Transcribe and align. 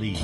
I'm 0.00 0.14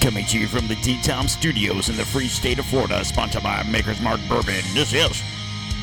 Coming 0.00 0.24
to 0.26 0.38
you 0.38 0.46
from 0.46 0.66
the 0.66 0.76
DTOM 0.76 1.28
Studios 1.28 1.90
in 1.90 1.96
the 1.96 2.04
free 2.04 2.28
state 2.28 2.58
of 2.58 2.64
Florida, 2.64 3.04
sponsored 3.04 3.42
by 3.42 3.62
Maker's 3.64 4.00
Mark 4.00 4.20
Bourbon. 4.28 4.54
This 4.72 4.94
is 4.94 5.22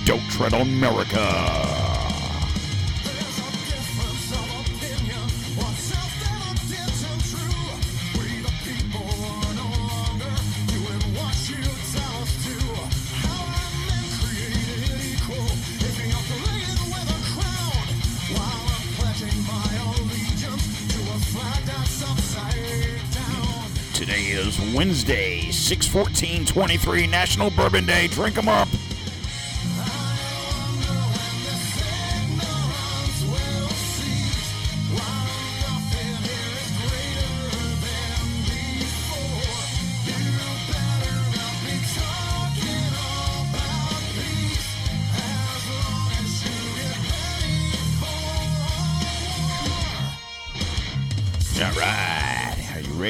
Don't 0.05 0.27
Tread 0.31 0.55
on 0.55 0.79
Merica. 0.79 1.94
Today 23.93 24.23
is 24.23 24.59
Wednesday, 24.75 25.47
6-14-23, 25.49 27.09
National 27.09 27.49
Bourbon 27.49 27.85
Day. 27.85 28.07
Drink 28.07 28.37
'em 28.37 28.49
up. 28.49 28.67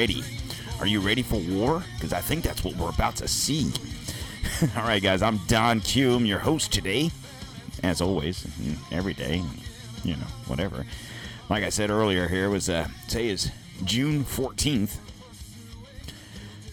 Ready? 0.06 0.22
Are 0.78 0.86
you 0.86 1.00
ready 1.00 1.22
for 1.22 1.40
war? 1.40 1.82
Because 1.96 2.12
I 2.12 2.20
think 2.20 2.44
that's 2.44 2.62
what 2.62 2.76
we're 2.76 2.90
about 2.90 3.16
to 3.16 3.26
see. 3.26 3.72
All 4.76 4.84
right, 4.84 5.02
guys. 5.02 5.20
I'm 5.20 5.38
Don 5.48 5.80
Q. 5.80 6.14
I'm 6.14 6.26
your 6.26 6.38
host 6.38 6.72
today, 6.72 7.10
as 7.82 8.00
always, 8.00 8.46
every 8.92 9.14
day. 9.14 9.42
You 10.04 10.14
know, 10.14 10.26
whatever. 10.46 10.86
Like 11.48 11.64
I 11.64 11.70
said 11.70 11.90
earlier, 11.90 12.28
here 12.28 12.48
was 12.50 12.68
uh, 12.68 12.86
today 13.08 13.30
is 13.30 13.50
June 13.82 14.22
14th, 14.24 14.98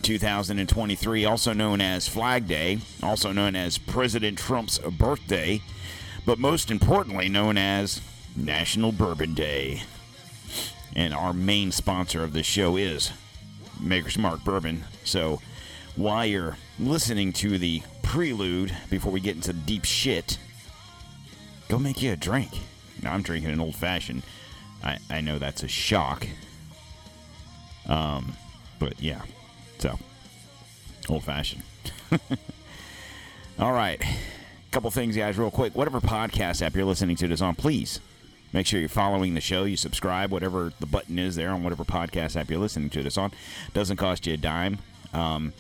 2023, 0.04 1.26
also 1.26 1.54
known 1.54 1.82
as 1.82 2.08
Flag 2.08 2.48
Day, 2.48 2.78
also 3.02 3.32
known 3.32 3.56
as 3.56 3.80
President 3.80 4.38
Trump's 4.38 4.78
birthday, 4.78 5.60
but 6.24 6.38
most 6.38 6.70
importantly 6.70 7.30
known 7.30 7.58
as 7.58 8.00
National 8.36 8.92
Bourbon 8.92 9.34
Day. 9.34 9.82
And 10.96 11.16
our 11.16 11.34
main 11.34 11.72
sponsor 11.72 12.24
of 12.24 12.34
the 12.34 12.44
show 12.44 12.78
is 12.78 13.12
Maker's 13.84 14.18
Mark 14.18 14.44
Bourbon. 14.44 14.84
So 15.04 15.42
while 15.96 16.26
you're 16.26 16.58
listening 16.80 17.34
to 17.34 17.58
the 17.58 17.84
prelude 18.02 18.76
before 18.90 19.12
we 19.12 19.20
get 19.20 19.36
into 19.36 19.54
deep 19.54 19.86
shit, 19.86 20.38
go 21.68 21.78
make 21.78 22.02
you 22.02 22.14
a 22.14 22.16
drink. 22.16 22.52
Now 23.02 23.14
I'm 23.14 23.22
drinking 23.22 23.52
an 23.52 23.60
old 23.60 23.76
fashioned. 23.76 24.24
I, 24.84 24.98
I 25.10 25.22
know 25.22 25.40
that's 25.40 25.64
a 25.64 25.68
shock. 25.68 26.28
Um, 27.88 28.34
but 28.80 29.00
yeah, 29.02 29.22
so 29.80 30.00
old 31.10 31.24
fashioned. 31.24 31.64
All 33.60 33.74
right, 33.74 34.02
a 34.02 34.72
couple 34.72 34.90
things, 34.90 35.16
guys, 35.16 35.38
real 35.38 35.52
quick. 35.52 35.76
Whatever 35.76 36.00
podcast 36.00 36.62
app 36.62 36.76
you're 36.76 36.86
listening 36.86 37.16
to 37.18 37.28
this 37.28 37.42
on, 37.42 37.56
please 37.56 38.00
Make 38.54 38.68
sure 38.68 38.80
you're 38.80 38.88
following 38.88 39.34
the 39.34 39.42
show. 39.42 39.64
You 39.64 39.76
subscribe, 39.76 40.32
whatever 40.32 40.72
the 40.80 40.86
button 40.86 41.18
is 41.18 41.36
there 41.36 41.50
on 41.50 41.64
whatever 41.64 41.84
podcast 41.84 42.40
app 42.40 42.52
you're 42.52 42.60
listening 42.60 42.92
to 42.92 43.02
this 43.02 43.18
on. 43.18 43.32
Doesn't 43.74 43.98
cost 43.98 44.28
you 44.28 44.36
a 44.36 44.38
dime. 44.38 44.78
Um, 45.12 45.54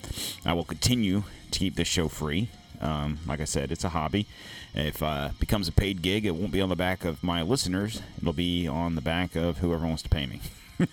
I 0.45 0.53
will 0.53 0.63
continue 0.63 1.23
to 1.51 1.59
keep 1.59 1.75
this 1.75 1.87
show 1.87 2.07
free. 2.07 2.49
Um, 2.81 3.19
like 3.27 3.39
I 3.39 3.45
said, 3.45 3.71
it's 3.71 3.83
a 3.83 3.89
hobby. 3.89 4.27
If 4.75 5.01
uh, 5.01 5.29
it 5.31 5.39
becomes 5.39 5.67
a 5.67 5.71
paid 5.71 6.01
gig, 6.01 6.25
it 6.25 6.35
won't 6.35 6.51
be 6.51 6.61
on 6.61 6.69
the 6.69 6.75
back 6.75 7.03
of 7.03 7.23
my 7.23 7.41
listeners. 7.41 8.01
It'll 8.19 8.33
be 8.33 8.67
on 8.67 8.95
the 8.95 9.01
back 9.01 9.35
of 9.35 9.59
whoever 9.59 9.85
wants 9.85 10.03
to 10.03 10.09
pay 10.09 10.25
me. 10.25 10.41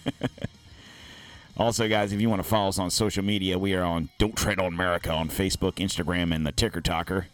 also, 1.57 1.89
guys, 1.89 2.13
if 2.13 2.21
you 2.21 2.31
want 2.31 2.43
to 2.43 2.49
follow 2.49 2.69
us 2.69 2.79
on 2.79 2.91
social 2.91 3.25
media, 3.25 3.59
we 3.59 3.75
are 3.75 3.83
on 3.83 4.09
Don't 4.19 4.37
Tread 4.37 4.59
on 4.59 4.75
Merica 4.75 5.13
on 5.13 5.29
Facebook, 5.29 5.75
Instagram, 5.75 6.35
and 6.35 6.47
the 6.47 6.53
Ticker 6.53 6.81
Talker. 6.81 7.27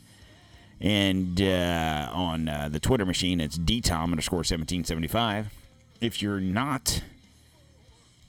And 0.81 1.41
uh, 1.41 2.11
on 2.13 2.49
uh, 2.49 2.69
the 2.71 2.81
Twitter 2.81 3.07
machine, 3.07 3.41
it's 3.41 3.57
dtom 3.59 4.11
underscore 4.11 4.39
1775. 4.39 5.53
If 6.01 6.21
you're 6.21 6.41
not 6.41 7.03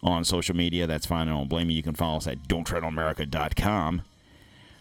on 0.02 0.24
social 0.24 0.56
media, 0.56 0.88
that's 0.88 1.06
fine. 1.06 1.28
I 1.28 1.32
don't 1.32 1.50
blame 1.50 1.70
you. 1.70 1.76
You 1.76 1.84
can 1.84 1.96
follow 1.96 2.18
us 2.18 2.28
at 2.28 2.48
donttreadonmerica.com. 2.48 4.04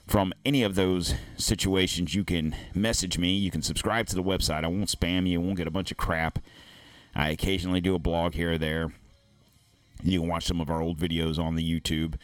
From 0.07 0.33
any 0.45 0.63
of 0.63 0.77
those 0.77 1.15
situations, 1.37 2.15
you 2.15 2.23
can 2.23 2.55
message 2.75 3.19
me. 3.19 3.35
You 3.35 3.51
can 3.51 3.63
subscribe 3.63 4.07
to 4.09 4.15
the 4.15 4.23
website. 4.23 4.63
I 4.63 4.69
won't 4.69 4.89
spam 4.89 5.29
you. 5.29 5.41
I 5.41 5.45
won't 5.45 5.57
get 5.57 5.67
a 5.67 5.73
bunch 5.73 5.91
of 5.91 5.97
crap. 5.97 6.39
I 7.15 7.31
occasionally 7.31 7.81
do 7.81 7.97
a 7.97 7.99
blog 7.99 8.35
here 8.35 8.53
or 8.53 8.59
there. 8.59 8.93
You 10.05 10.21
can 10.21 10.29
watch 10.29 10.45
some 10.45 10.61
of 10.61 10.71
our 10.71 10.81
old 10.81 10.99
videos 10.99 11.39
on 11.39 11.57
the 11.57 11.81
YouTube. 11.81 12.15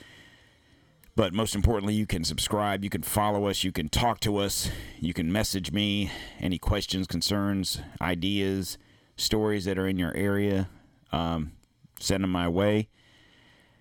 But 1.14 1.34
most 1.34 1.54
importantly, 1.54 1.94
you 1.94 2.06
can 2.06 2.24
subscribe, 2.24 2.82
you 2.82 2.88
can 2.88 3.02
follow 3.02 3.46
us, 3.46 3.64
you 3.64 3.70
can 3.70 3.90
talk 3.90 4.18
to 4.20 4.38
us, 4.38 4.70
you 4.98 5.12
can 5.12 5.30
message 5.30 5.70
me 5.70 6.10
any 6.40 6.58
questions, 6.58 7.06
concerns, 7.06 7.82
ideas, 8.00 8.78
stories 9.16 9.66
that 9.66 9.78
are 9.78 9.86
in 9.86 9.98
your 9.98 10.16
area. 10.16 10.70
Um, 11.12 11.52
send 12.00 12.24
them 12.24 12.30
my 12.30 12.48
way 12.48 12.88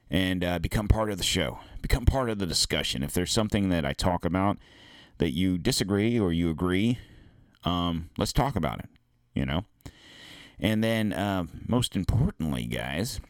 and 0.10 0.44
uh, 0.44 0.60
become 0.60 0.90
part 0.90 1.10
of 1.10 1.18
the 1.18 1.24
show. 1.24 1.60
Become 1.82 2.06
part 2.06 2.30
of 2.30 2.38
the 2.38 2.46
discussion. 2.46 3.02
If 3.02 3.14
there's 3.14 3.32
something 3.32 3.70
that 3.70 3.86
I 3.86 3.94
talk 3.94 4.26
about 4.26 4.58
that 5.18 5.32
you 5.32 5.58
disagree 5.58 6.20
or 6.20 6.34
you 6.34 6.50
agree, 6.50 7.00
um, 7.64 8.10
let's 8.18 8.34
talk 8.34 8.58
about 8.58 8.80
it, 8.80 8.90
you 9.34 9.46
know? 9.46 9.64
And 10.60 10.84
then, 10.84 11.14
uh, 11.14 11.46
most 11.66 11.96
importantly, 11.96 12.66
guys, 12.66 13.22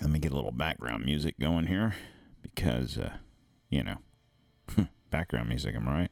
let 0.00 0.10
me 0.10 0.18
get 0.18 0.32
a 0.32 0.34
little 0.34 0.50
background 0.50 1.04
music 1.04 1.38
going 1.38 1.66
here 1.66 1.94
because, 2.54 2.98
uh, 2.98 3.12
you 3.68 3.82
know, 3.82 3.98
background 5.10 5.48
music, 5.48 5.74
am 5.74 5.88
I 5.88 5.92
right? 5.92 6.10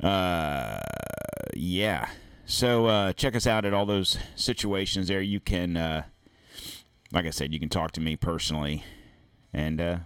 Uh, 0.00 0.80
yeah. 1.54 2.08
So 2.46 2.86
uh, 2.86 3.12
check 3.12 3.34
us 3.34 3.46
out 3.46 3.64
at 3.64 3.72
all 3.72 3.86
those 3.86 4.18
situations 4.36 5.08
there. 5.08 5.22
You 5.22 5.40
can, 5.40 5.76
uh, 5.76 6.04
like 7.12 7.26
I 7.26 7.30
said, 7.30 7.52
you 7.52 7.60
can 7.60 7.68
talk 7.68 7.92
to 7.92 8.00
me 8.00 8.16
personally, 8.16 8.84
and 9.52 9.80
uh, 9.80 9.98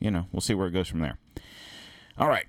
you 0.00 0.10
know, 0.10 0.26
we'll 0.32 0.40
see 0.40 0.54
where 0.54 0.66
it 0.66 0.72
goes 0.72 0.88
from 0.88 1.00
there. 1.00 1.18
All 2.18 2.28
right. 2.28 2.48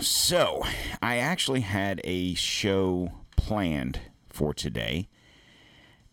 So 0.00 0.62
I 1.02 1.18
actually 1.18 1.60
had 1.60 2.00
a 2.04 2.34
show 2.34 3.12
planned 3.36 4.00
for 4.28 4.54
today, 4.54 5.08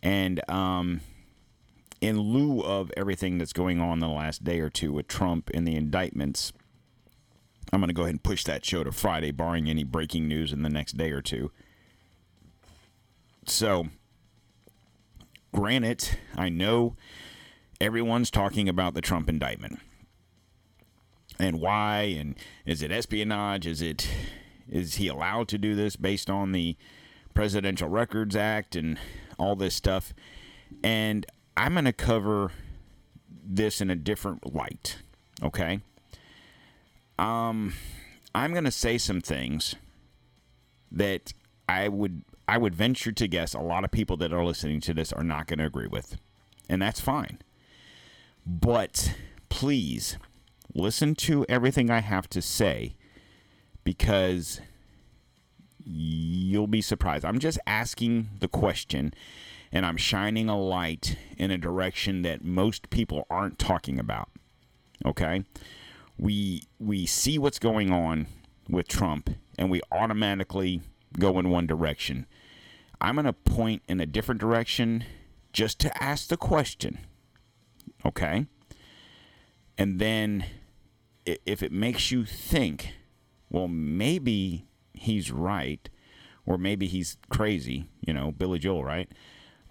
and 0.01 0.41
um, 0.49 1.01
in 2.03 2.19
lieu 2.19 2.61
of 2.61 2.91
everything 2.97 3.37
that's 3.37 3.53
going 3.53 3.79
on 3.79 3.99
the 3.99 4.09
last 4.09 4.43
day 4.43 4.59
or 4.59 4.69
two 4.69 4.91
with 4.91 5.07
Trump 5.07 5.49
and 5.53 5.65
the 5.65 5.75
indictments 5.75 6.51
I'm 7.71 7.79
going 7.79 7.87
to 7.87 7.93
go 7.93 8.01
ahead 8.03 8.15
and 8.15 8.23
push 8.23 8.43
that 8.43 8.65
show 8.65 8.83
to 8.83 8.91
Friday, 8.91 9.31
barring 9.31 9.69
any 9.69 9.85
breaking 9.85 10.27
news 10.27 10.51
in 10.51 10.61
the 10.61 10.69
next 10.69 10.97
day 10.97 11.11
or 11.11 11.21
two. 11.21 11.49
So, 13.47 13.87
granted, 15.53 16.19
I 16.35 16.49
know 16.49 16.97
everyone's 17.81 18.29
talking 18.29 18.67
about 18.67 18.93
the 18.93 19.01
Trump 19.01 19.29
indictment 19.29 19.79
and 21.39 21.61
why, 21.61 22.15
and 22.17 22.35
is 22.65 22.81
it 22.81 22.91
espionage? 22.91 23.65
Is 23.65 23.81
it 23.81 24.07
is 24.69 24.95
he 24.95 25.07
allowed 25.07 25.47
to 25.47 25.57
do 25.57 25.73
this 25.73 25.95
based 25.95 26.29
on 26.29 26.51
the 26.51 26.75
Presidential 27.33 27.87
Records 27.87 28.35
Act 28.35 28.75
and 28.75 28.99
all 29.39 29.55
this 29.55 29.73
stuff? 29.73 30.13
And 30.83 31.25
I'm 31.55 31.73
going 31.73 31.85
to 31.85 31.93
cover 31.93 32.51
this 33.29 33.81
in 33.81 33.89
a 33.89 33.95
different 33.95 34.53
light. 34.53 34.97
Okay. 35.41 35.81
Um, 37.19 37.73
I'm 38.33 38.53
going 38.53 38.63
to 38.63 38.71
say 38.71 38.97
some 38.97 39.21
things 39.21 39.75
that 40.91 41.33
I 41.67 41.87
would 41.87 42.23
I 42.47 42.57
would 42.57 42.75
venture 42.75 43.11
to 43.11 43.27
guess 43.27 43.53
a 43.53 43.59
lot 43.59 43.83
of 43.83 43.91
people 43.91 44.17
that 44.17 44.33
are 44.33 44.43
listening 44.43 44.81
to 44.81 44.93
this 44.93 45.13
are 45.13 45.23
not 45.23 45.47
going 45.47 45.59
to 45.59 45.65
agree 45.65 45.87
with, 45.87 46.17
and 46.67 46.81
that's 46.81 46.99
fine. 46.99 47.39
But 48.45 49.15
please 49.49 50.17
listen 50.73 51.15
to 51.15 51.45
everything 51.47 51.89
I 51.89 52.01
have 52.01 52.27
to 52.29 52.41
say 52.41 52.95
because 53.83 54.59
you'll 55.85 56.67
be 56.67 56.81
surprised. 56.81 57.23
I'm 57.23 57.39
just 57.39 57.59
asking 57.65 58.29
the 58.39 58.47
question 58.47 59.13
and 59.73 59.87
I'm 59.87 59.97
shining 59.97 60.47
a 60.47 60.57
light 60.57 61.17
in 61.35 61.49
a 61.49 61.57
direction 61.57 62.21
that 62.21 62.43
most 62.45 62.91
people 62.91 63.25
aren't 63.29 63.57
talking 63.57 63.99
about. 63.99 64.29
Okay? 65.03 65.43
We 66.17 66.63
we 66.79 67.07
see 67.07 67.39
what's 67.39 67.59
going 67.59 67.91
on 67.91 68.27
with 68.69 68.87
Trump 68.87 69.31
and 69.57 69.71
we 69.71 69.81
automatically 69.91 70.81
go 71.19 71.39
in 71.39 71.49
one 71.49 71.65
direction. 71.65 72.27
I'm 73.01 73.15
going 73.15 73.25
to 73.25 73.33
point 73.33 73.81
in 73.89 73.99
a 73.99 74.05
different 74.05 74.39
direction 74.39 75.03
just 75.51 75.79
to 75.79 76.03
ask 76.03 76.27
the 76.27 76.37
question. 76.37 76.99
Okay? 78.05 78.45
And 79.77 79.99
then 79.99 80.45
if 81.25 81.63
it 81.63 81.71
makes 81.71 82.11
you 82.11 82.25
think, 82.25 82.93
well, 83.49 83.67
maybe 83.67 84.67
he's 84.93 85.31
right, 85.31 85.89
or 86.45 86.57
maybe 86.57 86.87
he's 86.87 87.17
crazy, 87.29 87.87
you 88.01 88.13
know, 88.13 88.31
Billy 88.31 88.59
Joel, 88.59 88.83
right? 88.83 89.09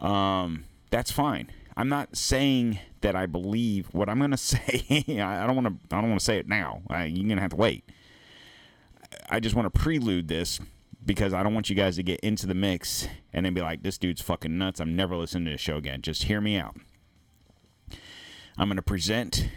Um, 0.02 0.64
that's 0.90 1.10
fine. 1.10 1.50
I'm 1.76 1.88
not 1.88 2.16
saying 2.16 2.78
that 3.00 3.16
I 3.16 3.26
believe 3.26 3.88
what 3.93 4.08
I'm 4.08 4.19
going 4.19 4.31
to 4.32 4.37
say. 4.37 4.84
I 5.20 5.46
don't 5.46 5.56
want 5.56 5.69
to. 5.69 5.96
I 5.96 6.00
don't 6.00 6.10
want 6.10 6.20
to 6.20 6.25
say 6.25 6.38
it 6.38 6.49
now. 6.49 6.82
I, 6.90 7.04
you're 7.04 7.26
going 7.26 7.37
to 7.37 7.43
have 7.43 7.52
to 7.52 7.56
wait. 7.56 7.84
I 9.31 9.40
just 9.40 9.54
want 9.54 9.72
to 9.72 9.81
prelude 9.81 10.28
this 10.28 10.60
because 11.04 11.32
I 11.32 11.43
don't 11.43 11.54
want 11.54 11.70
you 11.70 11.76
guys 11.76 11.96
to 11.96 12.02
get 12.02 12.20
into 12.20 12.46
the 12.46 12.54
mix 12.54 13.08
and 13.32 13.46
then 13.46 13.54
be 13.54 13.62
like, 13.62 13.82
"This 13.82 13.96
dude's 13.96 14.20
fucking 14.20 14.56
nuts. 14.56 14.81
I'm 14.81 14.94
never 14.94 15.16
listening 15.16 15.46
to 15.46 15.52
this 15.52 15.60
show 15.60 15.76
again." 15.76 16.02
Just 16.02 16.25
hear 16.25 16.40
me 16.40 16.56
out. 16.56 16.76
I'm 18.58 18.69
going 18.69 18.76
to 18.76 18.82
present 18.82 19.49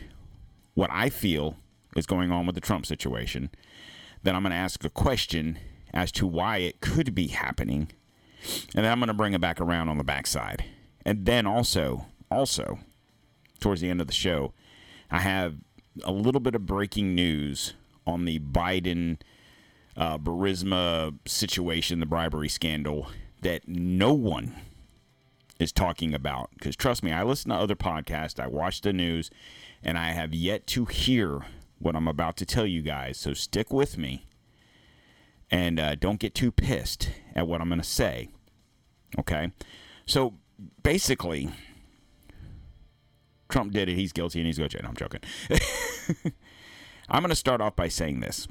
what 0.74 0.89
I 0.92 1.09
feel 1.09 1.57
is 1.95 2.06
going 2.06 2.31
on 2.31 2.45
with 2.45 2.56
the 2.56 2.62
Trump 2.62 2.86
situation. 2.86 3.50
Then 4.24 4.36
I'm 4.36 4.44
going 4.44 4.51
to 4.51 4.57
ask 4.57 4.83
a 4.83 4.89
question 4.89 5.59
as 5.94 6.12
to 6.13 6.27
why 6.27 6.57
it 6.57 6.81
could 6.81 7.13
be 7.15 7.27
happening. 7.27 7.89
And 8.75 8.86
then 8.86 8.92
I'm 8.92 9.00
going 9.00 9.07
to 9.07 9.13
bring 9.13 9.33
it 9.33 9.42
back 9.42 9.59
around 9.59 9.89
on 9.89 9.97
the 9.97 10.03
backside. 10.03 10.65
And 11.06 11.25
then 11.25 11.45
also, 11.45 12.07
also, 12.30 12.80
towards 13.59 13.81
the 13.81 13.89
end 13.89 14.01
of 14.01 14.07
the 14.07 14.13
show, 14.13 14.53
I 15.12 15.19
have 15.19 15.56
a 16.03 16.12
little 16.12 16.42
bit 16.42 16.56
of 16.56 16.65
breaking 16.65 17.15
news 17.15 17.74
on 18.06 18.25
the 18.25 18.39
Biden 18.39 19.18
uh, 19.97 20.18
Burisma 20.18 21.18
situation, 21.25 22.00
the 22.00 22.06
bribery 22.06 22.50
scandal 22.50 23.07
that 23.42 23.68
no 23.68 24.13
one 24.13 24.56
is 25.59 25.71
talking 25.71 26.13
about. 26.13 26.50
Because 26.53 26.75
trust 26.75 27.03
me, 27.03 27.12
I 27.12 27.24
listen 27.24 27.51
to 27.51 27.56
other 27.56 27.75
podcasts, 27.75 28.39
I 28.39 28.47
watch 28.47 28.81
the 28.81 28.94
news, 28.94 29.30
and 29.83 29.97
I 29.97 30.12
have 30.12 30.33
yet 30.33 30.68
to 30.68 30.86
hear 30.86 31.45
what 31.80 31.95
I'm 31.95 32.07
about 32.07 32.38
to 32.38 32.45
tell 32.45 32.65
you 32.65 32.81
guys. 32.81 33.18
So 33.18 33.33
stick 33.33 33.71
with 33.71 33.97
me 33.97 34.25
and 35.51 35.80
uh, 35.80 35.95
don't 35.95 36.19
get 36.19 36.33
too 36.33 36.51
pissed 36.51 37.09
at 37.36 37.47
what 37.47 37.62
I'm 37.62 37.69
going 37.69 37.81
to 37.81 37.88
say. 37.88 38.30
Okay? 39.19 39.51
So 40.06 40.35
basically, 40.83 41.50
Trump 43.50 43.73
did 43.73 43.89
it. 43.89 43.95
He's 43.95 44.12
guilty 44.12 44.39
and 44.39 44.47
he's 44.47 44.57
going 44.57 44.69
to 44.69 44.77
jail. 44.77 44.83
No, 44.83 44.89
I'm 44.89 44.95
joking. 44.95 45.21
I'm 47.09 47.21
going 47.21 47.29
to 47.29 47.35
start 47.35 47.62
off 47.62 47.75
by 47.75 47.88
saying 47.88 48.19
this. 48.19 48.47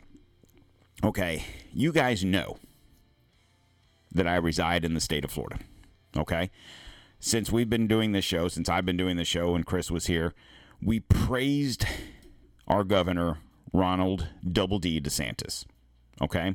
Okay, 1.02 1.44
you 1.72 1.92
guys 1.92 2.24
know 2.24 2.56
that 4.12 4.26
I 4.28 4.36
reside 4.36 4.84
in 4.84 4.94
the 4.94 5.00
state 5.00 5.24
of 5.24 5.30
Florida. 5.30 5.58
Okay? 6.16 6.50
Since 7.18 7.50
we've 7.50 7.68
been 7.68 7.88
doing 7.88 8.12
this 8.12 8.24
show, 8.24 8.48
since 8.48 8.68
I've 8.68 8.86
been 8.86 8.96
doing 8.96 9.16
the 9.16 9.24
show 9.24 9.54
and 9.54 9.66
Chris 9.66 9.90
was 9.90 10.06
here, 10.06 10.34
we 10.80 11.00
praised 11.00 11.84
our 12.68 12.84
governor, 12.84 13.38
Ronald 13.72 14.28
Double 14.50 14.78
D 14.78 15.00
DeSantis. 15.00 15.64
Okay? 16.22 16.54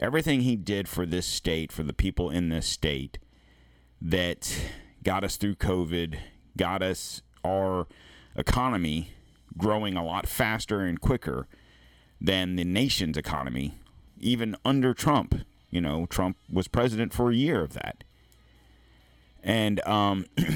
Everything 0.00 0.40
he 0.40 0.56
did 0.56 0.88
for 0.88 1.04
this 1.04 1.26
state, 1.26 1.70
for 1.70 1.82
the 1.82 1.92
people 1.92 2.30
in 2.30 2.48
this 2.48 2.66
state, 2.66 3.18
that 4.00 4.50
got 5.02 5.22
us 5.22 5.36
through 5.36 5.56
COVID, 5.56 6.18
got 6.56 6.82
us 6.82 7.20
our 7.44 7.86
economy 8.34 9.12
growing 9.58 9.96
a 9.96 10.04
lot 10.04 10.26
faster 10.26 10.80
and 10.80 11.00
quicker 11.00 11.46
than 12.20 12.56
the 12.56 12.64
nation's 12.64 13.18
economy, 13.18 13.74
even 14.18 14.56
under 14.64 14.94
Trump. 14.94 15.34
You 15.70 15.82
know, 15.82 16.06
Trump 16.06 16.38
was 16.50 16.66
president 16.66 17.12
for 17.12 17.30
a 17.30 17.34
year 17.34 17.60
of 17.60 17.74
that. 17.74 18.02
And 19.42 19.86
um, 19.86 20.24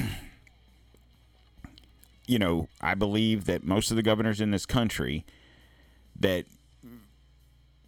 you 2.26 2.38
know, 2.38 2.68
I 2.80 2.94
believe 2.94 3.44
that 3.44 3.64
most 3.64 3.90
of 3.90 3.96
the 3.96 4.02
governors 4.02 4.40
in 4.40 4.50
this 4.50 4.66
country 4.66 5.24
that 6.18 6.46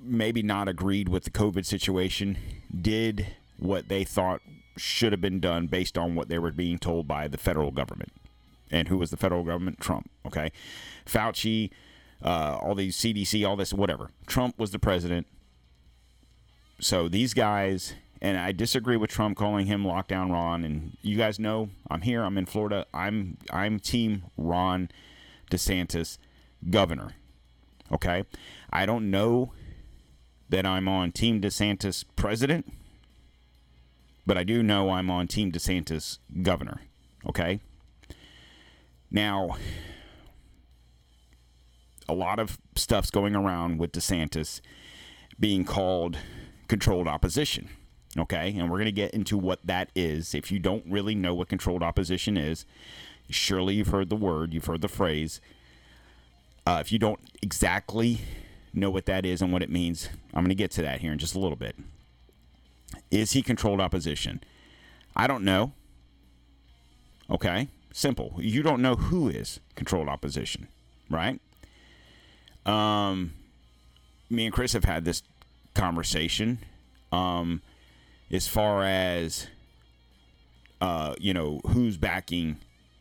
maybe 0.01 0.43
not 0.43 0.69
agreed 0.69 1.09
with 1.09 1.25
the 1.25 1.31
COVID 1.31 1.65
situation 1.65 2.39
did 2.81 3.29
what 3.59 3.89
they 3.89 4.05
thought 4.05 4.41
should 4.77 5.13
have 5.13 5.21
been 5.21 5.41
done 5.41 5.67
based 5.67 5.97
on 5.97 6.15
what 6.15 6.29
they 6.29 6.39
were 6.39 6.53
being 6.53 6.79
told 6.79 7.09
by 7.09 7.29
the 7.29 7.39
federal 7.39 7.71
government. 7.71 8.13
And 8.71 8.89
who 8.89 8.99
was 8.99 9.11
the 9.11 9.17
federal 9.17 9.45
government? 9.45 9.81
Trump. 9.81 10.11
Okay. 10.27 10.53
Fauci, 11.07 11.71
uh, 12.23 12.59
all 12.61 12.75
these 12.75 12.97
CDC, 12.97 13.47
all 13.49 13.57
this, 13.57 13.73
whatever. 13.73 14.11
Trump 14.27 14.59
was 14.59 14.73
the 14.73 14.79
president. 14.79 15.27
So 16.81 17.09
these 17.09 17.33
guys 17.33 17.95
and 18.21 18.39
I 18.39 18.53
disagree 18.53 18.97
with 18.97 19.11
Trump 19.11 19.37
calling 19.37 19.67
him 19.67 19.85
lockdown 19.85 20.31
Ron. 20.31 20.65
And 20.65 20.97
you 21.03 21.17
guys 21.17 21.39
know 21.39 21.71
I'm 21.91 22.03
here. 22.03 22.23
I'm 22.23 22.39
in 22.39 22.47
Florida. 22.47 22.87
I'm 22.93 23.39
I'm 23.51 23.79
Team 23.79 24.25
Ron 24.37 24.91
DeSantis, 25.51 26.19
governor. 26.71 27.11
Okay, 27.93 28.25
I 28.73 28.87
don't 28.87 29.11
know 29.11 29.53
that 30.49 30.67
I'm 30.67 30.89
on 30.89 31.13
Team 31.13 31.41
DeSantis 31.41 32.05
president, 32.15 32.73
but 34.27 34.37
I 34.37 34.45
do 34.45 34.63
know 34.63 34.91
I'm 34.91 35.11
on 35.11 35.27
Team 35.27 35.53
DeSantis 35.53 36.19
governor. 36.43 36.81
Okay. 37.29 37.61
Now, 39.11 39.57
a 42.09 42.15
lot 42.15 42.39
of 42.39 42.59
stuff's 42.75 43.11
going 43.11 43.35
around 43.35 43.79
with 43.79 43.93
DeSantis 43.93 44.61
being 45.39 45.65
called 45.65 46.19
controlled 46.69 47.09
opposition. 47.09 47.69
Okay, 48.19 48.57
and 48.57 48.71
we're 48.71 48.79
going 48.79 48.87
to 48.87 48.93
get 48.93 49.13
into 49.13 49.37
what 49.37 49.67
that 49.67 49.91
is. 49.95 50.35
If 50.35 50.51
you 50.51 50.59
don't 50.59 50.85
really 50.89 51.15
know 51.15 51.35
what 51.35 51.49
controlled 51.49 51.83
opposition 51.83 52.39
is, 52.39 52.65
surely 53.29 53.75
you've 53.75 53.89
heard 53.89 54.09
the 54.09 54.17
word, 54.17 54.55
you've 54.55 54.65
heard 54.65 54.81
the 54.81 54.89
phrase. 54.89 55.41
Uh, 56.67 56.79
if 56.81 56.91
you 56.91 56.99
don't 56.99 57.21
exactly 57.43 58.21
know 58.77 58.91
what 58.91 59.07
that 59.07 59.25
is 59.25 59.43
and 59.43 59.53
what 59.53 59.63
it 59.63 59.71
means, 59.71 60.09
I'm 60.35 60.43
going 60.43 60.49
to 60.51 60.55
get 60.55 60.71
to 60.73 60.83
that 60.83 61.01
here 61.01 61.13
in 61.13 61.19
just 61.19 61.35
a 61.35 61.39
little 61.39 61.57
bit. 61.57 61.77
Is 63.11 63.33
he 63.33 63.43
controlled 63.43 63.81
opposition? 63.81 64.43
I 65.15 65.27
don't 65.27 65.45
know. 65.45 65.73
Okay, 67.31 67.69
simple. 67.93 68.35
You 68.39 68.63
don't 68.63 68.83
know 68.83 68.95
who 68.95 69.29
is 69.29 69.59
controlled 69.75 70.09
opposition, 70.09 70.69
right? 71.11 71.41
Um, 72.65 73.33
me 74.31 74.47
and 74.47 74.55
Chris 74.55 74.73
have 74.75 74.85
had 74.85 75.05
this 75.05 75.23
conversation. 75.75 76.59
Um, 77.11 77.63
as 78.31 78.49
far 78.49 78.85
as 78.85 79.47
uh, 80.81 81.15
you 81.19 81.33
know 81.33 81.61
who's 81.69 81.97
backing 81.97 82.59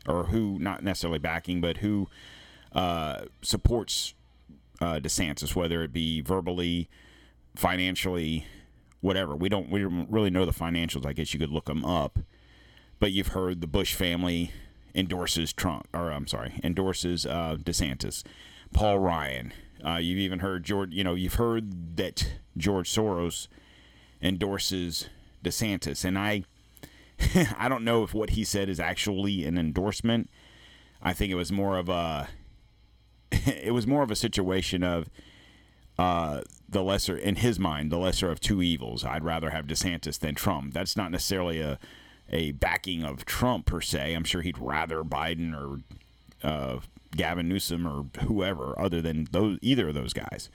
or 0.07 0.25
who 0.25 0.57
not 0.59 0.83
necessarily 0.83 1.19
backing, 1.19 1.61
but 1.61 1.77
who 1.77 2.07
uh, 2.73 3.25
supports 3.41 4.13
uh, 4.81 4.99
DeSantis, 4.99 5.55
whether 5.55 5.83
it 5.83 5.93
be 5.93 6.21
verbally, 6.21 6.89
financially, 7.55 8.45
whatever. 9.01 9.35
We 9.35 9.49
don't 9.49 9.69
we 9.69 9.79
don't 9.81 10.09
really 10.09 10.29
know 10.29 10.45
the 10.45 10.51
financials. 10.51 11.05
I 11.05 11.13
guess 11.13 11.33
you 11.33 11.39
could 11.39 11.51
look 11.51 11.65
them 11.65 11.85
up, 11.85 12.19
but 12.99 13.11
you've 13.11 13.27
heard 13.29 13.61
the 13.61 13.67
Bush 13.67 13.93
family 13.93 14.51
endorses 14.93 15.53
Trump, 15.53 15.87
or 15.93 16.09
I'm 16.11 16.27
sorry, 16.27 16.59
endorses 16.63 17.25
uh, 17.25 17.57
DeSantis. 17.59 18.23
Paul 18.73 18.99
Ryan, 18.99 19.53
Uh, 19.85 19.97
you've 19.97 20.19
even 20.19 20.39
heard 20.39 20.63
George. 20.63 20.93
You 20.93 21.03
know, 21.03 21.13
you've 21.13 21.35
heard 21.35 21.97
that 21.97 22.33
George 22.57 22.89
Soros 22.89 23.47
endorses 24.21 25.07
DeSantis, 25.43 26.03
and 26.03 26.17
I, 26.17 26.43
I 27.57 27.69
don't 27.69 27.83
know 27.83 28.03
if 28.03 28.13
what 28.13 28.31
he 28.31 28.43
said 28.43 28.69
is 28.69 28.79
actually 28.79 29.45
an 29.45 29.57
endorsement. 29.57 30.29
I 31.01 31.13
think 31.13 31.31
it 31.31 31.35
was 31.35 31.51
more 31.51 31.77
of 31.77 31.87
a, 31.89 32.29
it 33.45 33.73
was 33.73 33.87
more 33.87 34.03
of 34.03 34.11
a 34.11 34.15
situation 34.15 34.83
of, 34.83 35.09
uh, 35.97 36.41
the 36.67 36.83
lesser 36.83 37.15
in 37.15 37.37
his 37.37 37.59
mind, 37.59 37.91
the 37.91 37.97
lesser 37.97 38.29
of 38.29 38.39
two 38.39 38.61
evils. 38.61 39.05
I'd 39.05 39.23
rather 39.23 39.51
have 39.51 39.65
DeSantis 39.65 40.19
than 40.19 40.35
Trump. 40.35 40.73
That's 40.73 40.97
not 40.97 41.11
necessarily 41.11 41.61
a, 41.61 41.79
a 42.29 42.51
backing 42.51 43.03
of 43.03 43.25
Trump 43.25 43.65
per 43.65 43.81
se. 43.81 44.13
I'm 44.13 44.23
sure 44.23 44.41
he'd 44.41 44.57
rather 44.57 45.03
Biden 45.03 45.53
or 45.53 45.81
uh, 46.43 46.79
Gavin 47.15 47.47
Newsom 47.47 47.87
or 47.87 48.05
whoever 48.23 48.77
other 48.79 49.01
than 49.01 49.27
those 49.31 49.57
either 49.61 49.89
of 49.89 49.95
those 49.95 50.13
guys. 50.13 50.49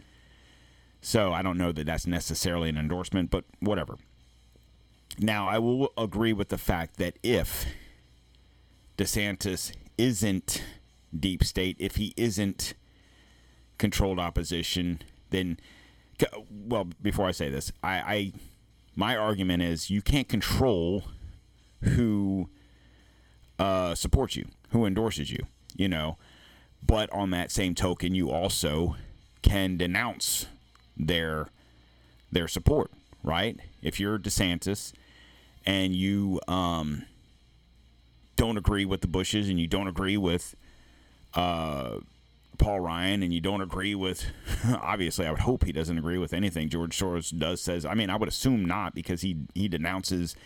So 1.01 1.33
I 1.33 1.43
don't 1.43 1.57
know 1.57 1.73
that 1.73 1.87
that's 1.87 2.07
necessarily 2.07 2.69
an 2.69 2.77
endorsement, 2.77 3.31
but 3.31 3.45
whatever. 3.61 3.97
Now 5.19 5.49
I 5.49 5.59
will 5.59 5.93
agree 5.97 6.33
with 6.33 6.51
the 6.51 6.59
fact 6.59 6.97
that 6.99 7.19
if 7.23 7.67
DeSantis 8.99 9.73
isn't 9.97 10.63
deep 11.19 11.45
state, 11.45 11.77
if 11.79 11.97
he 11.97 12.15
isn't 12.17 12.75
controlled 13.79 14.19
opposition, 14.19 15.03
then 15.31 15.59
well, 16.51 16.89
before 17.01 17.27
I 17.27 17.31
say 17.31 17.49
this, 17.51 17.73
I, 17.83 17.95
I 17.97 18.33
my 18.95 19.17
argument 19.17 19.63
is 19.63 19.91
you 19.91 20.03
can't 20.03 20.29
control 20.29 21.05
who 21.83 22.49
uh, 23.59 23.95
supports 23.95 24.37
you, 24.37 24.47
who 24.71 24.85
endorses 24.85 25.31
you, 25.31 25.47
you 25.77 25.89
know. 25.89 26.19
But 26.83 27.11
on 27.13 27.31
that 27.31 27.51
same 27.51 27.75
token, 27.75 28.15
you 28.15 28.31
also 28.31 28.97
can 29.43 29.77
denounce 29.77 30.47
their 30.97 31.49
their 32.33 32.49
support, 32.49 32.91
right? 33.23 33.59
If 33.83 33.99
you're 33.99 34.19
DeSantis 34.19 34.93
and 35.67 35.95
you 35.95 36.41
um, 36.49 37.05
don't 38.37 38.57
agree 38.57 38.85
with 38.85 39.01
the 39.01 39.09
Bushes 39.09 39.49
and 39.49 39.59
you 39.59 39.67
don't 39.67 39.89
agree 39.89 40.17
with 40.17 40.55
uh, 41.35 41.99
Paul 42.59 42.81
Ryan 42.81 43.23
and 43.23 43.33
you 43.33 43.41
don't 43.41 43.63
agree 43.63 43.95
with 43.95 44.27
obviously 44.83 45.27
I 45.27 45.31
would 45.31 45.41
hope 45.41 45.65
he 45.65 45.73
doesn't 45.73 45.97
agree 45.97 46.19
with 46.19 46.33
anything 46.33 46.69
George 46.69 46.97
Soros 46.97 47.37
does 47.37 47.61
says. 47.61 47.85
I 47.85 47.95
mean 47.95 48.11
I 48.11 48.17
would 48.17 48.29
assume 48.29 48.65
not 48.65 48.95
because 48.95 49.23
he 49.23 49.39
he 49.55 49.67
denounces 49.67 50.37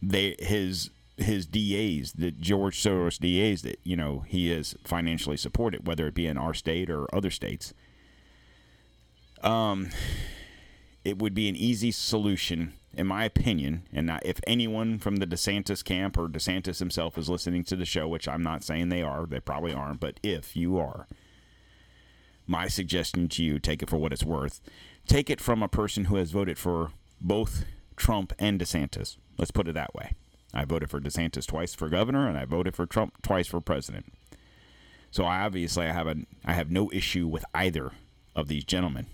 they 0.00 0.36
his 0.38 0.90
his 1.16 1.46
DAs 1.46 2.12
the 2.12 2.30
George 2.32 2.82
Soros 2.82 3.18
DAs 3.18 3.62
that 3.62 3.78
you 3.84 3.94
know 3.94 4.24
he 4.26 4.50
is 4.50 4.74
financially 4.84 5.36
supported 5.36 5.86
whether 5.86 6.06
it 6.06 6.14
be 6.14 6.26
in 6.26 6.38
our 6.38 6.54
state 6.54 6.88
or 6.88 7.14
other 7.14 7.30
states. 7.30 7.74
Um 9.42 9.90
it 11.04 11.18
would 11.18 11.34
be 11.34 11.48
an 11.48 11.56
easy 11.56 11.90
solution 11.90 12.72
in 12.96 13.06
my 13.06 13.24
opinion 13.24 13.82
and 13.92 14.10
if 14.24 14.40
anyone 14.46 14.98
from 14.98 15.16
the 15.16 15.26
DeSantis 15.26 15.84
camp 15.84 16.16
or 16.16 16.28
DeSantis 16.28 16.78
himself 16.78 17.18
is 17.18 17.28
listening 17.28 17.64
to 17.64 17.76
the 17.76 17.84
show 17.84 18.06
which 18.06 18.28
I'm 18.28 18.42
not 18.42 18.62
saying 18.62 18.88
they 18.88 19.02
are 19.02 19.26
they 19.26 19.40
probably 19.40 19.72
aren't 19.72 20.00
but 20.00 20.20
if 20.22 20.56
you 20.56 20.78
are 20.78 21.06
my 22.46 22.68
suggestion 22.68 23.28
to 23.28 23.42
you, 23.42 23.58
take 23.58 23.82
it 23.82 23.90
for 23.90 23.96
what 23.96 24.12
it's 24.12 24.24
worth. 24.24 24.60
Take 25.06 25.30
it 25.30 25.40
from 25.40 25.62
a 25.62 25.68
person 25.68 26.06
who 26.06 26.16
has 26.16 26.30
voted 26.30 26.58
for 26.58 26.90
both 27.20 27.64
Trump 27.96 28.32
and 28.38 28.60
DeSantis. 28.60 29.16
Let's 29.38 29.50
put 29.50 29.68
it 29.68 29.74
that 29.74 29.94
way. 29.94 30.12
I 30.52 30.64
voted 30.64 30.90
for 30.90 31.00
DeSantis 31.00 31.46
twice 31.46 31.74
for 31.74 31.88
governor, 31.88 32.28
and 32.28 32.38
I 32.38 32.44
voted 32.44 32.76
for 32.76 32.86
Trump 32.86 33.22
twice 33.22 33.46
for 33.46 33.60
president. 33.60 34.12
So 35.10 35.24
I 35.24 35.40
obviously 35.40 35.86
I 35.86 35.92
have 35.92 36.06
a 36.06 36.16
I 36.44 36.54
have 36.54 36.70
no 36.70 36.90
issue 36.92 37.26
with 37.26 37.44
either 37.54 37.92
of 38.36 38.48
these 38.48 38.64
gentlemen. 38.64 39.06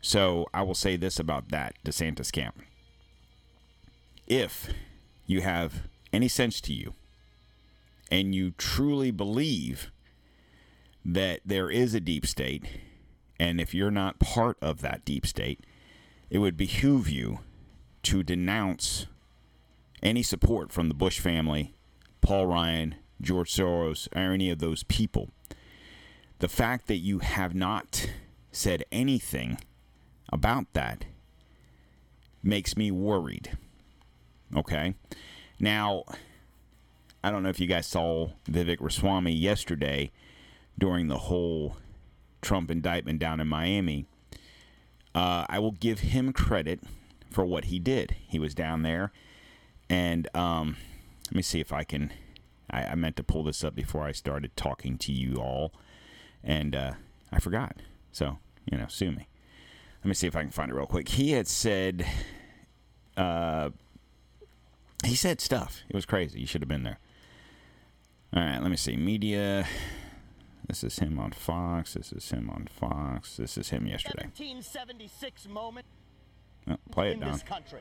So 0.00 0.46
I 0.54 0.62
will 0.62 0.74
say 0.74 0.96
this 0.96 1.18
about 1.18 1.50
that 1.50 1.74
DeSantis 1.84 2.32
camp. 2.32 2.62
If 4.26 4.68
you 5.26 5.42
have 5.42 5.88
any 6.12 6.28
sense 6.28 6.60
to 6.62 6.72
you 6.72 6.94
and 8.10 8.34
you 8.34 8.52
truly 8.52 9.10
believe 9.10 9.90
that 11.04 11.40
there 11.44 11.70
is 11.70 11.94
a 11.94 12.00
deep 12.00 12.26
state, 12.26 12.64
and 13.38 13.60
if 13.60 13.74
you're 13.74 13.90
not 13.90 14.18
part 14.18 14.56
of 14.60 14.80
that 14.80 15.04
deep 15.04 15.26
state, 15.26 15.60
it 16.28 16.38
would 16.38 16.56
behoove 16.56 17.08
you 17.08 17.40
to 18.02 18.22
denounce 18.22 19.06
any 20.02 20.22
support 20.22 20.72
from 20.72 20.88
the 20.88 20.94
Bush 20.94 21.20
family, 21.20 21.74
Paul 22.20 22.46
Ryan, 22.46 22.94
George 23.20 23.52
Soros, 23.52 24.08
or 24.14 24.32
any 24.32 24.50
of 24.50 24.58
those 24.58 24.82
people. 24.84 25.30
The 26.38 26.48
fact 26.48 26.86
that 26.86 26.96
you 26.96 27.18
have 27.18 27.54
not 27.54 28.10
said 28.50 28.84
anything 28.90 29.58
about 30.30 30.72
that 30.72 31.04
makes 32.42 32.76
me 32.76 32.90
worried. 32.90 33.56
Okay? 34.56 34.94
Now, 35.58 36.04
I 37.22 37.30
don't 37.30 37.42
know 37.42 37.50
if 37.50 37.60
you 37.60 37.66
guys 37.66 37.86
saw 37.86 38.30
Vivek 38.46 38.78
Ramaswamy 38.78 39.32
yesterday 39.32 40.10
during 40.78 41.08
the 41.08 41.18
whole 41.18 41.76
Trump 42.40 42.70
indictment 42.70 43.18
down 43.18 43.40
in 43.40 43.48
Miami. 43.48 44.06
Uh, 45.14 45.44
I 45.48 45.58
will 45.58 45.72
give 45.72 46.00
him 46.00 46.32
credit 46.32 46.80
for 47.30 47.44
what 47.44 47.66
he 47.66 47.78
did. 47.78 48.16
He 48.26 48.38
was 48.38 48.54
down 48.54 48.82
there, 48.82 49.12
and 49.88 50.28
um, 50.34 50.76
let 51.26 51.34
me 51.34 51.42
see 51.42 51.60
if 51.60 51.72
I 51.72 51.84
can. 51.84 52.12
I, 52.70 52.84
I, 52.84 52.94
meant 52.94 53.16
to 53.16 53.24
pull 53.24 53.42
this 53.42 53.64
up 53.64 53.74
before 53.74 54.04
I 54.04 54.12
started 54.12 54.56
talking 54.56 54.96
to 54.98 55.12
you 55.12 55.36
all, 55.36 55.72
and 56.44 56.74
uh, 56.74 56.92
I 57.32 57.40
forgot. 57.40 57.76
So 58.12 58.38
you 58.70 58.78
know, 58.78 58.86
sue 58.88 59.10
me. 59.10 59.26
Let 60.02 60.08
me 60.08 60.14
see 60.14 60.26
if 60.26 60.34
I 60.34 60.42
can 60.42 60.50
find 60.50 60.70
it 60.70 60.74
real 60.74 60.86
quick. 60.86 61.08
He 61.08 61.32
had 61.32 61.46
said, 61.46 62.06
uh, 63.16 63.70
he 65.04 65.14
said 65.14 65.40
stuff. 65.40 65.82
It 65.88 65.94
was 65.94 66.06
crazy. 66.06 66.40
You 66.40 66.46
should 66.46 66.62
have 66.62 66.68
been 66.68 66.84
there. 66.84 66.98
All 68.34 68.42
right, 68.42 68.62
let 68.62 68.70
me 68.70 68.76
see. 68.76 68.96
Media. 68.96 69.66
This 70.68 70.84
is 70.84 71.00
him 71.00 71.18
on 71.18 71.32
Fox. 71.32 71.94
This 71.94 72.12
is 72.12 72.30
him 72.30 72.48
on 72.48 72.68
Fox. 72.70 73.36
This 73.36 73.58
is 73.58 73.70
him 73.70 73.86
yesterday. 73.86 74.24
1776 74.24 75.48
moment. 75.48 75.84
Oh, 76.68 76.76
play 76.92 77.10
it 77.10 77.14
in 77.14 77.20
down. 77.20 77.32
This 77.32 77.42
country. 77.42 77.80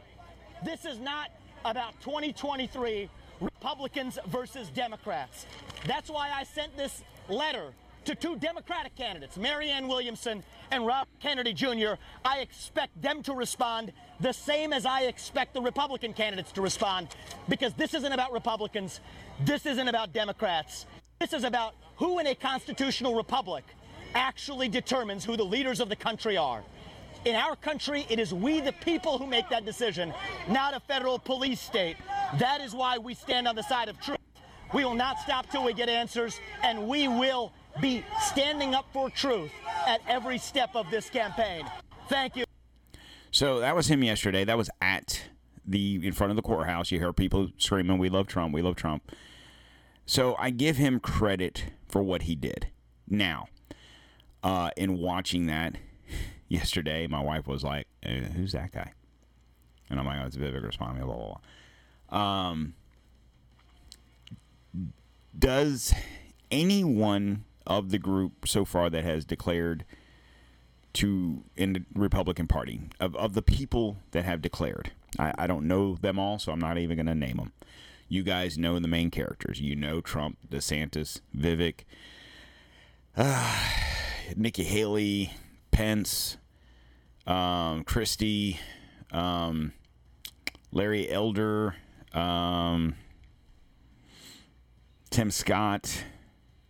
This 0.66 0.86
is 0.86 0.98
not 0.98 1.30
about 1.64 1.94
2023 2.02 3.10
Republicans 3.40 4.18
versus 4.28 4.70
Democrats. 4.70 5.46
That's 5.86 6.10
why 6.10 6.32
I 6.32 6.44
sent 6.44 6.76
this 6.76 7.04
letter 7.30 7.74
to 8.10 8.16
two 8.16 8.36
Democratic 8.38 8.96
candidates, 8.96 9.38
Marianne 9.38 9.88
Williamson 9.88 10.44
and 10.72 10.84
Rob 10.84 11.08
Kennedy 11.20 11.54
Jr. 11.54 11.94
I 12.26 12.40
expect 12.40 13.00
them 13.00 13.22
to 13.22 13.34
respond 13.34 13.94
the 14.20 14.34
same 14.34 14.74
as 14.74 14.84
I 14.84 15.02
expect 15.02 15.54
the 15.54 15.62
Republican 15.62 16.14
candidates 16.14 16.52
to 16.54 16.62
respond 16.64 17.10
because 17.50 17.76
this 17.76 17.94
isn't 17.94 18.12
about 18.12 18.34
Republicans. 18.34 19.00
This 19.46 19.68
isn't 19.68 19.88
about 19.88 20.12
Democrats. 20.12 20.88
This 21.20 21.34
is 21.34 21.44
about 21.44 21.76
who 21.98 22.18
in 22.18 22.26
a 22.26 22.34
constitutional 22.34 23.14
republic 23.14 23.64
actually 24.16 24.70
determines 24.70 25.24
who 25.24 25.38
the 25.38 25.46
leaders 25.46 25.80
of 25.80 25.88
the 25.88 25.96
country 25.96 26.36
are. 26.36 26.64
In 27.26 27.36
our 27.36 27.56
country, 27.56 28.08
it 28.10 28.18
is 28.18 28.34
we, 28.34 28.60
the 28.60 28.74
people, 28.74 29.20
who 29.20 29.28
make 29.28 29.50
that 29.50 29.66
decision, 29.66 30.16
not 30.48 30.74
a 30.74 30.80
federal 30.80 31.20
police 31.20 31.62
state. 31.62 31.96
That 32.40 32.60
is 32.60 32.74
why 32.74 32.98
we 32.98 33.14
stand 33.14 33.48
on 33.48 33.56
the 33.56 33.62
side 33.62 33.88
of 33.88 34.02
truth. 34.02 34.18
We 34.74 34.84
will 34.84 34.96
not 34.96 35.20
stop 35.20 35.50
till 35.52 35.64
we 35.64 35.74
get 35.74 35.90
answers, 35.90 36.40
and 36.64 36.88
we 36.88 37.08
will 37.08 37.52
be 37.82 38.04
standing 38.22 38.76
up 38.76 38.86
for 38.92 39.10
truth 39.10 39.52
at 39.88 40.02
every 40.08 40.38
step 40.38 40.76
of 40.76 40.90
this 40.92 41.10
campaign. 41.10 41.66
Thank 42.08 42.36
you. 42.36 42.46
So 43.32 43.60
that 43.60 43.76
was 43.76 43.88
him 43.88 44.04
yesterday. 44.04 44.44
That 44.44 44.58
was 44.58 44.70
at 44.82 45.30
the 45.66 46.06
in 46.06 46.14
front 46.14 46.32
of 46.32 46.36
the 46.36 46.42
courthouse. 46.42 46.92
You 46.92 47.00
hear 47.00 47.14
people 47.14 47.50
screaming, 47.58 47.98
"We 48.00 48.10
love 48.10 48.28
Trump! 48.28 48.54
We 48.54 48.62
love 48.62 48.76
Trump!" 48.76 49.12
So 50.06 50.36
I 50.40 50.50
give 50.50 50.78
him 50.78 51.00
credit 51.00 51.66
for 51.88 52.02
what 52.02 52.24
he 52.24 52.36
did. 52.36 52.70
Now, 53.08 53.48
uh, 54.44 54.72
in 54.76 54.98
watching 54.98 55.46
that 55.46 55.76
yesterday, 56.48 57.06
my 57.08 57.22
wife 57.22 57.48
was 57.48 57.64
like, 57.64 57.88
eh, 58.04 58.22
"Who's 58.22 58.54
that 58.54 58.72
guy?" 58.72 58.94
And 59.90 60.00
I'm 60.00 60.06
like, 60.06 60.20
"Oh, 60.22 60.26
it's 60.26 60.36
Vivek 60.36 60.62
Ramaswamy." 60.62 61.02
Blah 61.02 61.16
blah 61.16 61.38
blah. 62.10 62.50
Um, 62.52 62.74
does 65.38 65.94
anyone 66.50 67.46
of 67.70 67.92
the 67.92 67.98
group 67.98 68.48
so 68.48 68.66
far 68.66 68.90
that 68.90 69.06
has 69.06 69.24
declared 69.24 69.86
to 70.92 71.44
in 71.56 71.74
the 71.74 71.84
Republican 71.94 72.48
Party 72.48 72.82
of, 73.00 73.16
of 73.16 73.34
the 73.34 73.42
people 73.42 73.98
that 74.12 74.26
have 74.26 74.42
declared. 74.42 74.92
I, 75.18 75.34
I 75.38 75.48
don't 75.48 75.68
know 75.68 75.96
them 75.96 76.20
all, 76.20 76.40
so 76.40 76.52
I'm 76.52 76.60
not 76.60 76.78
even 76.78 76.98
going 76.98 77.06
to 77.06 77.16
name 77.16 77.38
them 77.38 77.54
you 78.10 78.24
guys 78.24 78.58
know 78.58 78.80
the 78.80 78.88
main 78.88 79.12
characters. 79.12 79.62
You 79.62 79.76
know 79.76 80.02
Trump, 80.02 80.38
DeSantis, 80.50 81.22
Vivek, 81.38 81.82
uh, 83.16 83.56
Nikki 84.36 84.64
Haley, 84.64 85.32
Pence, 85.72 86.38
um, 87.26 87.84
Christie, 87.84 88.60
um, 89.12 89.74
Larry 90.72 91.10
Elder, 91.10 91.76
um, 92.14 92.96
Tim 95.12 95.32
Scott. 95.32 96.04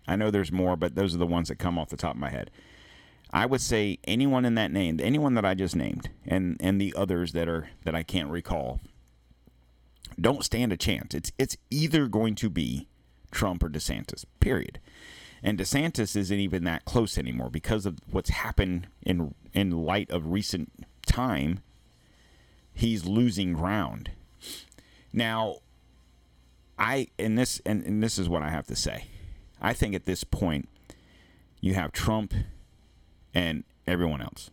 I 0.10 0.16
know 0.16 0.32
there's 0.32 0.52
more, 0.52 0.76
but 0.76 0.96
those 0.96 1.14
are 1.14 1.20
the 1.20 1.28
ones 1.28 1.50
that 1.50 1.60
come 1.60 1.78
off 1.78 1.90
the 1.90 1.98
top 1.98 2.16
of 2.16 2.20
my 2.20 2.32
head. 2.32 2.50
I 3.32 3.46
would 3.46 3.62
say 3.62 4.00
anyone 4.06 4.44
in 4.44 4.56
that 4.56 4.72
name, 4.72 5.00
anyone 5.02 5.36
that 5.36 5.46
I 5.46 5.54
just 5.54 5.76
named, 5.76 6.10
and 6.26 6.58
and 6.60 6.82
the 6.82 6.96
others 6.98 7.34
that 7.34 7.48
are 7.48 7.70
that 7.86 7.94
I 7.94 8.02
can't 8.02 8.32
recall, 8.32 8.80
don't 10.20 10.44
stand 10.44 10.74
a 10.74 10.78
chance. 10.78 11.14
It's 11.14 11.32
it's 11.38 11.58
either 11.70 12.08
going 12.08 12.34
to 12.36 12.50
be 12.50 12.88
Trump 13.30 13.62
or 13.62 13.70
DeSantis. 13.70 14.26
Period. 14.40 14.80
And 15.44 15.60
DeSantis 15.60 16.16
isn't 16.16 16.40
even 16.40 16.64
that 16.64 16.86
close 16.86 17.18
anymore 17.18 17.52
because 17.52 17.86
of 17.86 18.00
what's 18.10 18.32
happened 18.32 18.88
in 19.04 19.36
in 19.54 19.70
light 19.70 20.10
of 20.10 20.32
recent 20.32 20.72
time. 21.06 21.60
He's 22.74 23.06
losing 23.06 23.54
ground. 23.54 24.10
Now, 25.14 25.58
I 26.80 27.10
and 27.20 27.38
this 27.38 27.62
and, 27.64 27.86
and 27.86 28.02
this 28.02 28.18
is 28.18 28.28
what 28.28 28.42
I 28.42 28.50
have 28.50 28.66
to 28.68 28.76
say. 28.76 29.06
I 29.62 29.74
think 29.74 29.94
at 29.96 30.06
this 30.06 30.24
point 30.24 30.70
you 31.62 31.74
have 31.74 31.92
Trump 31.92 32.34
and 33.34 33.64
everyone 33.86 34.22
else. 34.22 34.50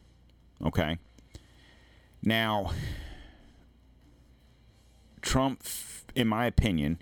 Okay? 0.64 0.98
Now, 2.22 2.72
Trump, 5.22 5.62
in 6.14 6.28
my 6.28 6.46
opinion, 6.46 6.98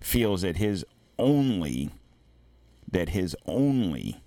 feels 0.00 0.42
that 0.42 0.56
his 0.56 0.84
only 1.18 1.90
that 2.90 3.10
his 3.10 3.36
only 3.46 4.22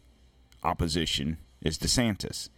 opposition 0.64 1.38
is 1.62 1.80
DeSantis. 1.80 2.50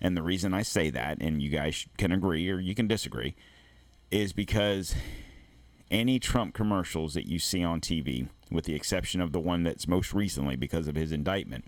And 0.00 0.16
the 0.16 0.22
reason 0.22 0.54
I 0.54 0.62
say 0.62 0.88
that, 0.90 1.18
and 1.20 1.42
you 1.42 1.50
guys 1.50 1.86
can 1.98 2.10
agree 2.12 2.48
or 2.48 2.58
you 2.58 2.74
can 2.74 2.86
disagree, 2.86 3.34
is 4.10 4.32
because 4.32 4.94
any 5.90 6.18
Trump 6.18 6.54
commercials 6.54 7.14
that 7.14 7.26
you 7.26 7.38
see 7.38 7.62
on 7.62 7.80
TV, 7.80 8.28
with 8.50 8.64
the 8.64 8.74
exception 8.74 9.20
of 9.20 9.32
the 9.32 9.40
one 9.40 9.62
that's 9.62 9.88
most 9.88 10.12
recently 10.12 10.56
because 10.56 10.88
of 10.88 10.94
his 10.94 11.12
indictment, 11.12 11.64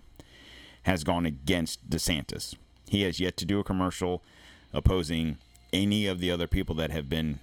has 0.83 1.03
gone 1.03 1.25
against 1.25 1.89
DeSantis. 1.89 2.55
He 2.87 3.01
has 3.03 3.19
yet 3.19 3.37
to 3.37 3.45
do 3.45 3.59
a 3.59 3.63
commercial 3.63 4.23
opposing 4.73 5.37
any 5.73 6.07
of 6.07 6.19
the 6.19 6.31
other 6.31 6.47
people 6.47 6.75
that 6.75 6.91
have 6.91 7.09
been 7.09 7.39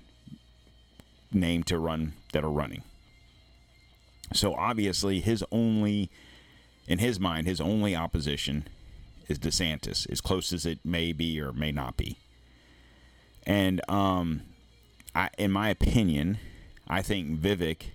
named 1.33 1.67
to 1.67 1.79
run 1.79 2.15
that 2.33 2.45
are 2.45 2.51
running. 2.51 2.83
So 4.33 4.55
obviously, 4.55 5.21
his 5.21 5.45
only, 5.53 6.11
in 6.89 6.99
his 6.99 7.21
mind, 7.21 7.47
his 7.47 7.61
only 7.61 7.95
opposition 7.95 8.67
is 9.29 9.39
DeSantis, 9.39 10.11
as 10.11 10.21
close 10.21 10.53
as 10.53 10.67
it 10.67 10.79
may 10.85 11.13
be 11.13 11.41
or 11.41 11.53
may 11.53 11.73
not 11.73 11.97
be. 11.97 12.19
And 13.47 13.81
um, 13.89 14.43
I, 15.15 15.31
in 15.39 15.53
my 15.53 15.69
opinion, 15.69 16.39
I 16.89 17.03
think 17.03 17.39
Vivek 17.41 17.91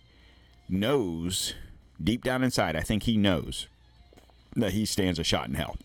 knows 0.71 1.53
deep 2.01 2.23
down 2.23 2.43
inside. 2.43 2.75
I 2.75 2.81
think 2.81 3.03
he 3.03 3.17
knows 3.17 3.67
that 4.55 4.73
he 4.73 4.85
stands 4.85 5.19
a 5.19 5.23
shot 5.23 5.47
in 5.47 5.55
hell. 5.55 5.77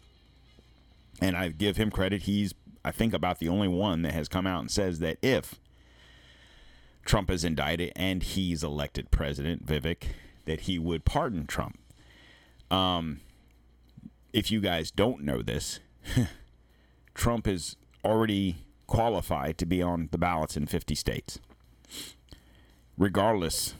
And 1.20 1.36
I 1.36 1.48
give 1.48 1.76
him 1.76 1.90
credit. 1.90 2.22
He's, 2.22 2.54
I 2.84 2.90
think, 2.90 3.14
about 3.14 3.38
the 3.38 3.48
only 3.48 3.68
one 3.68 4.02
that 4.02 4.12
has 4.12 4.28
come 4.28 4.46
out 4.46 4.60
and 4.60 4.70
says 4.70 4.98
that 4.98 5.18
if 5.22 5.54
Trump 7.04 7.30
is 7.30 7.44
indicted 7.44 7.92
and 7.96 8.22
he's 8.22 8.62
elected 8.62 9.10
president, 9.10 9.64
Vivek, 9.64 10.08
that 10.44 10.62
he 10.62 10.78
would 10.78 11.04
pardon 11.04 11.46
Trump. 11.46 11.78
Um, 12.70 13.20
if 14.32 14.50
you 14.50 14.60
guys 14.60 14.90
don't 14.90 15.22
know 15.22 15.42
this, 15.42 15.80
Trump 17.14 17.48
is 17.48 17.76
already 18.04 18.56
qualified 18.86 19.58
to 19.58 19.66
be 19.66 19.82
on 19.82 20.08
the 20.12 20.18
ballots 20.18 20.56
in 20.56 20.66
50 20.66 20.94
states. 20.94 21.40
Regardless 22.98 23.74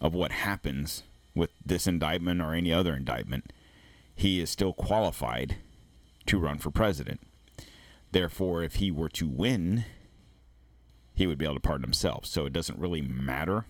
of 0.00 0.14
what 0.14 0.32
happens 0.32 1.02
with 1.34 1.50
this 1.64 1.86
indictment 1.86 2.40
or 2.40 2.54
any 2.54 2.72
other 2.72 2.94
indictment, 2.94 3.52
he 4.14 4.40
is 4.40 4.50
still 4.50 4.72
qualified 4.72 5.56
to 6.26 6.38
run 6.38 6.58
for 6.58 6.70
president. 6.70 7.20
Therefore, 8.12 8.62
if 8.62 8.76
he 8.76 8.90
were 8.90 9.08
to 9.10 9.28
win, 9.28 9.84
he 11.14 11.26
would 11.26 11.38
be 11.38 11.44
able 11.44 11.54
to 11.54 11.60
pardon 11.60 11.84
himself. 11.84 12.26
So 12.26 12.46
it 12.46 12.52
doesn't 12.52 12.78
really 12.78 13.02
matter. 13.02 13.66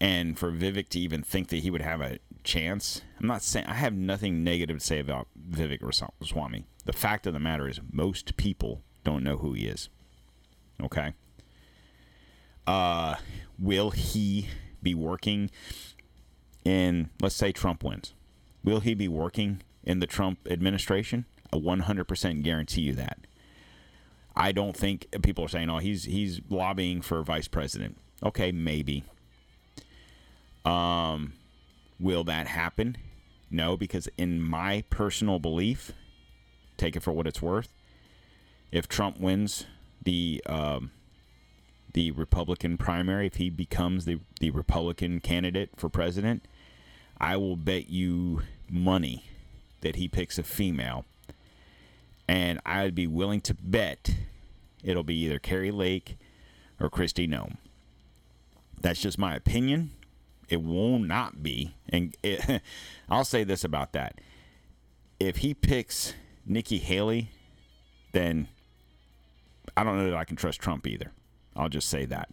And 0.00 0.38
for 0.38 0.52
Vivek 0.52 0.88
to 0.90 1.00
even 1.00 1.22
think 1.22 1.48
that 1.48 1.58
he 1.58 1.70
would 1.70 1.82
have 1.82 2.00
a 2.00 2.18
chance, 2.44 3.00
I'm 3.18 3.26
not 3.26 3.42
saying 3.42 3.66
I 3.66 3.74
have 3.74 3.94
nothing 3.94 4.44
negative 4.44 4.78
to 4.78 4.84
say 4.84 4.98
about 5.00 5.28
Vivek 5.50 5.80
Ramaswamy. 5.80 6.66
The 6.84 6.92
fact 6.92 7.26
of 7.26 7.32
the 7.32 7.40
matter 7.40 7.68
is, 7.68 7.80
most 7.90 8.36
people 8.36 8.82
don't 9.04 9.24
know 9.24 9.38
who 9.38 9.54
he 9.54 9.66
is. 9.66 9.88
Okay. 10.82 11.14
Uh, 12.66 13.16
will 13.58 13.90
he 13.90 14.48
be 14.86 14.94
working 14.94 15.50
in, 16.64 17.10
let's 17.20 17.34
say 17.34 17.50
Trump 17.50 17.82
wins? 17.82 18.14
Will 18.62 18.80
he 18.80 18.94
be 18.94 19.08
working 19.08 19.62
in 19.82 19.98
the 19.98 20.06
Trump 20.06 20.38
administration? 20.48 21.24
I 21.52 21.56
100% 21.56 22.42
guarantee 22.42 22.82
you 22.82 22.92
that. 22.94 23.18
I 24.36 24.52
don't 24.52 24.76
think 24.76 25.06
people 25.22 25.44
are 25.44 25.48
saying, 25.48 25.70
"Oh, 25.70 25.78
he's 25.78 26.04
he's 26.04 26.42
lobbying 26.50 27.00
for 27.00 27.22
vice 27.22 27.48
president." 27.48 27.96
Okay, 28.22 28.52
maybe. 28.52 29.02
Um, 30.64 31.32
will 31.98 32.22
that 32.24 32.46
happen? 32.46 32.98
No, 33.50 33.78
because 33.78 34.08
in 34.18 34.42
my 34.42 34.84
personal 34.90 35.38
belief, 35.38 35.92
take 36.76 36.96
it 36.96 37.02
for 37.02 37.12
what 37.12 37.26
it's 37.26 37.40
worth. 37.40 37.72
If 38.70 38.88
Trump 38.88 39.18
wins 39.18 39.64
the 40.04 40.42
um, 40.44 40.90
the 41.96 42.10
Republican 42.10 42.76
primary, 42.76 43.26
if 43.26 43.36
he 43.36 43.48
becomes 43.48 44.04
the 44.04 44.20
the 44.38 44.50
Republican 44.50 45.18
candidate 45.18 45.70
for 45.76 45.88
president, 45.88 46.46
I 47.18 47.38
will 47.38 47.56
bet 47.56 47.88
you 47.88 48.42
money 48.68 49.24
that 49.80 49.96
he 49.96 50.06
picks 50.06 50.38
a 50.38 50.42
female. 50.42 51.06
And 52.28 52.60
I'd 52.66 52.94
be 52.94 53.06
willing 53.06 53.40
to 53.42 53.54
bet 53.54 54.14
it'll 54.84 55.04
be 55.04 55.14
either 55.24 55.38
Kari 55.38 55.70
Lake 55.70 56.18
or 56.78 56.90
Kristi 56.90 57.26
Noem. 57.26 57.56
That's 58.78 59.00
just 59.00 59.18
my 59.18 59.34
opinion. 59.34 59.92
It 60.50 60.62
will 60.62 60.98
not 60.98 61.42
be. 61.42 61.76
And 61.88 62.14
it, 62.22 62.60
I'll 63.08 63.24
say 63.24 63.42
this 63.42 63.64
about 63.64 63.92
that. 63.94 64.20
If 65.18 65.38
he 65.38 65.54
picks 65.54 66.12
Nikki 66.44 66.76
Haley, 66.76 67.30
then 68.12 68.48
I 69.74 69.82
don't 69.82 69.96
know 69.96 70.10
that 70.10 70.16
I 70.16 70.24
can 70.24 70.36
trust 70.36 70.60
Trump 70.60 70.86
either. 70.86 71.12
I'll 71.56 71.68
just 71.68 71.88
say 71.88 72.04
that. 72.06 72.28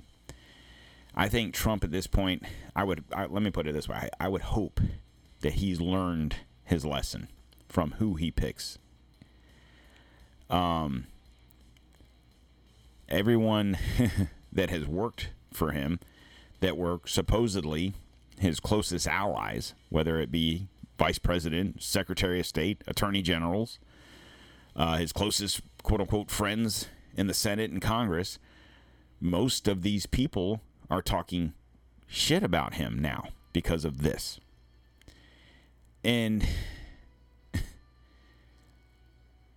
I 1.16 1.30
think 1.30 1.54
Trump 1.54 1.84
at 1.84 1.92
this 1.92 2.08
point, 2.08 2.44
I 2.76 2.84
would 2.84 3.04
I, 3.14 3.26
let 3.26 3.44
me 3.44 3.52
put 3.52 3.68
it 3.68 3.74
this 3.74 3.88
way: 3.88 4.10
I, 4.20 4.26
I 4.26 4.28
would 4.28 4.42
hope 4.42 4.80
that 5.42 5.54
he's 5.54 5.80
learned 5.80 6.38
his 6.64 6.86
lesson 6.86 7.28
from 7.70 7.92
who 8.00 8.16
he 8.16 8.32
picks. 8.32 8.78
Um, 10.50 11.06
everyone 13.10 13.78
that 14.52 14.70
has 14.70 14.86
worked 14.86 15.30
for 15.52 15.72
him, 15.72 16.00
that 16.60 16.78
were 16.78 17.00
supposedly 17.06 17.94
his 18.40 18.60
closest 18.60 19.08
allies, 19.08 19.74
whether 19.90 20.20
it 20.20 20.32
be 20.32 20.68
vice 20.98 21.20
president, 21.20 21.82
secretary 21.82 22.40
of 22.40 22.46
state, 22.46 22.84
attorney 22.88 23.22
generals, 23.22 23.80
uh, 24.76 24.98
his 24.98 25.12
closest 25.12 25.62
quote 25.84 26.02
unquote 26.02 26.32
friends 26.32 26.88
in 27.16 27.28
the 27.28 27.34
Senate 27.34 27.72
and 27.72 27.82
Congress, 27.82 28.40
most 29.24 29.70
of 29.70 29.84
these 29.84 30.06
people 30.06 30.62
are 30.92 31.02
talking 31.02 31.54
shit 32.08 32.44
about 32.44 32.74
him 32.74 33.00
now 33.00 33.30
because 33.54 33.86
of 33.86 34.02
this. 34.02 34.40
And 36.04 36.46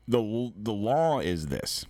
the 0.07 0.53
the 0.57 0.73
law 0.73 1.19
is 1.19 1.49
this. 1.49 1.85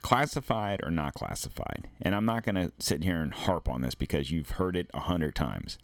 Classified 0.00 0.80
or 0.82 0.90
not 0.90 1.12
classified. 1.12 1.88
And 2.00 2.14
i'm 2.14 2.24
not 2.24 2.44
going 2.44 2.54
to 2.54 2.72
sit 2.78 3.04
here 3.04 3.20
and 3.20 3.34
harp 3.34 3.68
on 3.68 3.82
this 3.82 3.94
because 3.94 4.30
you've 4.30 4.50
heard 4.50 4.76
it 4.76 4.90
a 4.94 5.00
hundred 5.00 5.34
times. 5.34 5.76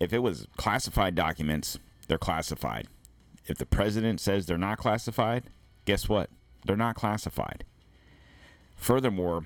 If 0.00 0.12
it 0.12 0.20
was 0.20 0.48
classified 0.56 1.14
documents 1.14 1.78
they're 2.08 2.18
classified. 2.18 2.88
If 3.46 3.58
the 3.58 3.66
president 3.66 4.20
says 4.20 4.46
they're 4.46 4.58
not 4.58 4.78
classified 4.78 5.44
guess 5.84 6.08
what? 6.08 6.30
They're 6.66 6.76
not 6.76 6.96
classified 6.96 7.62
furthermore 8.78 9.44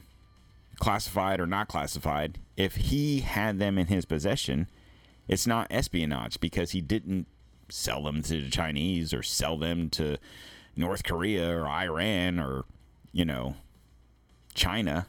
classified 0.78 1.40
or 1.40 1.46
not 1.46 1.66
classified 1.66 2.38
if 2.56 2.76
he 2.76 3.20
had 3.20 3.58
them 3.58 3.78
in 3.78 3.86
his 3.86 4.04
possession 4.04 4.68
it's 5.28 5.46
not 5.46 5.66
espionage 5.70 6.40
because 6.40 6.72
he 6.72 6.80
didn't 6.80 7.26
sell 7.68 8.02
them 8.02 8.22
to 8.22 8.42
the 8.42 8.50
Chinese 8.50 9.14
or 9.14 9.22
sell 9.22 9.56
them 9.56 9.88
to 9.90 10.18
North 10.76 11.04
Korea 11.04 11.48
or 11.50 11.66
Iran 11.66 12.38
or, 12.38 12.64
you 13.12 13.24
know, 13.24 13.56
China 14.54 15.06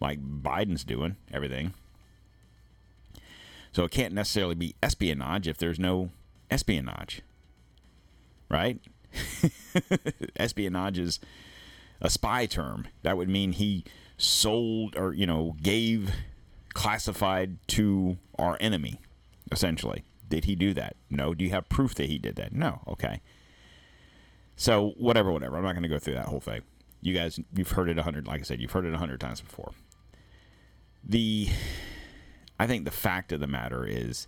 like 0.00 0.20
Biden's 0.22 0.84
doing 0.84 1.16
everything. 1.32 1.74
So 3.72 3.84
it 3.84 3.90
can't 3.90 4.14
necessarily 4.14 4.54
be 4.54 4.74
espionage 4.82 5.46
if 5.46 5.58
there's 5.58 5.78
no 5.78 6.10
espionage. 6.50 7.22
Right? 8.48 8.80
espionage 10.36 10.98
is 10.98 11.20
a 12.00 12.10
spy 12.10 12.46
term. 12.46 12.86
That 13.02 13.16
would 13.16 13.28
mean 13.28 13.52
he 13.52 13.84
sold 14.16 14.96
or, 14.96 15.12
you 15.12 15.26
know, 15.26 15.56
gave 15.62 16.12
classified 16.74 17.56
to 17.68 18.18
our 18.38 18.56
enemy, 18.60 19.00
essentially 19.50 20.04
Did 20.28 20.44
he 20.44 20.54
do 20.54 20.74
that? 20.74 20.96
No. 21.10 21.34
Do 21.34 21.44
you 21.44 21.50
have 21.50 21.68
proof 21.68 21.94
that 21.96 22.06
he 22.06 22.18
did 22.18 22.36
that? 22.36 22.52
No. 22.52 22.82
Okay. 22.86 23.20
So 24.56 24.90
whatever, 24.98 25.32
whatever. 25.32 25.56
I'm 25.56 25.62
not 25.62 25.72
going 25.72 25.84
to 25.84 25.88
go 25.88 25.98
through 25.98 26.14
that 26.14 26.26
whole 26.26 26.40
thing. 26.40 26.62
You 27.00 27.14
guys, 27.14 27.38
you've 27.54 27.70
heard 27.70 27.88
it 27.88 27.98
a 27.98 28.02
hundred. 28.02 28.26
Like 28.26 28.40
I 28.40 28.42
said, 28.42 28.60
you've 28.60 28.72
heard 28.72 28.84
it 28.84 28.92
a 28.92 28.98
hundred 28.98 29.20
times 29.20 29.40
before. 29.40 29.72
The, 31.04 31.48
I 32.58 32.66
think 32.66 32.84
the 32.84 32.90
fact 32.90 33.32
of 33.32 33.40
the 33.40 33.46
matter 33.46 33.86
is, 33.86 34.26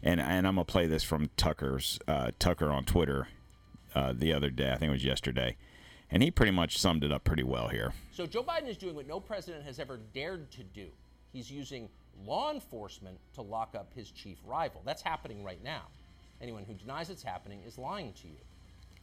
and 0.00 0.20
and 0.20 0.46
I'm 0.46 0.54
gonna 0.54 0.64
play 0.64 0.86
this 0.86 1.02
from 1.02 1.28
Tucker's 1.36 1.98
uh, 2.06 2.30
Tucker 2.38 2.70
on 2.70 2.84
Twitter 2.84 3.26
uh, 3.96 4.14
the 4.16 4.32
other 4.32 4.48
day. 4.48 4.70
I 4.70 4.76
think 4.76 4.90
it 4.90 4.92
was 4.92 5.04
yesterday, 5.04 5.56
and 6.10 6.22
he 6.22 6.30
pretty 6.30 6.52
much 6.52 6.78
summed 6.78 7.04
it 7.04 7.12
up 7.12 7.24
pretty 7.24 7.42
well 7.42 7.68
here. 7.68 7.92
So 8.12 8.26
Joe 8.26 8.42
Biden 8.42 8.68
is 8.68 8.76
doing 8.76 8.94
what 8.94 9.06
no 9.06 9.20
president 9.20 9.64
has 9.64 9.78
ever 9.78 10.00
dared 10.14 10.50
to 10.52 10.62
do. 10.62 10.86
He's 11.32 11.50
using 11.50 11.88
law 12.24 12.52
enforcement 12.52 13.18
to 13.34 13.42
lock 13.42 13.74
up 13.74 13.92
his 13.94 14.10
chief 14.10 14.38
rival. 14.44 14.82
That's 14.84 15.02
happening 15.02 15.44
right 15.44 15.62
now. 15.62 15.82
Anyone 16.40 16.64
who 16.64 16.74
denies 16.74 17.10
it's 17.10 17.22
happening 17.22 17.60
is 17.66 17.78
lying 17.78 18.12
to 18.14 18.28
you. 18.28 18.38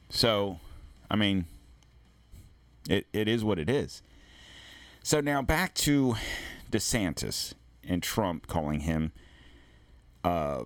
So, 0.10 0.60
I 1.10 1.16
mean, 1.16 1.46
it, 2.90 3.08
it 3.14 3.28
is 3.28 3.44
what 3.44 3.60
it 3.60 3.70
is. 3.70 4.02
So 5.04 5.22
now 5.22 5.42
back 5.42 5.74
to 5.76 6.16
DeSantis 6.72 7.54
and 7.84 8.02
Trump 8.02 8.48
calling 8.48 8.82
him 8.82 9.12
uh, 10.24 10.64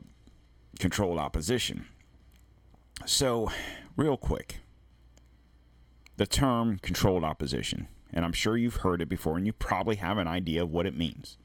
controlled 0.79 1.19
opposition. 1.19 1.85
So, 3.05 3.51
real 3.95 4.17
quick, 4.17 4.59
the 6.19 6.27
term 6.27 6.77
controlled 6.79 7.23
opposition, 7.23 7.87
and 8.11 8.25
I'm 8.25 8.33
sure 8.33 8.57
you've 8.57 8.81
heard 8.83 9.01
it 9.01 9.07
before 9.07 9.37
and 9.37 9.45
you 9.45 9.53
probably 9.53 9.95
have 9.95 10.17
an 10.17 10.27
idea 10.27 10.61
of 10.61 10.69
what 10.69 10.85
it 10.85 10.97
means. 10.97 11.37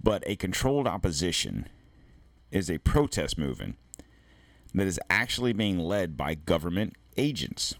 But 0.00 0.22
a 0.24 0.36
controlled 0.36 0.86
opposition 0.86 1.68
is 2.52 2.70
a 2.70 2.78
protest 2.78 3.36
movement 3.36 3.76
that 4.72 4.86
is 4.86 5.00
actually 5.10 5.52
being 5.52 5.80
led 5.80 6.16
by 6.16 6.36
government 6.36 6.94
agents. 7.16 7.74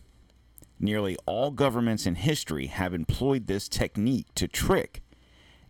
Nearly 0.80 1.16
all 1.24 1.52
governments 1.52 2.04
in 2.04 2.16
history 2.16 2.66
have 2.66 2.92
employed 2.92 3.46
this 3.46 3.68
technique 3.68 4.26
to 4.34 4.48
trick 4.48 5.02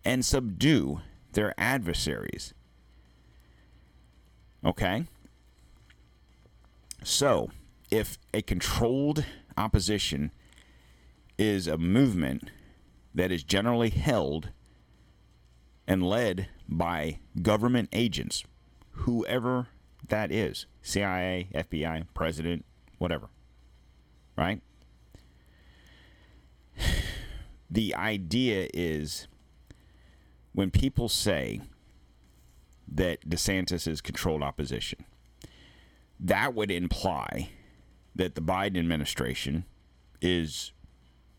and 0.03 0.25
subdue 0.25 1.01
their 1.33 1.53
adversaries. 1.59 2.55
Okay? 4.65 5.05
So, 7.03 7.51
if 7.91 8.17
a 8.33 8.41
controlled 8.41 9.25
opposition 9.57 10.31
is 11.37 11.67
a 11.67 11.77
movement 11.77 12.49
that 13.13 13.31
is 13.31 13.43
generally 13.43 13.89
held 13.89 14.49
and 15.87 16.03
led 16.03 16.47
by 16.69 17.19
government 17.41 17.89
agents, 17.91 18.43
whoever 18.91 19.67
that 20.07 20.31
is 20.31 20.65
CIA, 20.81 21.49
FBI, 21.53 22.05
president, 22.13 22.65
whatever. 22.97 23.29
Right? 24.37 24.61
The 27.73 27.95
idea 27.95 28.67
is 28.73 29.29
when 30.51 30.71
people 30.71 31.07
say 31.07 31.61
that 32.85 33.21
DeSantis 33.29 33.87
is 33.87 34.01
controlled 34.01 34.43
opposition, 34.43 35.05
that 36.19 36.53
would 36.53 36.69
imply 36.69 37.51
that 38.21 38.35
the 38.35 38.41
Biden 38.41 38.77
administration 38.77 39.65
is 40.21 40.73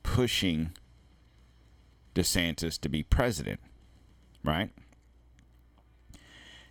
pushing 0.03 0.73
DeSantis 2.12 2.77
to 2.81 2.88
be 2.88 3.05
president, 3.05 3.61
right? 4.42 4.71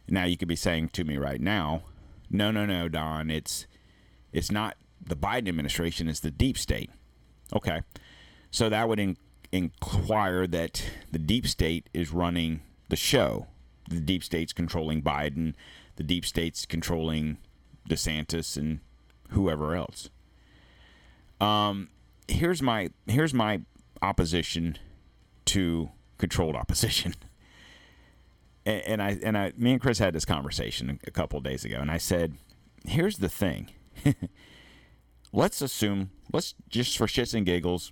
Now 0.09 0.25
you 0.25 0.35
could 0.35 0.49
be 0.49 0.57
saying 0.57 0.89
to 0.89 1.05
me 1.05 1.15
right 1.15 1.39
now, 1.39 1.83
no, 2.29 2.51
no, 2.51 2.65
no, 2.65 2.89
Don, 2.89 3.31
it's 3.31 3.67
it's 4.33 4.51
not 4.51 4.75
the 5.01 5.15
Biden 5.15 5.47
administration, 5.47 6.09
it's 6.09 6.19
the 6.19 6.29
deep 6.29 6.57
state. 6.57 6.89
Okay. 7.55 7.79
So 8.49 8.67
that 8.67 8.89
would 8.89 8.99
in, 8.99 9.15
inquire 9.53 10.45
that 10.45 10.83
the 11.09 11.19
deep 11.19 11.47
state 11.47 11.89
is 11.93 12.11
running 12.11 12.59
the 12.89 12.97
show. 12.97 13.47
The 13.89 14.01
deep 14.01 14.25
state's 14.25 14.51
controlling 14.51 15.01
Biden, 15.01 15.53
the 15.95 16.03
deep 16.03 16.25
state's 16.25 16.65
controlling 16.65 17.37
DeSantis 17.89 18.57
and 18.57 18.81
whoever 19.31 19.75
else. 19.75 20.09
Um 21.39 21.89
here's 22.27 22.61
my 22.61 22.89
here's 23.07 23.33
my 23.33 23.61
opposition 24.01 24.77
to 25.45 25.89
controlled 26.17 26.55
opposition. 26.55 27.13
and, 28.65 28.81
and 28.83 29.01
I 29.01 29.19
and 29.23 29.37
I 29.37 29.53
me 29.57 29.73
and 29.73 29.81
Chris 29.81 29.99
had 29.99 30.13
this 30.13 30.25
conversation 30.25 30.99
a 31.05 31.11
couple 31.11 31.39
days 31.41 31.65
ago, 31.65 31.77
and 31.79 31.91
I 31.91 31.97
said, 31.97 32.35
"Here's 32.85 33.17
the 33.17 33.29
thing. 33.29 33.71
let's 35.33 35.61
assume, 35.61 36.11
let's 36.31 36.55
just 36.69 36.97
for 36.97 37.07
shits 37.07 37.33
and 37.33 37.45
giggles, 37.45 37.91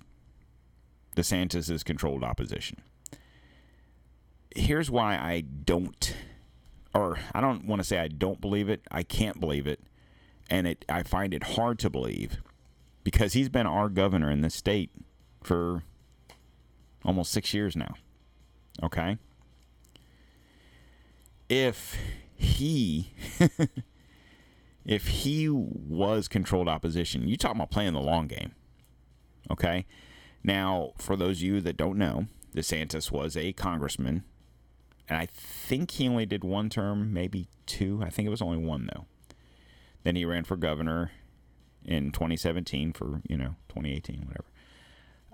DeSantis 1.16 1.70
is 1.70 1.82
controlled 1.82 2.22
opposition. 2.22 2.78
Here's 4.54 4.90
why 4.90 5.16
I 5.16 5.40
don't, 5.42 6.14
or 6.94 7.18
I 7.34 7.40
don't 7.40 7.66
want 7.66 7.80
to 7.80 7.86
say 7.86 7.98
I 7.98 8.08
don't 8.08 8.40
believe 8.40 8.68
it. 8.68 8.82
I 8.90 9.02
can't 9.02 9.38
believe 9.38 9.66
it, 9.66 9.80
and 10.50 10.66
it 10.66 10.84
I 10.88 11.02
find 11.02 11.32
it 11.32 11.42
hard 11.42 11.78
to 11.80 11.90
believe 11.90 12.38
because 13.04 13.32
he's 13.32 13.48
been 13.48 13.66
our 13.66 13.88
governor 13.88 14.30
in 14.30 14.42
this 14.42 14.54
state 14.54 14.90
for 15.42 15.84
almost 17.04 17.32
six 17.32 17.54
years 17.54 17.76
now. 17.76 17.94
Okay." 18.82 19.16
if 21.50 21.98
he 22.36 23.12
if 24.86 25.08
he 25.08 25.48
was 25.50 26.28
controlled 26.28 26.68
opposition, 26.68 27.28
you 27.28 27.36
talking 27.36 27.58
about 27.58 27.70
playing 27.70 27.92
the 27.92 28.00
long 28.00 28.28
game. 28.28 28.52
Okay? 29.50 29.84
Now, 30.42 30.92
for 30.96 31.16
those 31.16 31.38
of 31.38 31.42
you 31.42 31.60
that 31.60 31.76
don't 31.76 31.98
know, 31.98 32.28
DeSantis 32.56 33.10
was 33.10 33.36
a 33.36 33.52
congressman, 33.52 34.24
and 35.08 35.18
I 35.18 35.26
think 35.26 35.90
he 35.90 36.08
only 36.08 36.24
did 36.24 36.44
one 36.44 36.70
term, 36.70 37.12
maybe 37.12 37.48
two. 37.66 38.00
I 38.02 38.08
think 38.08 38.26
it 38.26 38.30
was 38.30 38.40
only 38.40 38.58
one 38.58 38.88
though. 38.94 39.04
Then 40.02 40.16
he 40.16 40.24
ran 40.24 40.44
for 40.44 40.56
governor 40.56 41.10
in 41.84 42.12
2017 42.12 42.92
for, 42.92 43.22
you 43.28 43.36
know, 43.36 43.56
2018, 43.68 44.26
whatever. 44.26 44.44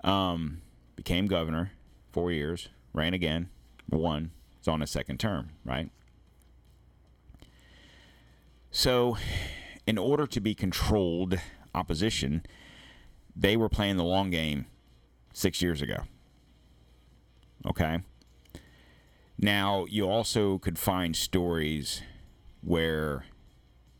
Um, 0.03 0.61
became 0.95 1.27
governor, 1.27 1.71
four 2.11 2.31
years, 2.31 2.69
ran 2.93 3.13
again, 3.13 3.49
won. 3.89 4.31
It's 4.59 4.67
on 4.67 4.81
his 4.81 4.91
second 4.91 5.19
term, 5.19 5.51
right? 5.63 5.89
So, 8.71 9.17
in 9.85 9.97
order 9.97 10.27
to 10.27 10.39
be 10.41 10.53
controlled 10.53 11.39
opposition, 11.73 12.45
they 13.35 13.55
were 13.55 13.69
playing 13.69 13.97
the 13.97 14.03
long 14.03 14.29
game 14.29 14.65
six 15.33 15.61
years 15.61 15.81
ago. 15.81 16.03
Okay. 17.65 17.99
Now, 19.37 19.85
you 19.85 20.09
also 20.09 20.57
could 20.57 20.79
find 20.79 21.15
stories 21.15 22.01
where 22.61 23.25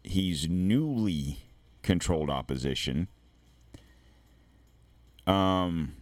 he's 0.09 0.47
newly 0.49 1.39
controlled 1.81 2.29
opposition. 2.29 3.07
Um, 5.25 5.93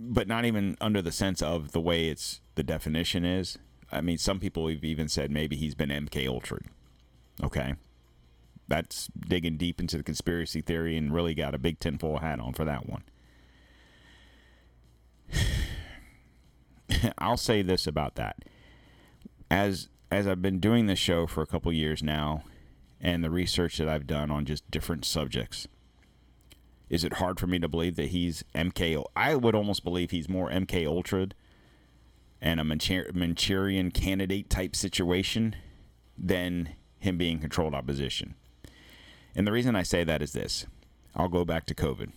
but 0.00 0.28
not 0.28 0.44
even 0.44 0.76
under 0.80 1.02
the 1.02 1.12
sense 1.12 1.42
of 1.42 1.72
the 1.72 1.80
way 1.80 2.08
it's 2.08 2.40
the 2.54 2.62
definition 2.62 3.24
is. 3.24 3.58
I 3.92 4.00
mean, 4.00 4.18
some 4.18 4.40
people 4.40 4.68
have 4.68 4.84
even 4.84 5.08
said 5.08 5.30
maybe 5.30 5.56
he's 5.56 5.74
been 5.74 5.90
MK 5.90 6.26
Ultra. 6.26 6.60
Okay. 7.42 7.74
That's 8.66 9.08
digging 9.08 9.56
deep 9.56 9.78
into 9.80 9.96
the 9.98 10.02
conspiracy 10.02 10.62
theory 10.62 10.96
and 10.96 11.12
really 11.12 11.34
got 11.34 11.54
a 11.54 11.58
big 11.58 11.78
tinfoil 11.78 12.18
hat 12.18 12.40
on 12.40 12.54
for 12.54 12.64
that 12.64 12.88
one. 12.88 13.04
I'll 17.18 17.36
say 17.36 17.62
this 17.62 17.86
about 17.86 18.16
that. 18.16 18.44
As 19.50 19.88
as 20.10 20.26
I've 20.26 20.42
been 20.42 20.60
doing 20.60 20.86
this 20.86 20.98
show 20.98 21.26
for 21.26 21.42
a 21.42 21.46
couple 21.46 21.72
years 21.72 22.02
now 22.02 22.44
and 23.04 23.22
the 23.22 23.30
research 23.30 23.76
that 23.76 23.88
I've 23.88 24.06
done 24.06 24.30
on 24.30 24.46
just 24.46 24.68
different 24.70 25.04
subjects, 25.04 25.68
is 26.88 27.04
it 27.04 27.14
hard 27.14 27.38
for 27.38 27.46
me 27.46 27.58
to 27.58 27.68
believe 27.68 27.96
that 27.96 28.08
he's 28.08 28.42
MK? 28.54 29.04
I 29.14 29.34
would 29.34 29.54
almost 29.54 29.84
believe 29.84 30.10
he's 30.10 30.28
more 30.28 30.50
MK 30.50 30.86
Ultra 30.86 31.28
and 32.40 32.58
a 32.58 32.64
Manchurian 32.64 33.90
candidate 33.90 34.48
type 34.48 34.74
situation 34.74 35.54
than 36.16 36.70
him 36.98 37.18
being 37.18 37.40
controlled 37.40 37.74
opposition. 37.74 38.34
And 39.36 39.46
the 39.46 39.52
reason 39.52 39.76
I 39.76 39.82
say 39.82 40.02
that 40.04 40.22
is 40.22 40.32
this 40.32 40.66
I'll 41.14 41.28
go 41.28 41.44
back 41.44 41.66
to 41.66 41.74
COVID. 41.74 42.10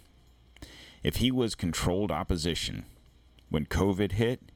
If 1.04 1.18
he 1.18 1.32
was 1.32 1.54
controlled 1.54 2.12
opposition 2.12 2.86
when 3.50 3.66
COVID 3.66 4.14
hit, 4.14 4.52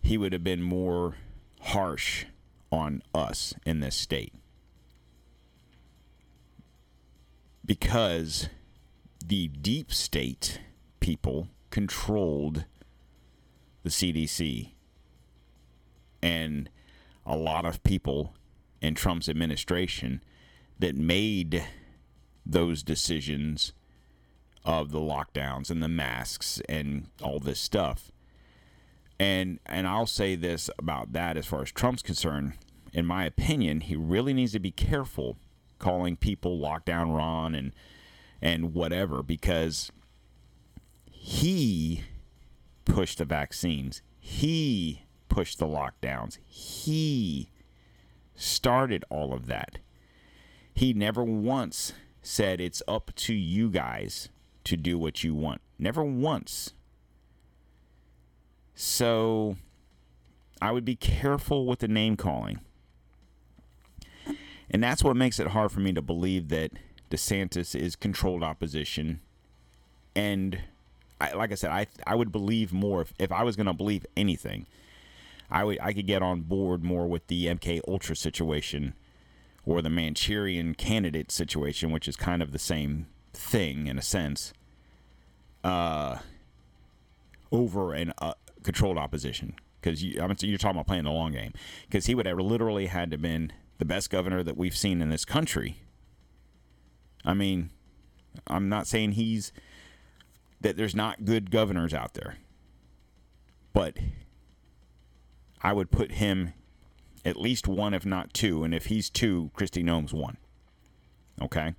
he 0.00 0.16
would 0.16 0.32
have 0.32 0.44
been 0.44 0.62
more 0.62 1.16
harsh 1.60 2.24
on 2.72 3.02
us 3.14 3.54
in 3.66 3.80
this 3.80 3.96
state. 3.96 4.32
Because 7.66 8.48
the 9.24 9.48
deep 9.48 9.92
state 9.92 10.60
people 11.00 11.48
controlled 11.70 12.64
the 13.82 13.90
CDC. 13.90 14.72
And 16.22 16.70
a 17.24 17.36
lot 17.36 17.64
of 17.64 17.82
people 17.82 18.34
in 18.80 18.94
Trump's 18.94 19.28
administration 19.28 20.22
that 20.78 20.94
made 20.94 21.64
those 22.44 22.82
decisions 22.82 23.72
of 24.64 24.90
the 24.90 24.98
lockdowns 24.98 25.70
and 25.70 25.82
the 25.82 25.88
masks 25.88 26.60
and 26.68 27.08
all 27.22 27.38
this 27.38 27.60
stuff. 27.60 28.10
And 29.18 29.60
and 29.66 29.86
I'll 29.86 30.06
say 30.06 30.34
this 30.34 30.68
about 30.78 31.12
that 31.12 31.36
as 31.36 31.46
far 31.46 31.62
as 31.62 31.72
Trump's 31.72 32.02
concerned, 32.02 32.54
in 32.92 33.06
my 33.06 33.24
opinion, 33.24 33.80
he 33.80 33.96
really 33.96 34.34
needs 34.34 34.52
to 34.52 34.60
be 34.60 34.70
careful 34.70 35.36
calling 35.78 36.16
people 36.16 36.58
lockdown 36.58 37.14
Ron 37.14 37.54
and 37.54 37.72
and 38.40 38.74
whatever 38.74 39.22
because 39.22 39.90
he 41.10 42.04
pushed 42.84 43.18
the 43.18 43.24
vaccines. 43.24 44.02
He 44.18 45.02
pushed 45.28 45.58
the 45.58 45.66
lockdowns. 45.66 46.38
He 46.46 47.50
started 48.34 49.04
all 49.08 49.32
of 49.32 49.46
that. 49.46 49.78
He 50.74 50.92
never 50.92 51.24
once 51.24 51.94
said 52.22 52.60
it's 52.60 52.82
up 52.86 53.10
to 53.16 53.34
you 53.34 53.70
guys 53.70 54.28
to 54.64 54.76
do 54.76 54.98
what 54.98 55.24
you 55.24 55.34
want. 55.34 55.60
Never 55.78 56.04
once. 56.04 56.74
So 58.74 59.56
I 60.60 60.72
would 60.72 60.84
be 60.84 60.96
careful 60.96 61.66
with 61.66 61.78
the 61.78 61.88
name 61.88 62.16
calling. 62.16 62.60
And 64.70 64.82
that's 64.82 65.04
what 65.04 65.16
makes 65.16 65.38
it 65.38 65.48
hard 65.48 65.72
for 65.72 65.80
me 65.80 65.92
to 65.92 66.02
believe 66.02 66.48
that 66.48 66.72
DeSantis 67.10 67.78
is 67.78 67.96
controlled 67.96 68.42
opposition. 68.42 69.20
And 70.14 70.60
I, 71.20 71.32
like 71.32 71.52
I 71.52 71.54
said, 71.54 71.70
I 71.70 71.86
I 72.06 72.14
would 72.14 72.32
believe 72.32 72.72
more 72.72 73.02
if, 73.02 73.12
if 73.18 73.32
I 73.32 73.42
was 73.42 73.56
going 73.56 73.66
to 73.66 73.72
believe 73.72 74.04
anything. 74.16 74.66
I 75.50 75.64
would 75.64 75.78
I 75.80 75.92
could 75.92 76.06
get 76.06 76.22
on 76.22 76.42
board 76.42 76.82
more 76.82 77.06
with 77.06 77.26
the 77.28 77.46
MK 77.46 77.80
Ultra 77.86 78.16
situation 78.16 78.94
or 79.64 79.82
the 79.82 79.90
Manchurian 79.90 80.74
candidate 80.74 81.30
situation, 81.30 81.90
which 81.90 82.08
is 82.08 82.16
kind 82.16 82.42
of 82.42 82.52
the 82.52 82.58
same 82.58 83.06
thing 83.32 83.86
in 83.86 83.98
a 83.98 84.02
sense. 84.02 84.52
Uh, 85.62 86.18
over 87.50 87.92
an 87.94 88.12
uh, 88.18 88.34
controlled 88.62 88.98
opposition 88.98 89.54
because 89.80 90.02
you, 90.02 90.20
I 90.20 90.26
mean, 90.26 90.36
you're 90.40 90.58
talking 90.58 90.76
about 90.76 90.86
playing 90.86 91.04
the 91.04 91.10
long 91.10 91.32
game 91.32 91.52
because 91.86 92.06
he 92.06 92.14
would 92.14 92.26
have 92.26 92.38
literally 92.38 92.86
had 92.86 93.10
to 93.12 93.18
been 93.18 93.52
the 93.78 93.84
best 93.84 94.10
governor 94.10 94.42
that 94.42 94.56
we've 94.56 94.76
seen 94.76 95.02
in 95.02 95.10
this 95.10 95.24
country. 95.24 95.78
I 97.24 97.34
mean, 97.34 97.70
I'm 98.46 98.68
not 98.68 98.86
saying 98.86 99.12
he's 99.12 99.52
that 100.60 100.76
there's 100.76 100.94
not 100.94 101.24
good 101.24 101.50
governors 101.50 101.92
out 101.92 102.14
there, 102.14 102.36
but 103.72 103.96
I 105.60 105.72
would 105.72 105.90
put 105.90 106.12
him 106.12 106.54
at 107.24 107.36
least 107.36 107.66
one, 107.66 107.92
if 107.92 108.06
not 108.06 108.32
two, 108.32 108.64
and 108.64 108.72
if 108.74 108.86
he's 108.86 109.10
two, 109.10 109.50
Kristi 109.56 109.82
Noem's 109.82 110.14
one. 110.14 110.36
Okay. 111.42 111.74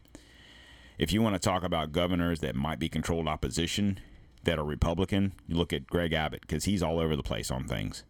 If 0.97 1.13
you 1.13 1.21
want 1.21 1.35
to 1.35 1.39
talk 1.39 1.63
about 1.63 1.91
governors 1.91 2.39
that 2.41 2.55
might 2.55 2.79
be 2.79 2.89
controlled 2.89 3.27
opposition 3.27 3.99
that 4.43 4.59
are 4.59 4.65
Republican, 4.65 5.33
you 5.47 5.55
look 5.55 5.73
at 5.73 5.87
Greg 5.87 6.13
Abbott 6.13 6.41
because 6.41 6.65
he's 6.65 6.83
all 6.83 6.99
over 6.99 7.15
the 7.15 7.23
place 7.23 7.49
on 7.49 7.65
things. 7.65 8.03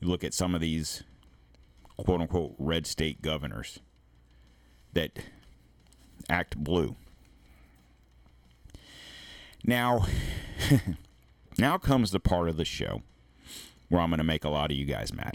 You 0.00 0.08
look 0.08 0.24
at 0.24 0.34
some 0.34 0.54
of 0.54 0.60
these 0.60 1.02
quote 1.98 2.20
unquote 2.20 2.54
red 2.58 2.86
state 2.86 3.20
governors 3.20 3.80
that 4.94 5.18
act 6.30 6.56
blue. 6.56 6.96
Now, 9.64 10.06
now 11.58 11.76
comes 11.76 12.10
the 12.10 12.20
part 12.20 12.48
of 12.48 12.56
the 12.56 12.64
show 12.64 13.02
where 13.88 14.00
I'm 14.00 14.10
going 14.10 14.18
to 14.18 14.24
make 14.24 14.44
a 14.44 14.48
lot 14.48 14.70
of 14.70 14.76
you 14.76 14.84
guys 14.84 15.12
mad. 15.12 15.34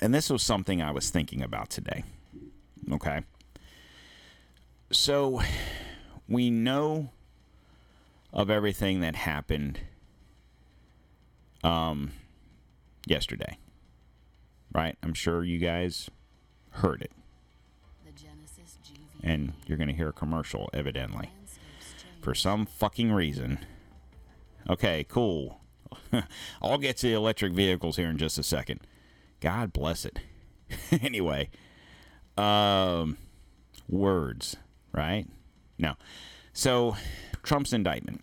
And 0.00 0.12
this 0.12 0.30
was 0.30 0.42
something 0.42 0.82
I 0.82 0.90
was 0.90 1.10
thinking 1.10 1.42
about 1.42 1.70
today. 1.70 2.04
Okay. 2.92 3.22
So, 4.90 5.40
we 6.28 6.50
know 6.50 7.10
of 8.32 8.50
everything 8.50 9.00
that 9.00 9.14
happened 9.14 9.80
um, 11.62 12.12
yesterday 13.06 13.56
right? 14.74 14.96
I'm 15.02 15.14
sure 15.14 15.44
you 15.44 15.58
guys 15.58 16.10
heard 16.70 17.02
it. 17.02 17.12
And 19.22 19.52
you're 19.66 19.78
going 19.78 19.88
to 19.88 19.94
hear 19.94 20.08
a 20.08 20.12
commercial, 20.12 20.68
evidently. 20.72 21.30
For 22.20 22.34
some 22.34 22.66
fucking 22.66 23.12
reason. 23.12 23.58
Okay, 24.68 25.04
cool. 25.08 25.60
I'll 26.62 26.78
get 26.78 26.96
to 26.98 27.08
the 27.08 27.14
electric 27.14 27.52
vehicles 27.52 27.96
here 27.96 28.08
in 28.08 28.18
just 28.18 28.38
a 28.38 28.42
second. 28.42 28.80
God 29.40 29.72
bless 29.72 30.04
it. 30.04 30.20
anyway, 31.02 31.50
um, 32.36 33.18
words, 33.88 34.56
right? 34.92 35.26
No. 35.78 35.94
So, 36.52 36.96
Trump's 37.42 37.72
indictment. 37.72 38.22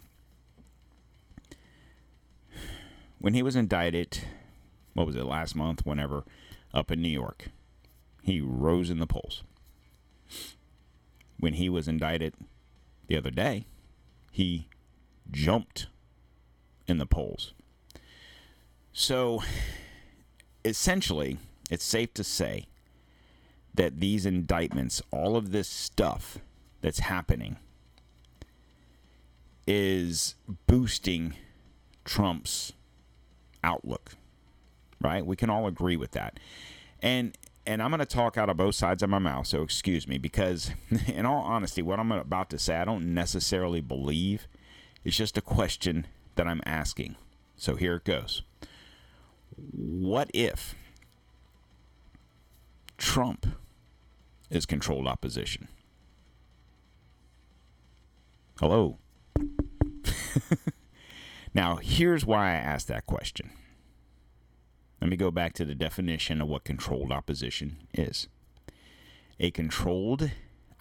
When 3.19 3.33
he 3.33 3.43
was 3.43 3.55
indicted, 3.55 4.19
what 4.99 5.07
was 5.07 5.15
it, 5.15 5.23
last 5.23 5.55
month, 5.55 5.85
whenever, 5.85 6.25
up 6.73 6.91
in 6.91 7.01
New 7.01 7.07
York. 7.07 7.45
He 8.21 8.41
rose 8.41 8.89
in 8.89 8.99
the 8.99 9.07
polls. 9.07 9.43
When 11.39 11.53
he 11.53 11.69
was 11.69 11.87
indicted 11.87 12.33
the 13.07 13.15
other 13.15 13.31
day, 13.31 13.65
he 14.29 14.67
jumped 15.31 15.87
in 16.85 16.97
the 16.97 17.05
polls. 17.05 17.53
So 18.91 19.41
essentially, 20.65 21.37
it's 21.71 21.85
safe 21.85 22.13
to 22.15 22.23
say 22.25 22.65
that 23.73 24.01
these 24.01 24.25
indictments, 24.25 25.01
all 25.11 25.37
of 25.37 25.51
this 25.51 25.69
stuff 25.69 26.39
that's 26.81 26.99
happening, 26.99 27.55
is 29.65 30.35
boosting 30.67 31.35
Trump's 32.03 32.73
outlook 33.63 34.15
right? 35.01 35.25
We 35.25 35.35
can 35.35 35.49
all 35.49 35.67
agree 35.67 35.97
with 35.97 36.11
that. 36.11 36.39
And 37.01 37.37
and 37.65 37.83
I'm 37.83 37.91
going 37.91 37.99
to 37.99 38.05
talk 38.05 38.35
out 38.35 38.49
of 38.49 38.57
both 38.57 38.73
sides 38.73 39.03
of 39.03 39.11
my 39.11 39.19
mouth, 39.19 39.45
so 39.45 39.61
excuse 39.61 40.07
me, 40.07 40.17
because 40.17 40.71
in 41.07 41.25
all 41.25 41.43
honesty, 41.43 41.83
what 41.83 41.99
I'm 41.99 42.11
about 42.11 42.49
to 42.49 42.57
say, 42.57 42.77
I 42.77 42.85
don't 42.85 43.13
necessarily 43.13 43.79
believe. 43.79 44.47
It's 45.03 45.15
just 45.15 45.37
a 45.37 45.41
question 45.41 46.07
that 46.35 46.47
I'm 46.47 46.61
asking. 46.65 47.15
So 47.57 47.75
here 47.75 47.97
it 47.97 48.05
goes. 48.05 48.41
What 49.71 50.31
if 50.33 50.73
Trump 52.97 53.45
is 54.49 54.65
controlled 54.65 55.07
opposition? 55.07 55.67
Hello. 58.59 58.97
now, 61.53 61.77
here's 61.77 62.25
why 62.25 62.49
I 62.49 62.55
asked 62.55 62.87
that 62.87 63.05
question. 63.05 63.51
Let 65.01 65.09
me 65.09 65.15
go 65.15 65.31
back 65.31 65.53
to 65.53 65.65
the 65.65 65.75
definition 65.75 66.41
of 66.41 66.47
what 66.47 66.63
controlled 66.63 67.11
opposition 67.11 67.77
is. 67.93 68.27
A 69.39 69.51
controlled 69.51 70.31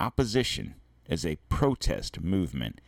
opposition 0.00 0.74
is 1.08 1.24
a 1.24 1.36
protest 1.48 2.20
movement 2.20 2.80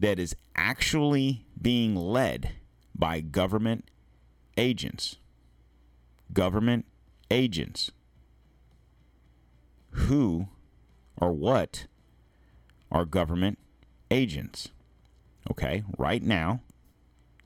that 0.00 0.18
is 0.18 0.34
actually 0.56 1.46
being 1.60 1.94
led 1.94 2.54
by 2.94 3.20
government 3.20 3.88
agents. 4.56 5.16
Government 6.32 6.84
agents. 7.30 7.90
Who 9.90 10.48
or 11.16 11.32
what 11.32 11.86
are 12.90 13.04
government 13.04 13.58
agents? 14.10 14.68
Okay, 15.50 15.84
right 15.96 16.22
now 16.22 16.60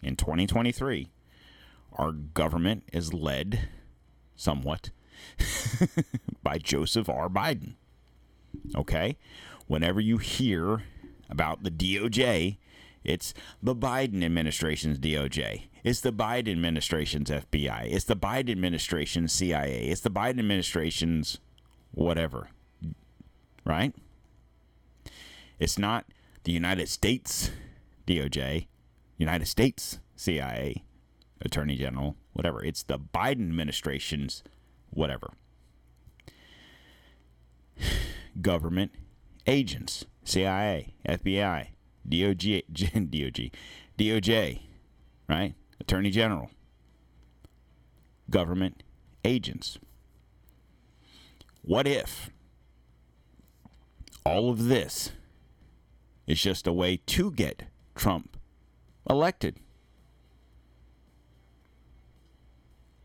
in 0.02 0.16
2023, 0.16 1.10
our 1.92 2.12
government 2.12 2.84
is 2.92 3.12
led 3.12 3.68
somewhat 4.36 4.90
by 6.42 6.58
Joseph 6.58 7.08
R. 7.08 7.28
Biden. 7.28 7.74
Okay? 8.74 9.16
Whenever 9.66 10.00
you 10.00 10.18
hear 10.18 10.84
about 11.28 11.62
the 11.62 11.70
DOJ, 11.70 12.56
it's 13.04 13.32
the 13.62 13.74
Biden 13.74 14.24
administration's 14.24 14.98
DOJ. 14.98 15.64
It's 15.82 16.00
the 16.00 16.12
Biden 16.12 16.52
administration's 16.52 17.30
FBI. 17.30 17.92
It's 17.92 18.04
the 18.04 18.16
Biden 18.16 18.50
administration's 18.50 19.32
CIA. 19.32 19.88
It's 19.88 20.02
the 20.02 20.10
Biden 20.10 20.38
administration's 20.40 21.38
whatever. 21.92 22.48
Right? 23.64 23.94
It's 25.58 25.78
not 25.78 26.06
the 26.44 26.52
United 26.52 26.88
States 26.88 27.50
DOJ, 28.06 28.66
United 29.18 29.46
States 29.46 30.00
CIA 30.16 30.84
attorney 31.40 31.76
general, 31.76 32.16
whatever. 32.32 32.64
It's 32.64 32.82
the 32.82 32.98
Biden 32.98 33.48
administration's 33.48 34.42
whatever. 34.90 35.32
Government 38.40 38.92
agents, 39.46 40.04
CIA, 40.24 40.94
FBI, 41.08 41.68
DOJ, 42.08 42.64
DOJ, 42.72 43.52
DOJ, 43.98 44.60
right? 45.28 45.54
Attorney 45.80 46.10
general. 46.10 46.50
Government 48.28 48.82
agents. 49.24 49.78
What 51.62 51.86
if 51.86 52.30
all 54.24 54.50
of 54.50 54.66
this 54.66 55.12
is 56.26 56.40
just 56.40 56.66
a 56.66 56.72
way 56.72 56.96
to 57.06 57.30
get 57.30 57.64
Trump 57.94 58.36
elected? 59.08 59.56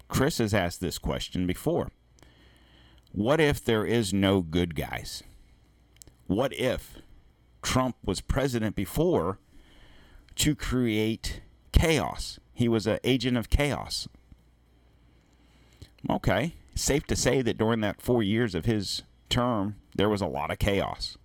Chris 0.08 0.38
has 0.38 0.54
asked 0.54 0.82
this 0.82 0.98
question 0.98 1.48
before. 1.48 1.92
What 3.12 3.40
if 3.40 3.64
there 3.64 3.86
is 3.86 4.14
no 4.14 4.42
good 4.42 4.76
guys? 4.76 5.24
What 6.28 6.54
if 6.54 6.98
Trump 7.62 7.96
was 8.04 8.22
president 8.22 8.76
before 8.76 9.40
to 10.36 10.56
create 10.56 11.42
chaos? 11.72 12.40
He 12.54 12.68
was 12.68 12.88
an 12.88 13.00
agent 13.04 13.38
of 13.38 13.50
chaos. 13.50 14.08
Okay, 16.10 16.54
safe 16.76 17.08
to 17.08 17.16
say 17.16 17.42
that 17.42 17.58
during 17.58 17.82
that 17.82 18.02
four 18.02 18.22
years 18.22 18.54
of 18.54 18.66
his 18.66 19.04
term, 19.30 19.76
there 19.96 20.10
was 20.10 20.22
a 20.22 20.28
lot 20.28 20.52
of 20.52 20.60
chaos. 20.60 21.18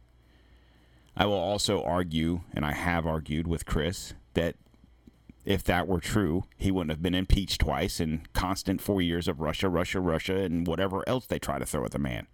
I 1.16 1.26
will 1.26 1.34
also 1.34 1.82
argue, 1.82 2.42
and 2.54 2.64
I 2.64 2.72
have 2.72 3.06
argued 3.06 3.46
with 3.46 3.66
Chris, 3.66 4.14
that 4.34 4.56
if 5.44 5.64
that 5.64 5.88
were 5.88 6.00
true, 6.00 6.44
he 6.56 6.70
wouldn't 6.70 6.90
have 6.90 7.02
been 7.02 7.14
impeached 7.14 7.60
twice 7.60 7.98
and 7.98 8.30
constant 8.32 8.80
four 8.80 9.00
years 9.00 9.26
of 9.26 9.40
Russia, 9.40 9.68
Russia, 9.68 10.00
Russia, 10.00 10.36
and 10.36 10.66
whatever 10.66 11.06
else 11.08 11.26
they 11.26 11.38
try 11.38 11.58
to 11.58 11.66
throw 11.66 11.84
at 11.84 11.92
the 11.92 11.98
man. 11.98 12.26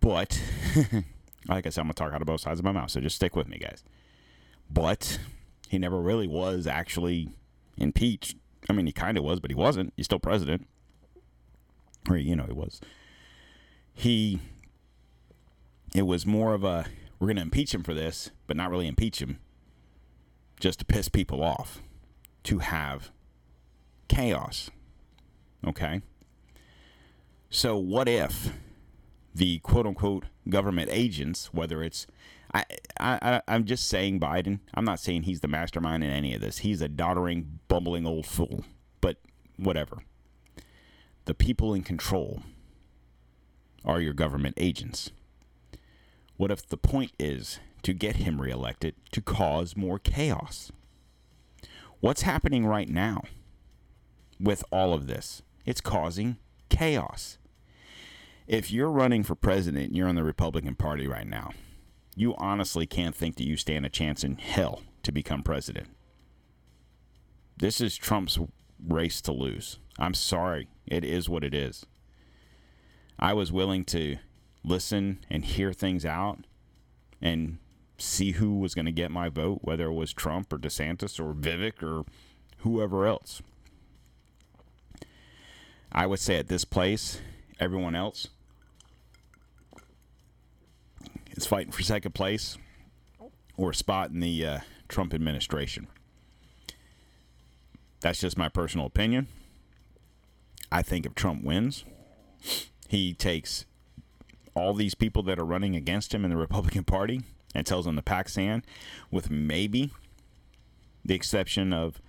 But, 0.00 0.40
like 1.48 1.66
I 1.66 1.70
said, 1.70 1.82
I'm 1.82 1.86
going 1.86 1.94
to 1.94 1.94
talk 1.94 2.12
out 2.12 2.22
of 2.22 2.26
both 2.26 2.40
sides 2.40 2.60
of 2.60 2.64
my 2.64 2.72
mouth, 2.72 2.90
so 2.90 3.00
just 3.00 3.16
stick 3.16 3.36
with 3.36 3.48
me, 3.48 3.58
guys. 3.58 3.84
But 4.70 5.18
he 5.68 5.78
never 5.78 6.00
really 6.00 6.26
was 6.26 6.66
actually 6.66 7.30
impeached. 7.76 8.36
I 8.70 8.72
mean, 8.72 8.86
he 8.86 8.92
kind 8.92 9.18
of 9.18 9.24
was, 9.24 9.40
but 9.40 9.50
he 9.50 9.54
wasn't. 9.54 9.92
He's 9.96 10.06
still 10.06 10.18
president. 10.18 10.66
Or, 12.08 12.16
you 12.16 12.36
know, 12.36 12.44
he 12.44 12.52
was. 12.52 12.80
He, 13.92 14.40
it 15.94 16.02
was 16.02 16.24
more 16.24 16.54
of 16.54 16.64
a, 16.64 16.86
we're 17.18 17.26
going 17.26 17.36
to 17.36 17.42
impeach 17.42 17.74
him 17.74 17.82
for 17.82 17.92
this, 17.92 18.30
but 18.46 18.56
not 18.56 18.70
really 18.70 18.86
impeach 18.86 19.20
him 19.20 19.40
just 20.60 20.80
to 20.80 20.84
piss 20.84 21.08
people 21.08 21.42
off, 21.42 21.82
to 22.44 22.58
have 22.58 23.10
chaos. 24.08 24.70
Okay? 25.66 26.02
So, 27.50 27.76
what 27.78 28.08
if 28.08 28.52
the 29.34 29.58
quote 29.60 29.86
unquote 29.86 30.24
government 30.48 30.90
agents, 30.92 31.52
whether 31.52 31.82
it's 31.82 32.06
I, 32.54 32.64
I, 32.98 33.42
I'm 33.46 33.64
just 33.64 33.88
saying 33.88 34.20
Biden. 34.20 34.60
I'm 34.74 34.84
not 34.84 35.00
saying 35.00 35.24
he's 35.24 35.40
the 35.40 35.48
mastermind 35.48 36.02
in 36.02 36.10
any 36.10 36.34
of 36.34 36.40
this. 36.40 36.58
He's 36.58 36.80
a 36.80 36.88
doddering, 36.88 37.60
bumbling 37.68 38.06
old 38.06 38.26
fool. 38.26 38.64
But 39.00 39.18
whatever. 39.56 39.98
The 41.26 41.34
people 41.34 41.74
in 41.74 41.82
control 41.82 42.42
are 43.84 44.00
your 44.00 44.14
government 44.14 44.54
agents. 44.56 45.10
What 46.36 46.50
if 46.50 46.66
the 46.66 46.78
point 46.78 47.12
is 47.18 47.60
to 47.82 47.92
get 47.92 48.16
him 48.16 48.40
reelected 48.40 48.94
to 49.12 49.20
cause 49.20 49.76
more 49.76 49.98
chaos. 49.98 50.72
What's 52.00 52.22
happening 52.22 52.66
right 52.66 52.88
now 52.88 53.22
with 54.40 54.64
all 54.70 54.92
of 54.92 55.06
this? 55.06 55.42
It's 55.64 55.80
causing 55.80 56.38
chaos. 56.68 57.38
If 58.46 58.70
you're 58.70 58.90
running 58.90 59.24
for 59.24 59.34
president 59.34 59.88
and 59.88 59.96
you're 59.96 60.08
in 60.08 60.16
the 60.16 60.24
Republican 60.24 60.74
Party 60.74 61.06
right 61.06 61.26
now, 61.26 61.52
you 62.14 62.34
honestly 62.38 62.86
can't 62.86 63.14
think 63.14 63.36
that 63.36 63.46
you 63.46 63.56
stand 63.56 63.84
a 63.84 63.90
chance 63.90 64.24
in 64.24 64.38
hell 64.38 64.82
to 65.02 65.12
become 65.12 65.42
president. 65.42 65.88
This 67.56 67.80
is 67.80 67.96
Trump's 67.96 68.38
race 68.86 69.20
to 69.22 69.32
lose. 69.32 69.78
I'm 69.98 70.14
sorry. 70.14 70.68
It 70.86 71.04
is 71.04 71.28
what 71.28 71.44
it 71.44 71.54
is. 71.54 71.84
I 73.18 73.34
was 73.34 73.52
willing 73.52 73.84
to 73.86 74.16
listen 74.64 75.24
and 75.28 75.44
hear 75.44 75.72
things 75.72 76.04
out 76.04 76.38
and 77.20 77.58
see 77.98 78.32
who 78.32 78.58
was 78.58 78.74
going 78.74 78.86
to 78.86 78.92
get 78.92 79.10
my 79.10 79.28
vote, 79.28 79.60
whether 79.62 79.86
it 79.86 79.94
was 79.94 80.12
Trump 80.12 80.52
or 80.52 80.58
DeSantis 80.58 81.18
or 81.18 81.34
Vivek 81.34 81.82
or 81.82 82.04
whoever 82.58 83.06
else. 83.06 83.42
I 85.90 86.06
would 86.06 86.20
say 86.20 86.36
at 86.36 86.48
this 86.48 86.64
place, 86.64 87.20
everyone 87.58 87.94
else 87.94 88.28
is 91.30 91.46
fighting 91.46 91.72
for 91.72 91.82
second 91.82 92.14
place 92.14 92.56
or 93.56 93.70
a 93.70 93.74
spot 93.74 94.10
in 94.10 94.20
the 94.20 94.46
uh, 94.46 94.58
Trump 94.88 95.12
administration. 95.12 95.88
That's 98.00 98.20
just 98.20 98.38
my 98.38 98.48
personal 98.48 98.86
opinion. 98.86 99.26
I 100.70 100.82
think 100.82 101.04
if 101.04 101.14
Trump 101.14 101.42
wins, 101.42 101.84
he 102.88 103.14
takes 103.14 103.64
all 104.54 104.74
these 104.74 104.94
people 104.94 105.22
that 105.24 105.38
are 105.38 105.44
running 105.44 105.74
against 105.74 106.14
him 106.14 106.24
in 106.24 106.30
the 106.30 106.36
Republican 106.36 106.84
Party 106.84 107.22
and 107.58 107.66
tells 107.66 107.86
them 107.86 107.96
to 107.96 108.02
pack 108.02 108.28
sand, 108.28 108.62
with 109.10 109.30
maybe 109.30 109.90
the 111.04 111.14
exception 111.14 111.72
of 111.72 112.00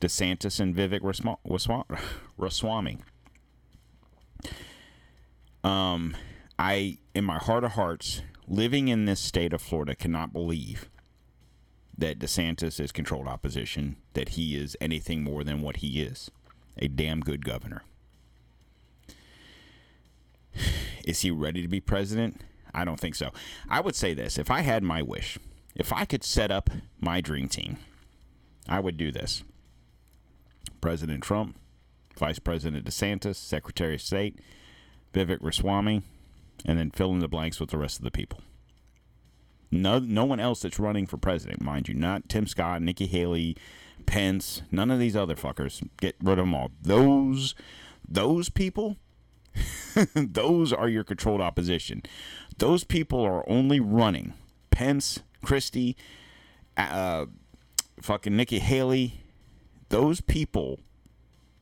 DeSantis 0.00 0.58
and 0.58 0.74
Vivek 0.74 1.02
Ramaswamy. 2.38 2.98
Um, 5.62 6.16
I, 6.58 6.96
in 7.14 7.24
my 7.24 7.36
heart 7.36 7.64
of 7.64 7.72
hearts, 7.72 8.22
living 8.48 8.88
in 8.88 9.04
this 9.04 9.20
state 9.20 9.52
of 9.52 9.60
Florida, 9.60 9.94
cannot 9.94 10.32
believe 10.32 10.88
that 11.96 12.18
DeSantis 12.18 12.80
is 12.80 12.92
controlled 12.92 13.28
opposition, 13.28 13.96
that 14.14 14.30
he 14.30 14.56
is 14.56 14.74
anything 14.80 15.22
more 15.22 15.44
than 15.44 15.60
what 15.60 15.76
he 15.76 16.00
is 16.00 16.30
a 16.78 16.88
damn 16.88 17.20
good 17.20 17.44
governor. 17.44 17.82
Is 21.04 21.20
he 21.20 21.30
ready 21.30 21.60
to 21.60 21.68
be 21.68 21.80
president? 21.80 22.40
I 22.74 22.84
don't 22.84 23.00
think 23.00 23.14
so. 23.14 23.30
I 23.68 23.80
would 23.80 23.94
say 23.94 24.14
this 24.14 24.38
if 24.38 24.50
I 24.50 24.60
had 24.60 24.82
my 24.82 25.02
wish, 25.02 25.38
if 25.74 25.92
I 25.92 26.04
could 26.04 26.24
set 26.24 26.50
up 26.50 26.70
my 27.00 27.20
dream 27.20 27.48
team, 27.48 27.78
I 28.68 28.80
would 28.80 28.96
do 28.96 29.12
this 29.12 29.42
President 30.80 31.22
Trump, 31.22 31.56
Vice 32.18 32.38
President 32.38 32.84
DeSantis, 32.84 33.36
Secretary 33.36 33.94
of 33.94 34.02
State, 34.02 34.38
Vivek 35.12 35.40
Ramaswamy, 35.40 36.02
and 36.64 36.78
then 36.78 36.90
fill 36.90 37.12
in 37.12 37.20
the 37.20 37.28
blanks 37.28 37.60
with 37.60 37.70
the 37.70 37.78
rest 37.78 37.98
of 37.98 38.04
the 38.04 38.10
people. 38.10 38.40
No, 39.70 39.98
no 39.98 40.24
one 40.24 40.38
else 40.38 40.60
that's 40.60 40.78
running 40.78 41.06
for 41.06 41.16
president, 41.16 41.62
mind 41.62 41.88
you. 41.88 41.94
Not 41.94 42.28
Tim 42.28 42.46
Scott, 42.46 42.82
Nikki 42.82 43.06
Haley, 43.06 43.56
Pence, 44.04 44.62
none 44.70 44.90
of 44.90 44.98
these 44.98 45.16
other 45.16 45.34
fuckers. 45.34 45.82
Get 45.98 46.16
rid 46.22 46.38
of 46.38 46.44
them 46.44 46.54
all. 46.54 46.70
Those, 46.82 47.54
those 48.06 48.50
people, 48.50 48.96
those 50.14 50.72
are 50.72 50.88
your 50.88 51.04
controlled 51.04 51.40
opposition. 51.40 52.02
Those 52.58 52.84
people 52.84 53.20
are 53.20 53.48
only 53.48 53.80
running. 53.80 54.34
Pence, 54.70 55.20
Christie, 55.44 55.96
uh, 56.76 57.26
fucking 58.00 58.36
Nikki 58.36 58.58
Haley. 58.58 59.20
Those 59.88 60.20
people 60.20 60.80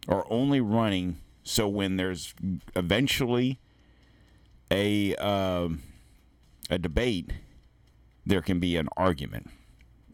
are 0.08 0.24
only 0.30 0.60
running 0.60 1.18
so 1.42 1.68
when 1.68 1.96
there's 1.96 2.34
eventually 2.76 3.58
a 4.70 5.14
uh, 5.16 5.68
a 6.68 6.78
debate, 6.78 7.32
there 8.24 8.42
can 8.42 8.60
be 8.60 8.76
an 8.76 8.88
argument, 8.96 9.50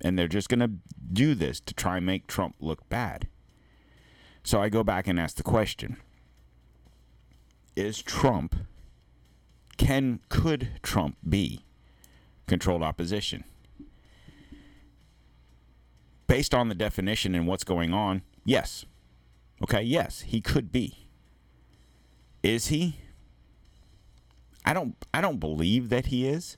and 0.00 0.18
they're 0.18 0.28
just 0.28 0.48
going 0.48 0.60
to 0.60 0.70
do 1.12 1.34
this 1.34 1.60
to 1.60 1.74
try 1.74 1.98
and 1.98 2.06
make 2.06 2.26
Trump 2.26 2.54
look 2.60 2.88
bad. 2.88 3.28
So 4.42 4.62
I 4.62 4.68
go 4.68 4.82
back 4.82 5.06
and 5.06 5.20
ask 5.20 5.36
the 5.36 5.42
question: 5.42 5.98
Is 7.76 8.00
Trump 8.00 8.56
can 9.76 10.20
could 10.30 10.70
Trump 10.82 11.18
be 11.28 11.64
controlled 12.46 12.82
opposition? 12.82 13.44
Based 16.26 16.54
on 16.54 16.68
the 16.68 16.74
definition 16.74 17.34
and 17.34 17.46
what's 17.46 17.64
going 17.64 17.92
on, 17.92 18.22
yes. 18.44 18.86
Okay, 19.62 19.82
yes, 19.82 20.22
he 20.22 20.40
could 20.40 20.72
be. 20.72 21.06
Is 22.42 22.68
he? 22.68 22.96
I 24.64 24.72
don't 24.72 24.96
I 25.12 25.20
don't 25.20 25.38
believe 25.38 25.90
that 25.90 26.06
he 26.06 26.26
is. 26.26 26.56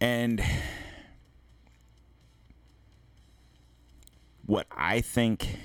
And 0.00 0.42
what 4.46 4.66
I 4.74 5.02
think 5.02 5.58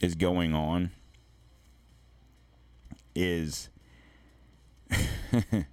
is 0.00 0.14
going 0.14 0.54
on 0.54 0.92
is 3.14 3.68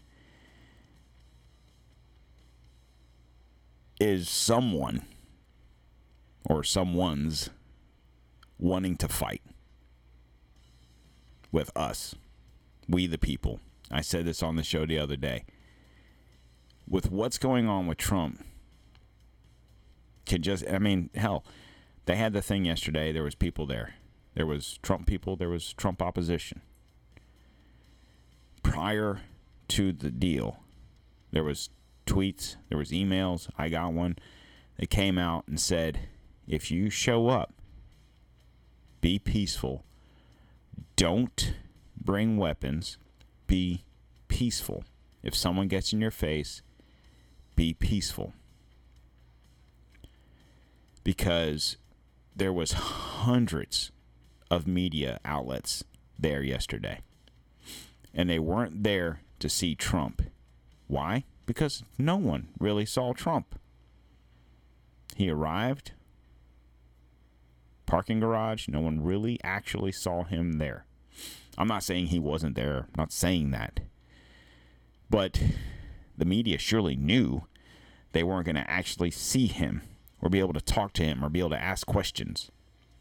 is 4.00 4.30
someone 4.30 5.06
or 6.46 6.64
someone's 6.64 7.50
wanting 8.58 8.96
to 8.98 9.08
fight 9.08 9.42
with 11.52 11.72
us, 11.76 12.16
we 12.88 13.08
the 13.08 13.18
people. 13.18 13.60
I 13.92 14.02
said 14.02 14.26
this 14.26 14.44
on 14.44 14.56
the 14.56 14.64
show 14.64 14.86
the 14.86 15.00
other 15.00 15.16
day. 15.16 15.46
With 16.88 17.12
what's 17.12 17.38
going 17.38 17.68
on 17.68 17.88
with 17.88 17.98
Trump, 17.98 18.44
can 20.26 20.42
just 20.42 20.64
I 20.70 20.80
mean, 20.80 21.10
hell, 21.16 21.44
they 22.06 22.16
had 22.16 22.34
the 22.34 22.42
thing 22.42 22.66
yesterday. 22.66 23.12
There 23.12 23.24
was 23.24 23.36
people 23.36 23.66
there. 23.66 23.96
There 24.36 24.46
was 24.46 24.80
Trump 24.82 25.06
people. 25.08 25.36
There 25.36 25.50
was 25.50 25.74
Trump 25.74 26.02
opposition. 26.02 26.62
Prior 28.70 29.22
to 29.68 29.92
the 29.92 30.12
deal, 30.12 30.60
there 31.32 31.44
was 31.44 31.70
tweets, 32.06 32.56
there 32.70 32.78
was 32.78 32.92
emails. 32.92 33.50
I 33.58 33.70
got 33.70 33.94
one 33.94 34.18
that 34.78 34.90
came 34.90 35.18
out 35.18 35.46
and 35.48 35.60
said, 35.60 36.02
if 36.48 36.70
you 36.70 36.90
show 36.90 37.30
up, 37.30 37.54
be 39.02 39.18
peaceful. 39.18 39.84
Don't 40.96 41.56
bring 42.00 42.38
weapons. 42.38 42.98
Be 43.48 43.84
peaceful. 44.28 44.84
If 45.24 45.36
someone 45.36 45.68
gets 45.68 45.92
in 45.92 46.00
your 46.00 46.12
face, 46.12 46.62
be 47.56 47.74
peaceful. 47.74 48.34
Because 51.04 51.78
there 52.36 52.54
was 52.54 52.74
hundreds 52.74 53.92
of 54.52 54.68
media 54.68 55.20
outlets 55.26 55.84
there 56.18 56.44
yesterday. 56.44 57.00
And 58.14 58.30
they 58.30 58.40
weren't 58.40 58.84
there 58.84 59.22
to 59.40 59.50
see 59.50 59.76
Trump. 59.76 60.22
Why? 60.88 61.26
Because 61.46 61.84
no 61.98 62.18
one 62.18 62.50
really 62.60 62.86
saw 62.86 63.14
Trump. 63.14 63.60
He 65.16 65.30
arrived, 65.30 65.92
parking 67.86 68.20
garage, 68.20 68.68
no 68.68 68.80
one 68.80 69.04
really 69.04 69.40
actually 69.44 69.92
saw 69.92 70.24
him 70.24 70.54
there. 70.54 70.86
I'm 71.58 71.68
not 71.68 71.84
saying 71.84 72.08
he 72.08 72.20
wasn't 72.20 72.56
there, 72.56 72.88
I'm 72.88 72.98
not 72.98 73.12
saying 73.12 73.52
that. 73.52 73.82
But 75.10 75.42
the 76.18 76.26
media 76.26 76.58
surely 76.58 76.96
knew 76.96 77.44
they 78.12 78.24
weren't 78.24 78.46
going 78.46 78.56
to 78.56 78.70
actually 78.70 79.12
see 79.12 79.48
him 79.48 79.82
or 80.22 80.30
be 80.30 80.40
able 80.40 80.54
to 80.54 80.62
talk 80.62 80.94
to 80.94 81.04
him 81.04 81.24
or 81.24 81.30
be 81.30 81.40
able 81.40 81.50
to 81.50 81.62
ask 81.62 81.86
questions. 81.86 82.52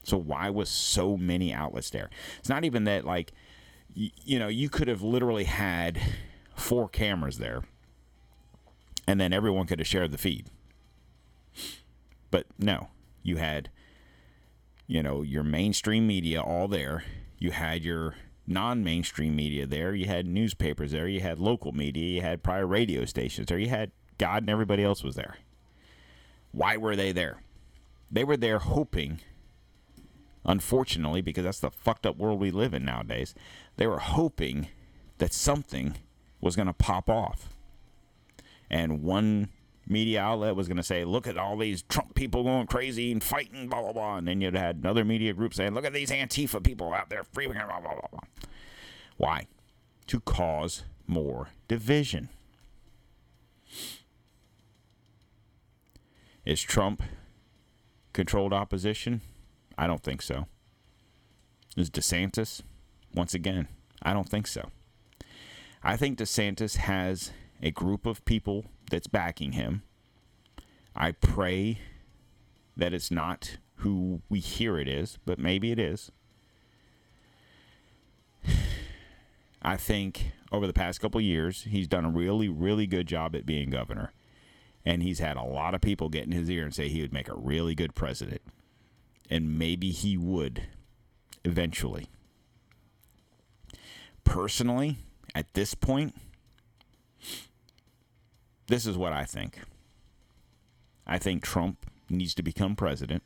So 0.03 0.17
why 0.17 0.51
was 0.51 0.69
so 0.69 1.17
many 1.17 1.53
outlets 1.53 1.91
there? 1.91 2.09
It's 2.39 2.49
not 2.49 2.65
even 2.65 2.85
that 2.85 3.05
like 3.05 3.33
you 3.99 4.39
know, 4.39 4.49
you 4.49 4.69
could 4.69 4.89
have 4.89 5.03
literally 5.03 5.45
had 5.45 6.01
four 6.55 6.89
cameras 6.89 7.39
there 7.39 7.63
and 9.07 9.21
then 9.21 9.33
everyone 9.33 9.67
could 9.67 9.79
have 9.79 9.89
shared 9.89 10.13
the 10.13 10.19
feed. 10.19 10.47
But 12.31 12.47
no, 12.59 12.89
you 13.23 13.37
had 13.37 13.71
you 14.89 15.03
know, 15.03 15.23
your 15.23 15.45
mainstream 15.45 16.07
media 16.07 16.41
all 16.41 16.67
there. 16.67 17.05
You 17.39 17.53
had 17.53 17.85
your 17.85 18.15
non-mainstream 18.47 19.37
media 19.37 19.67
there. 19.67 19.95
You 19.95 20.07
had 20.07 20.27
newspapers 20.27 20.93
there. 20.93 21.07
You 21.07 21.21
had 21.21 21.39
local 21.39 21.73
media. 21.73 22.17
You 22.17 22.23
had 22.23 22.43
prior 22.43 22.67
radio 22.67 23.05
stations 23.05 23.47
there. 23.47 23.59
You 23.59 23.69
had 23.69 23.93
God 24.17 24.45
and 24.45 24.51
everybody 24.51 24.83
else 24.83 25.05
was 25.05 25.15
there. 25.15 25.37
Why 26.53 26.79
were 26.79 26.97
they 26.97 27.13
there? 27.13 27.43
They 28.11 28.25
were 28.25 28.39
there 28.39 28.59
hoping 28.59 29.21
unfortunately, 30.45 31.21
because 31.21 31.45
that's 31.45 31.61
the 31.61 31.71
fucked 31.71 32.07
up 32.07 32.17
world 32.17 32.41
we 32.41 32.51
live 32.51 32.73
in 32.73 32.83
nowadays, 32.83 33.35
they 33.79 33.87
were 33.87 34.01
hoping 34.01 34.69
that 35.17 35.33
something 35.33 35.95
was 36.41 36.57
going 36.57 36.67
to 36.67 36.75
pop 36.75 37.09
off. 37.09 37.49
And 38.69 39.03
one 39.03 39.49
media 39.87 40.21
outlet 40.21 40.55
was 40.55 40.69
going 40.69 40.77
to 40.77 40.83
say, 40.83 41.05
look 41.05 41.27
at 41.27 41.39
all 41.39 41.57
these 41.57 41.83
Trump 41.83 42.15
people 42.15 42.43
going 42.43 42.67
crazy 42.67 43.11
and 43.11 43.23
fighting, 43.23 43.69
blah, 43.69 43.81
blah, 43.81 43.93
blah. 43.93 44.17
And 44.17 44.29
then 44.29 44.41
you'd 44.41 44.55
had 44.55 44.77
another 44.77 45.05
media 45.05 45.33
group 45.33 45.55
saying, 45.55 45.75
look 45.75 45.87
at 45.87 45.93
these 45.93 46.11
Antifa 46.11 46.63
people 46.63 46.93
out 46.93 47.09
there 47.09 47.23
freaking, 47.23 47.55
blah, 47.55 47.81
blah, 47.81 47.95
blah, 47.95 48.09
blah. 48.11 48.21
Why? 49.17 49.47
To 50.09 50.21
cause 50.21 50.83
more 51.07 51.49
division. 51.69 52.29
Is 56.45 56.61
Trump 56.61 57.03
controlled 58.13 58.53
opposition? 58.53 59.21
I 59.77 59.87
don't 59.87 60.03
think 60.03 60.21
so. 60.21 60.47
Is 61.77 61.91
DeSantis? 61.91 62.63
Once 63.19 63.35
again, 63.35 63.67
I 64.01 64.13
don't 64.13 64.29
think 64.29 64.47
so. 64.47 64.71
I 65.83 65.97
think 65.97 66.19
DeSantis 66.19 66.77
has 66.77 67.33
a 67.61 67.73
group 67.73 68.07
of 68.07 68.25
people 68.25 68.67
that's 68.93 69.09
backing 69.09 69.53
him. 69.53 69.83
I 70.95 71.11
pray 71.11 71.81
that 72.77 72.95
it's 72.95 73.11
not 73.11 73.57
who 73.79 74.23
we 74.29 74.39
hear 74.39 74.79
it 74.79 74.87
is, 74.87 75.19
but 75.27 75.41
maybe 75.41 75.73
it 75.73 75.81
is. 75.81 76.13
I 79.63 79.77
think 79.77 80.31
over 80.53 80.69
the 80.69 80.73
past 80.73 81.01
couple 81.01 81.21
years, 81.21 81.65
he's 81.65 81.89
done 81.89 82.05
a 82.05 82.11
really, 82.11 82.49
really 82.49 82.87
good 82.87 83.09
job 83.09 83.35
at 83.35 83.45
being 83.45 83.71
governor. 83.71 84.13
And 84.85 85.03
he's 85.03 85.19
had 85.19 85.37
a 85.37 85.43
lot 85.43 85.75
of 85.75 85.81
people 85.81 86.09
get 86.09 86.27
in 86.27 86.31
his 86.31 86.49
ear 86.49 86.63
and 86.63 86.73
say 86.73 86.89
he 86.89 87.01
would 87.01 87.13
make 87.13 87.29
a 87.29 87.35
really 87.35 87.75
good 87.75 87.97
president. 87.97 88.43
And 89.29 89.59
maybe 89.59 89.91
he 89.91 90.17
would 90.17 90.69
eventually. 91.45 92.07
Personally, 94.29 94.99
at 95.35 95.55
this 95.55 95.73
point, 95.73 96.15
this 98.67 98.85
is 98.85 98.97
what 98.97 99.13
I 99.13 99.25
think. 99.25 99.59
I 101.07 101.17
think 101.19 101.43
Trump 101.43 101.91
needs 102.11 102.35
to 102.35 102.43
become 102.43 102.77
president. 102.77 103.23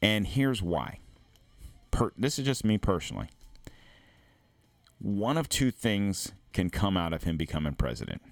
And 0.00 0.24
here's 0.24 0.62
why. 0.62 1.00
Per- 1.90 2.12
this 2.16 2.38
is 2.38 2.46
just 2.46 2.64
me 2.64 2.78
personally. 2.78 3.28
One 5.00 5.36
of 5.36 5.48
two 5.48 5.72
things 5.72 6.30
can 6.52 6.70
come 6.70 6.96
out 6.96 7.12
of 7.12 7.24
him 7.24 7.36
becoming 7.36 7.74
president. 7.74 8.22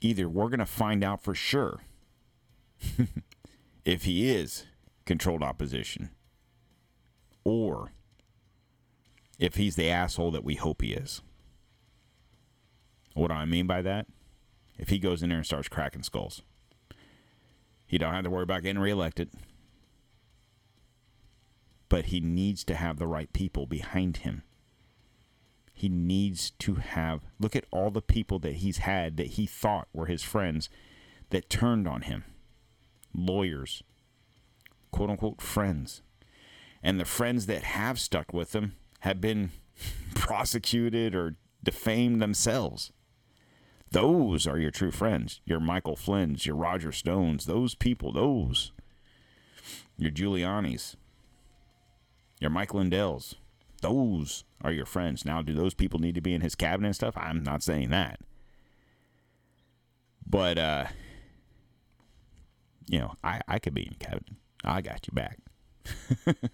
Either 0.00 0.30
we're 0.30 0.48
going 0.48 0.60
to 0.60 0.66
find 0.66 1.04
out 1.04 1.22
for 1.22 1.34
sure 1.34 1.80
if 3.84 4.04
he 4.04 4.30
is 4.30 4.64
controlled 5.04 5.42
opposition, 5.42 6.08
or 7.44 7.92
if 9.38 9.54
he's 9.54 9.76
the 9.76 9.88
asshole 9.88 10.30
that 10.32 10.44
we 10.44 10.56
hope 10.56 10.82
he 10.82 10.92
is. 10.92 11.22
What 13.14 13.28
do 13.28 13.34
I 13.34 13.44
mean 13.44 13.66
by 13.66 13.82
that? 13.82 14.06
If 14.78 14.90
he 14.90 14.98
goes 14.98 15.22
in 15.22 15.28
there 15.28 15.38
and 15.38 15.46
starts 15.46 15.68
cracking 15.68 16.02
skulls, 16.02 16.42
he 17.86 17.98
don't 17.98 18.12
have 18.12 18.24
to 18.24 18.30
worry 18.30 18.42
about 18.42 18.62
getting 18.62 18.80
reelected. 18.80 19.30
But 21.88 22.06
he 22.06 22.20
needs 22.20 22.64
to 22.64 22.74
have 22.74 22.98
the 22.98 23.06
right 23.06 23.32
people 23.32 23.66
behind 23.66 24.18
him. 24.18 24.42
He 25.72 25.88
needs 25.88 26.50
to 26.58 26.74
have 26.74 27.22
look 27.38 27.56
at 27.56 27.64
all 27.70 27.90
the 27.90 28.02
people 28.02 28.38
that 28.40 28.56
he's 28.56 28.78
had 28.78 29.16
that 29.16 29.28
he 29.28 29.46
thought 29.46 29.88
were 29.92 30.06
his 30.06 30.22
friends 30.22 30.68
that 31.30 31.48
turned 31.48 31.88
on 31.88 32.02
him. 32.02 32.24
Lawyers, 33.14 33.82
quote 34.90 35.10
unquote 35.10 35.40
friends. 35.40 36.02
And 36.82 37.00
the 37.00 37.04
friends 37.04 37.46
that 37.46 37.62
have 37.62 37.98
stuck 37.98 38.32
with 38.32 38.54
him 38.54 38.74
have 39.08 39.20
been 39.22 39.50
prosecuted 40.14 41.14
or 41.14 41.36
defamed 41.64 42.20
themselves. 42.20 42.92
Those 43.90 44.46
are 44.46 44.58
your 44.58 44.70
true 44.70 44.90
friends. 44.90 45.40
Your 45.46 45.60
Michael 45.60 45.96
Flynn's, 45.96 46.44
your 46.44 46.56
Roger 46.56 46.92
Stones, 46.92 47.46
those 47.46 47.74
people, 47.74 48.12
those. 48.12 48.72
Your 49.96 50.10
Giuliani's, 50.10 50.96
your 52.38 52.50
Mike 52.50 52.72
Lindell's. 52.72 53.34
Those 53.80 54.44
are 54.62 54.72
your 54.72 54.86
friends. 54.86 55.24
Now, 55.24 55.42
do 55.42 55.54
those 55.54 55.74
people 55.74 56.00
need 56.00 56.14
to 56.14 56.20
be 56.20 56.34
in 56.34 56.40
his 56.40 56.54
cabinet 56.54 56.88
and 56.88 56.94
stuff? 56.94 57.16
I'm 57.16 57.42
not 57.42 57.62
saying 57.62 57.90
that. 57.90 58.20
But, 60.26 60.58
uh, 60.58 60.84
you 62.86 62.98
know, 62.98 63.14
I, 63.24 63.40
I 63.48 63.58
could 63.58 63.74
be 63.74 63.86
in 63.86 63.94
cabinet. 63.94 64.36
I 64.62 64.82
got 64.82 65.06
you 65.06 65.14
back. 65.14 65.38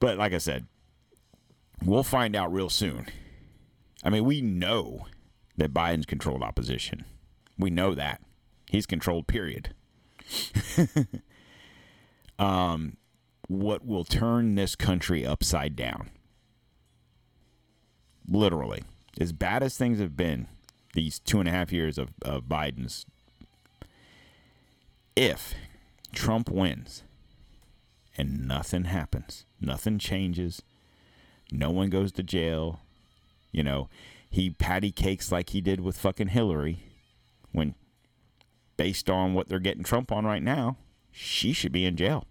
but 0.00 0.18
like 0.18 0.32
I 0.32 0.38
said, 0.38 0.66
we'll 1.82 2.02
find 2.02 2.36
out 2.36 2.52
real 2.52 2.68
soon. 2.68 3.06
I 4.02 4.10
mean, 4.10 4.24
we 4.24 4.40
know 4.40 5.06
that 5.56 5.72
Biden's 5.72 6.06
controlled 6.06 6.42
opposition. 6.42 7.04
We 7.58 7.70
know 7.70 7.94
that. 7.94 8.20
He's 8.68 8.86
controlled, 8.86 9.26
period. 9.26 9.74
um, 12.38 12.96
what 13.48 13.86
will 13.86 14.04
turn 14.04 14.54
this 14.54 14.74
country 14.74 15.24
upside 15.24 15.76
down? 15.76 16.10
Literally. 18.28 18.82
As 19.20 19.32
bad 19.32 19.62
as 19.62 19.76
things 19.76 20.00
have 20.00 20.16
been 20.16 20.48
these 20.94 21.18
two 21.18 21.38
and 21.38 21.48
a 21.48 21.52
half 21.52 21.72
years 21.72 21.98
of, 21.98 22.10
of 22.22 22.44
Biden's, 22.44 23.06
if 25.14 25.54
Trump 26.12 26.50
wins 26.50 27.04
and 28.16 28.46
nothing 28.46 28.84
happens, 28.84 29.46
nothing 29.60 29.98
changes, 29.98 30.62
no 31.54 31.70
one 31.70 31.90
goes 31.90 32.12
to 32.12 32.22
jail, 32.22 32.80
you 33.52 33.62
know, 33.62 33.88
he 34.28 34.50
patty 34.50 34.90
cakes 34.90 35.30
like 35.30 35.50
he 35.50 35.60
did 35.60 35.80
with 35.80 35.96
fucking 35.96 36.28
Hillary 36.28 36.80
when 37.52 37.74
based 38.76 39.08
on 39.08 39.34
what 39.34 39.48
they're 39.48 39.60
getting 39.60 39.84
Trump 39.84 40.10
on 40.10 40.24
right 40.24 40.42
now, 40.42 40.76
she 41.12 41.52
should 41.52 41.72
be 41.72 41.84
in 41.84 41.96
jail. 41.96 42.26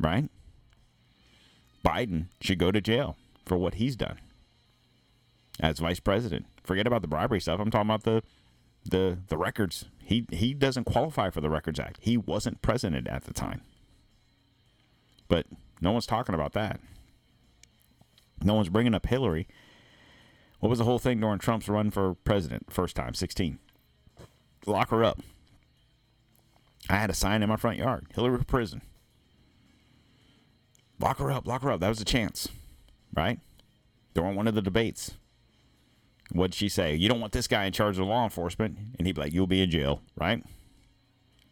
Right? 0.00 0.30
Biden 1.84 2.26
should 2.40 2.58
go 2.58 2.70
to 2.70 2.80
jail 2.80 3.16
for 3.44 3.58
what 3.58 3.74
he's 3.74 3.96
done 3.96 4.18
as 5.60 5.78
vice 5.78 6.00
president. 6.00 6.46
Forget 6.64 6.86
about 6.86 7.02
the 7.02 7.08
bribery 7.08 7.40
stuff. 7.40 7.60
I'm 7.60 7.70
talking 7.70 7.90
about 7.90 8.04
the 8.04 8.22
the 8.84 9.18
the 9.28 9.36
records. 9.36 9.84
He 10.04 10.26
he 10.30 10.54
doesn't 10.54 10.84
qualify 10.84 11.30
for 11.30 11.40
the 11.40 11.50
Records 11.50 11.78
Act. 11.78 11.98
He 12.00 12.16
wasn't 12.16 12.62
president 12.62 13.06
at 13.08 13.24
the 13.24 13.34
time. 13.34 13.62
But 15.28 15.46
no 15.80 15.92
one's 15.92 16.06
talking 16.06 16.34
about 16.34 16.52
that. 16.52 16.80
No 18.44 18.54
one's 18.54 18.68
bringing 18.68 18.94
up 18.94 19.06
Hillary. 19.06 19.46
What 20.60 20.68
was 20.68 20.78
the 20.78 20.84
whole 20.84 20.98
thing 20.98 21.20
during 21.20 21.38
Trump's 21.38 21.68
run 21.68 21.90
for 21.90 22.14
president? 22.14 22.72
First 22.72 22.96
time, 22.96 23.14
16. 23.14 23.58
Lock 24.66 24.90
her 24.90 25.02
up. 25.02 25.20
I 26.88 26.96
had 26.96 27.10
a 27.10 27.14
sign 27.14 27.42
in 27.42 27.48
my 27.48 27.56
front 27.56 27.78
yard 27.78 28.06
Hillary 28.14 28.38
for 28.38 28.44
prison. 28.44 28.82
Lock 31.00 31.18
her 31.18 31.32
up, 31.32 31.46
lock 31.46 31.62
her 31.62 31.72
up. 31.72 31.80
That 31.80 31.88
was 31.88 32.00
a 32.00 32.04
chance, 32.04 32.48
right? 33.14 33.40
During 34.14 34.36
one 34.36 34.46
of 34.46 34.54
the 34.54 34.62
debates. 34.62 35.12
What'd 36.30 36.54
she 36.54 36.68
say? 36.68 36.94
You 36.94 37.08
don't 37.08 37.20
want 37.20 37.32
this 37.32 37.48
guy 37.48 37.64
in 37.64 37.72
charge 37.72 37.98
of 37.98 38.06
law 38.06 38.24
enforcement. 38.24 38.78
And 38.98 39.06
he'd 39.06 39.14
be 39.14 39.20
like, 39.20 39.32
You'll 39.32 39.46
be 39.46 39.62
in 39.62 39.70
jail, 39.70 40.00
right? 40.16 40.42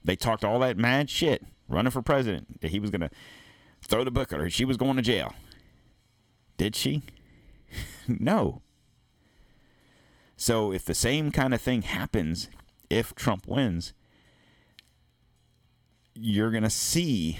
They 0.05 0.16
talked 0.16 0.45
all 0.45 0.59
that 0.61 0.78
mad 0.78 1.11
shit 1.11 1.45
running 1.68 1.91
for 1.91 2.03
president 2.03 2.61
that 2.61 2.70
he 2.70 2.80
was 2.80 2.91
going 2.91 3.03
to 3.03 3.11
throw 3.82 4.05
the 4.05 4.11
book 4.11 4.32
at 4.32 4.41
her. 4.41 4.49
She 4.49 4.64
was 4.64 4.76
going 4.76 4.97
to 4.97 5.03
jail. 5.03 5.34
Did 6.61 6.76
she? 6.76 7.00
no. 8.06 8.61
So 10.36 10.74
if 10.74 10.84
the 10.84 10.92
same 10.92 11.32
kind 11.32 11.54
of 11.54 11.61
thing 11.62 11.80
happens 11.80 12.50
if 12.90 13.14
Trump 13.14 13.46
wins, 13.48 13.94
you're 16.14 16.50
going 16.50 16.62
to 16.62 16.68
see 16.68 17.38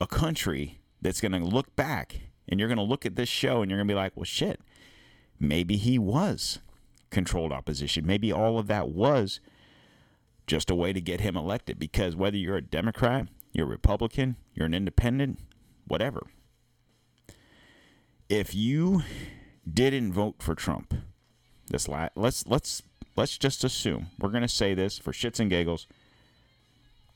a 0.00 0.06
country 0.06 0.78
that's 1.00 1.20
going 1.20 1.32
to 1.32 1.38
look 1.44 1.74
back 1.74 2.20
and 2.48 2.60
you're 2.60 2.68
going 2.68 2.78
to 2.78 2.84
look 2.84 3.04
at 3.04 3.16
this 3.16 3.28
show 3.28 3.62
and 3.62 3.68
you're 3.68 3.80
going 3.80 3.88
to 3.88 3.94
be 3.94 3.98
like, 3.98 4.12
well, 4.14 4.22
shit, 4.22 4.60
maybe 5.40 5.76
he 5.76 5.98
was 5.98 6.60
controlled 7.10 7.50
opposition. 7.50 8.06
Maybe 8.06 8.30
all 8.30 8.60
of 8.60 8.68
that 8.68 8.90
was 8.90 9.40
just 10.46 10.70
a 10.70 10.76
way 10.76 10.92
to 10.92 11.00
get 11.00 11.20
him 11.20 11.36
elected 11.36 11.80
because 11.80 12.14
whether 12.14 12.36
you're 12.36 12.58
a 12.58 12.62
Democrat, 12.62 13.26
you're 13.50 13.66
a 13.66 13.70
Republican, 13.70 14.36
you're 14.54 14.66
an 14.66 14.74
independent, 14.74 15.40
whatever. 15.88 16.28
If 18.32 18.54
you 18.54 19.02
didn't 19.70 20.14
vote 20.14 20.36
for 20.38 20.54
Trump, 20.54 20.94
this 21.68 21.86
let's 21.86 22.46
let's 22.46 22.82
let's 23.14 23.36
just 23.36 23.62
assume 23.62 24.06
we're 24.18 24.30
going 24.30 24.40
to 24.40 24.48
say 24.48 24.72
this 24.72 24.96
for 24.96 25.12
shits 25.12 25.38
and 25.38 25.50
giggles. 25.50 25.86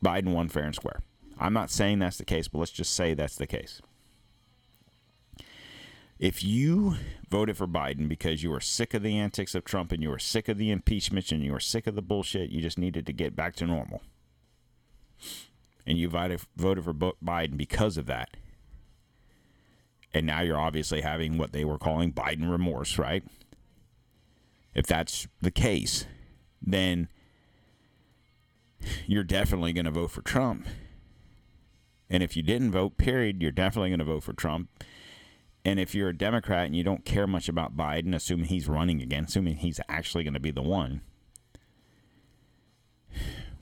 Biden 0.04 0.34
won 0.34 0.50
fair 0.50 0.64
and 0.64 0.74
square. 0.74 1.00
I'm 1.40 1.54
not 1.54 1.70
saying 1.70 2.00
that's 2.00 2.18
the 2.18 2.26
case, 2.26 2.48
but 2.48 2.58
let's 2.58 2.70
just 2.70 2.94
say 2.94 3.14
that's 3.14 3.36
the 3.36 3.46
case. 3.46 3.80
If 6.18 6.44
you 6.44 6.96
voted 7.30 7.56
for 7.56 7.66
Biden 7.66 8.10
because 8.10 8.42
you 8.42 8.50
were 8.50 8.60
sick 8.60 8.92
of 8.92 9.02
the 9.02 9.16
antics 9.16 9.54
of 9.54 9.64
Trump 9.64 9.92
and 9.92 10.02
you 10.02 10.10
were 10.10 10.18
sick 10.18 10.50
of 10.50 10.58
the 10.58 10.70
impeachment 10.70 11.32
and 11.32 11.42
you 11.42 11.52
were 11.52 11.60
sick 11.60 11.86
of 11.86 11.94
the 11.94 12.02
bullshit, 12.02 12.50
you 12.50 12.60
just 12.60 12.76
needed 12.76 13.06
to 13.06 13.14
get 13.14 13.34
back 13.34 13.56
to 13.56 13.66
normal. 13.66 14.02
And 15.86 15.96
you 15.96 16.10
voted 16.10 16.42
for 16.84 16.92
Biden 16.92 17.56
because 17.56 17.96
of 17.96 18.04
that. 18.04 18.36
And 20.14 20.26
now 20.26 20.40
you're 20.40 20.58
obviously 20.58 21.02
having 21.02 21.36
what 21.36 21.52
they 21.52 21.64
were 21.64 21.78
calling 21.78 22.12
Biden 22.12 22.50
remorse, 22.50 22.98
right? 22.98 23.22
If 24.74 24.86
that's 24.86 25.26
the 25.40 25.50
case, 25.50 26.06
then 26.60 27.08
you're 29.06 29.24
definitely 29.24 29.72
going 29.72 29.84
to 29.84 29.90
vote 29.90 30.10
for 30.10 30.22
Trump. 30.22 30.66
And 32.08 32.22
if 32.22 32.36
you 32.36 32.42
didn't 32.42 32.70
vote, 32.70 32.96
period, 32.96 33.42
you're 33.42 33.50
definitely 33.50 33.90
going 33.90 33.98
to 33.98 34.04
vote 34.04 34.22
for 34.22 34.32
Trump. 34.32 34.70
And 35.64 35.80
if 35.80 35.94
you're 35.94 36.10
a 36.10 36.16
Democrat 36.16 36.66
and 36.66 36.76
you 36.76 36.84
don't 36.84 37.04
care 37.04 37.26
much 37.26 37.48
about 37.48 37.76
Biden, 37.76 38.14
assuming 38.14 38.46
he's 38.46 38.68
running 38.68 39.02
again, 39.02 39.24
assuming 39.24 39.56
he's 39.56 39.80
actually 39.88 40.22
going 40.22 40.34
to 40.34 40.40
be 40.40 40.52
the 40.52 40.62
one, 40.62 41.00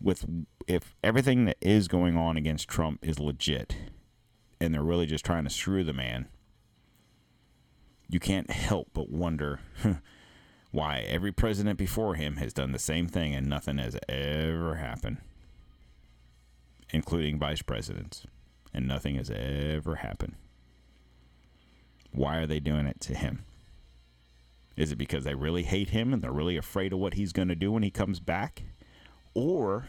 with 0.00 0.26
if 0.66 0.94
everything 1.02 1.46
that 1.46 1.56
is 1.62 1.88
going 1.88 2.16
on 2.16 2.36
against 2.36 2.68
Trump 2.68 2.98
is 3.02 3.18
legit 3.18 3.74
and 4.60 4.74
they're 4.74 4.82
really 4.82 5.06
just 5.06 5.24
trying 5.24 5.44
to 5.44 5.50
screw 5.50 5.82
the 5.82 5.94
man, 5.94 6.28
you 8.08 8.20
can't 8.20 8.50
help 8.50 8.88
but 8.92 9.10
wonder 9.10 9.60
why 10.70 10.98
every 11.00 11.32
president 11.32 11.78
before 11.78 12.14
him 12.14 12.36
has 12.36 12.52
done 12.52 12.72
the 12.72 12.78
same 12.78 13.06
thing 13.06 13.34
and 13.34 13.46
nothing 13.46 13.78
has 13.78 13.96
ever 14.08 14.76
happened, 14.76 15.18
including 16.90 17.38
vice 17.38 17.62
presidents, 17.62 18.26
and 18.72 18.86
nothing 18.86 19.16
has 19.16 19.30
ever 19.30 19.96
happened. 19.96 20.34
Why 22.12 22.36
are 22.38 22.46
they 22.46 22.60
doing 22.60 22.86
it 22.86 23.00
to 23.02 23.14
him? 23.14 23.44
Is 24.76 24.90
it 24.90 24.96
because 24.96 25.24
they 25.24 25.34
really 25.34 25.62
hate 25.62 25.90
him 25.90 26.12
and 26.12 26.22
they're 26.22 26.32
really 26.32 26.56
afraid 26.56 26.92
of 26.92 26.98
what 26.98 27.14
he's 27.14 27.32
going 27.32 27.48
to 27.48 27.54
do 27.54 27.70
when 27.72 27.82
he 27.82 27.90
comes 27.90 28.18
back? 28.18 28.64
Or 29.34 29.86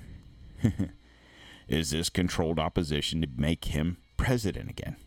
is 1.68 1.90
this 1.90 2.10
controlled 2.10 2.60
opposition 2.60 3.22
to 3.22 3.28
make 3.36 3.66
him 3.66 3.98
president 4.18 4.70
again? 4.70 4.98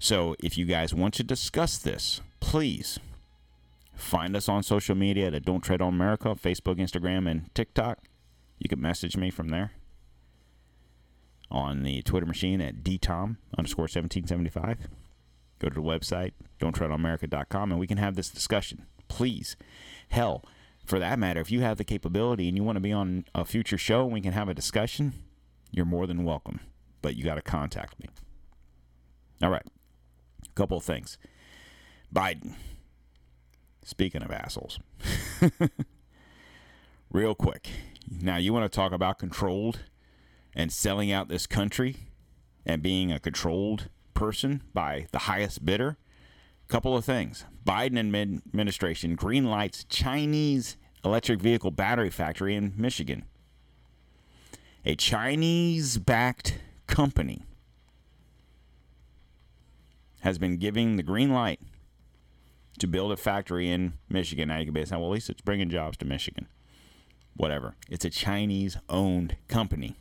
So, 0.00 0.36
if 0.38 0.56
you 0.56 0.64
guys 0.64 0.94
want 0.94 1.14
to 1.14 1.24
discuss 1.24 1.78
this, 1.78 2.20
please 2.40 2.98
find 3.94 4.36
us 4.36 4.48
on 4.48 4.62
social 4.62 4.94
media 4.94 5.26
at 5.26 5.44
Don't 5.44 5.60
Tread 5.60 5.82
on 5.82 5.94
Merica, 5.94 6.36
Facebook, 6.36 6.76
Instagram, 6.76 7.28
and 7.28 7.52
TikTok. 7.54 7.98
You 8.58 8.68
can 8.68 8.80
message 8.80 9.16
me 9.16 9.30
from 9.30 9.48
there 9.48 9.72
on 11.50 11.82
the 11.82 12.02
Twitter 12.02 12.26
machine 12.26 12.60
at 12.60 12.84
dtom 12.84 13.36
underscore 13.56 13.84
1775 13.84 14.88
go 15.58 15.68
to 15.68 15.74
the 15.74 15.80
website, 15.80 16.32
don'ttreadonmerica.com, 16.60 17.70
and 17.70 17.80
we 17.80 17.86
can 17.86 17.98
have 17.98 18.14
this 18.14 18.28
discussion. 18.28 18.86
Please. 19.08 19.56
Hell, 20.10 20.44
for 20.84 20.98
that 20.98 21.18
matter, 21.18 21.40
if 21.40 21.50
you 21.50 21.60
have 21.60 21.78
the 21.78 21.84
capability 21.84 22.48
and 22.48 22.56
you 22.56 22.64
want 22.64 22.76
to 22.76 22.80
be 22.80 22.92
on 22.92 23.24
a 23.34 23.44
future 23.44 23.78
show 23.78 24.04
and 24.04 24.12
we 24.12 24.20
can 24.20 24.32
have 24.32 24.48
a 24.48 24.54
discussion, 24.54 25.12
you're 25.70 25.84
more 25.84 26.06
than 26.06 26.24
welcome. 26.24 26.60
But 27.02 27.16
you 27.16 27.24
got 27.24 27.36
to 27.36 27.42
contact 27.42 27.98
me. 28.00 28.08
All 29.42 29.50
right. 29.50 29.66
Couple 30.58 30.78
of 30.78 30.82
things. 30.82 31.18
Biden. 32.12 32.54
Speaking 33.84 34.24
of 34.24 34.32
assholes. 34.32 34.80
Real 37.12 37.36
quick. 37.36 37.68
Now, 38.10 38.38
you 38.38 38.52
want 38.52 38.64
to 38.64 38.76
talk 38.76 38.90
about 38.90 39.20
controlled 39.20 39.78
and 40.56 40.72
selling 40.72 41.12
out 41.12 41.28
this 41.28 41.46
country 41.46 42.08
and 42.66 42.82
being 42.82 43.12
a 43.12 43.20
controlled 43.20 43.88
person 44.14 44.64
by 44.74 45.06
the 45.12 45.20
highest 45.20 45.64
bidder. 45.64 45.96
Couple 46.66 46.96
of 46.96 47.04
things. 47.04 47.44
Biden 47.64 47.96
administration 47.96 49.14
green 49.14 49.44
lights 49.44 49.84
Chinese 49.84 50.76
electric 51.04 51.40
vehicle 51.40 51.70
battery 51.70 52.10
factory 52.10 52.56
in 52.56 52.72
Michigan. 52.76 53.26
A 54.84 54.96
Chinese 54.96 55.98
backed 55.98 56.58
company 56.88 57.44
has 60.20 60.38
been 60.38 60.56
giving 60.56 60.96
the 60.96 61.02
green 61.02 61.32
light 61.32 61.60
to 62.78 62.86
build 62.86 63.12
a 63.12 63.16
factory 63.16 63.70
in 63.70 63.94
Michigan. 64.08 64.48
Now 64.48 64.58
you 64.58 64.66
can 64.66 64.74
be 64.74 64.84
saying, 64.84 65.00
well, 65.00 65.10
at 65.10 65.14
least 65.14 65.30
it's 65.30 65.40
bringing 65.40 65.70
jobs 65.70 65.96
to 65.98 66.04
Michigan. 66.04 66.46
Whatever. 67.36 67.74
It's 67.88 68.04
a 68.04 68.10
Chinese 68.10 68.76
owned 68.88 69.36
company. 69.48 69.96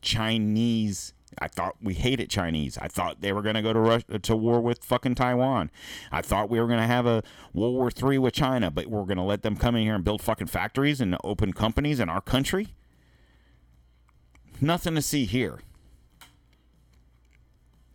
Chinese 0.00 1.14
I 1.38 1.48
thought 1.48 1.76
we 1.80 1.94
hated 1.94 2.28
Chinese. 2.30 2.78
I 2.78 2.88
thought 2.88 3.20
they 3.20 3.32
were 3.32 3.42
going 3.42 3.54
to 3.54 3.62
go 3.62 3.72
to 3.72 3.78
Russia, 3.78 4.18
to 4.18 4.36
war 4.36 4.60
with 4.60 4.84
fucking 4.84 5.14
Taiwan. 5.14 5.70
I 6.10 6.22
thought 6.22 6.50
we 6.50 6.60
were 6.60 6.66
going 6.66 6.80
to 6.80 6.86
have 6.86 7.06
a 7.06 7.22
World 7.52 7.74
War 7.74 7.90
III 7.90 8.18
with 8.18 8.34
China, 8.34 8.70
but 8.70 8.86
we're 8.86 9.04
going 9.04 9.16
to 9.16 9.22
let 9.22 9.42
them 9.42 9.56
come 9.56 9.76
in 9.76 9.82
here 9.82 9.94
and 9.94 10.04
build 10.04 10.20
fucking 10.20 10.48
factories 10.48 11.00
and 11.00 11.16
open 11.24 11.52
companies 11.52 12.00
in 12.00 12.08
our 12.08 12.20
country. 12.20 12.74
Nothing 14.60 14.94
to 14.94 15.02
see 15.02 15.24
here. 15.24 15.60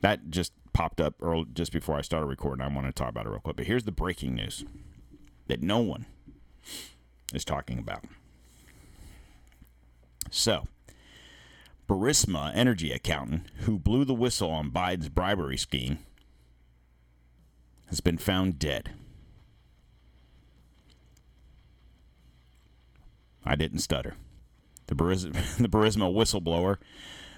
That 0.01 0.29
just 0.29 0.53
popped 0.77 1.01
up 1.01 1.15
early, 1.23 1.47
just 1.55 1.71
before 1.71 1.97
I 1.97 2.01
started 2.01 2.27
recording. 2.27 2.63
I 2.63 2.67
want 2.67 2.85
to 2.85 2.93
talk 2.93 3.09
about 3.09 3.25
it 3.25 3.29
real 3.29 3.39
quick. 3.39 3.55
But 3.55 3.65
here's 3.65 3.85
the 3.85 3.91
breaking 3.91 4.35
news 4.35 4.63
that 5.47 5.63
no 5.63 5.79
one 5.79 6.05
is 7.33 7.43
talking 7.43 7.79
about. 7.79 8.03
So, 10.29 10.67
Barisma 11.89 12.51
energy 12.53 12.91
accountant 12.91 13.47
who 13.61 13.79
blew 13.79 14.05
the 14.05 14.13
whistle 14.13 14.51
on 14.51 14.69
Biden's 14.69 15.09
bribery 15.09 15.57
scheme 15.57 15.97
has 17.87 17.99
been 17.99 18.19
found 18.19 18.59
dead. 18.59 18.91
I 23.43 23.55
didn't 23.55 23.79
stutter. 23.79 24.13
The 24.85 24.93
Barisma, 24.93 25.57
the 25.57 25.69
Burisma 25.69 26.13
whistleblower, 26.13 26.77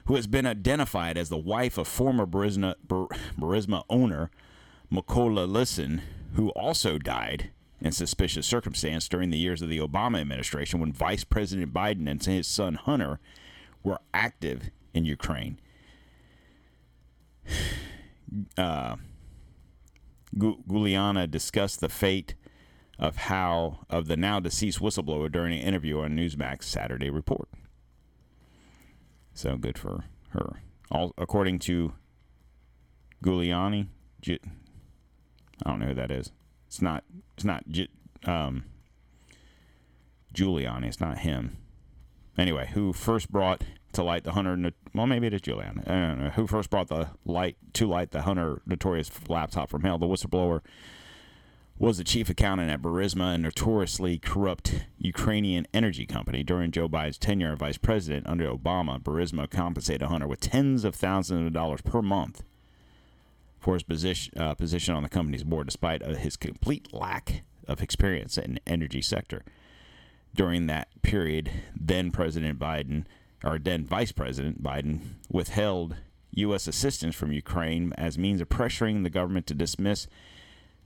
who 0.10 0.16
has 0.16 0.26
been 0.26 0.48
identified 0.48 1.20
as 1.20 1.30
the 1.30 1.38
wife 1.38 1.78
of 1.78 1.88
former 1.88 2.26
Burisma, 2.26 2.74
Burisma 2.88 3.84
owner 3.92 4.32
Mykola 4.92 5.48
Lisin, 5.48 6.02
who 6.34 6.50
also 6.50 6.98
died 6.98 7.52
in 7.80 7.92
suspicious 7.92 8.48
circumstance 8.48 9.08
during 9.08 9.30
the 9.30 9.38
years 9.38 9.62
of 9.62 9.70
the 9.70 9.78
Obama 9.78 10.20
administration 10.20 10.80
when 10.80 10.92
Vice 10.92 11.24
President 11.24 11.72
Biden 11.72 12.10
and 12.10 12.26
his 12.26 12.48
son 12.48 12.74
Hunter 12.74 13.20
were 13.84 14.00
active 14.12 14.72
in 14.96 15.06
Ukraine. 15.06 15.60
Uh, 18.60 18.96
Guliana 20.38 21.30
discussed 21.30 21.80
the 21.80 21.90
fate 21.90 22.36
of 23.00 23.18
how 23.18 23.80
of 23.90 24.06
the 24.06 24.16
now 24.16 24.40
deceased 24.40 24.80
whistleblower 24.80 25.32
during 25.32 25.58
an 25.58 25.66
interview 25.66 26.02
on 26.02 26.16
Newsmax 26.16 26.66
Saturday 26.66 27.10
Report. 27.10 27.50
So 29.40 29.56
good 29.56 29.78
for 29.78 30.04
her. 30.32 30.60
All 30.92 31.14
according 31.18 31.60
to 31.60 31.94
Giuliani, 33.24 33.88
I 34.28 34.38
don't 35.64 35.80
know 35.80 35.86
who 35.86 35.94
that 35.94 36.12
is. 36.12 36.34
It's 36.68 36.82
not. 36.82 37.06
It's 37.36 37.46
not. 37.46 37.64
Um, 38.26 38.66
Giuliani. 40.34 40.88
It's 40.88 41.00
not 41.00 41.20
him. 41.20 41.56
Anyway, 42.38 42.70
who 42.74 42.92
first 42.92 43.32
brought 43.32 43.64
to 43.94 44.04
light 44.04 44.26
the 44.26 44.34
Hunter? 44.34 44.74
Well, 44.94 45.08
maybe 45.08 45.28
it 45.28 45.34
is 45.34 45.40
Giuliani. 45.40 45.90
I 45.90 46.08
don't 46.08 46.22
know. 46.22 46.30
Who 46.32 46.46
first 46.46 46.70
brought 46.70 46.90
the 46.90 47.12
light 47.24 47.56
to 47.76 47.88
light 47.88 48.12
the 48.12 48.24
Hunter 48.24 48.62
notorious 48.66 49.10
laptop 49.30 49.70
from 49.70 49.84
hell? 49.84 49.98
The 49.98 50.06
whistleblower 50.06 50.60
was 51.80 51.98
the 51.98 52.04
chief 52.04 52.30
accountant 52.30 52.70
at 52.70 52.82
Burisma, 52.82 53.36
a 53.36 53.38
notoriously 53.38 54.20
corrupt 54.20 54.86
Ukrainian 54.98 55.66
energy 55.74 56.06
company. 56.06 56.44
During 56.44 56.72
Joe 56.72 56.90
Biden's 56.90 57.18
tenure 57.18 57.54
as 57.54 57.60
vice 57.60 57.78
president 57.78 58.28
under 58.28 58.52
Obama, 58.52 59.02
Burisma 59.02 59.50
compensated 59.50 60.10
Hunter 60.10 60.28
with 60.28 60.42
tens 60.42 60.84
of 60.84 60.94
thousands 60.94 61.48
of 61.48 61.54
dollars 61.54 61.80
per 61.82 62.02
month 62.02 62.44
for 63.62 63.76
his 63.76 63.84
position, 63.84 64.38
uh, 64.38 64.54
position 64.56 64.94
on 64.94 65.04
the 65.04 65.10
company's 65.10 65.46
board, 65.46 65.68
despite 65.68 66.06
his 66.06 66.36
complete 66.36 66.94
lack 66.94 67.44
of 67.66 67.82
experience 67.82 68.38
in 68.38 68.56
the 68.56 68.62
energy 68.68 69.02
sector. 69.02 69.46
During 70.36 70.68
that 70.68 70.90
period, 71.02 71.50
then 71.74 72.12
President 72.12 72.60
Biden, 72.60 73.06
or 73.42 73.58
then 73.58 73.86
Vice 73.86 74.12
President 74.12 74.62
Biden, 74.62 75.00
withheld 75.32 75.96
U.S. 76.32 76.68
assistance 76.68 77.16
from 77.16 77.32
Ukraine 77.32 77.94
as 77.98 78.18
means 78.18 78.42
of 78.42 78.50
pressuring 78.50 79.04
the 79.04 79.10
government 79.10 79.48
to 79.48 79.54
dismiss 79.54 80.08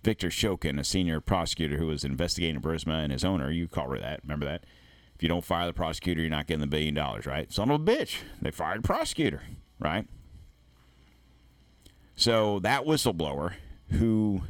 Victor 0.04 0.28
Shokin, 0.28 0.80
a 0.80 0.84
senior 0.84 1.22
prosecutor 1.22 1.78
who 1.78 1.88
was 1.88 2.04
investigating 2.04 2.62
Burisma 2.62 3.04
and 3.04 3.12
his 3.12 3.24
owner. 3.24 3.50
You 3.50 3.68
call 3.68 3.90
her 3.90 4.00
that. 4.00 4.22
Remember 4.24 4.46
that? 4.46 4.66
If 5.16 5.24
you 5.24 5.30
don't 5.30 5.46
fire 5.46 5.66
the 5.66 5.74
prosecutor, 5.74 6.22
you're 6.22 6.30
not 6.30 6.48
getting 6.48 6.62
the 6.62 6.68
billion 6.68 6.94
dollars, 6.94 7.26
right? 7.26 7.52
Son 7.52 7.72
of 7.72 7.82
a 7.82 7.84
bitch. 7.84 8.18
They 8.42 8.52
fired 8.52 8.84
the 8.84 8.88
prosecutor, 8.88 9.44
right? 9.80 10.06
So 12.16 12.60
that 12.60 12.84
whistleblower 12.84 13.54
who 13.92 14.42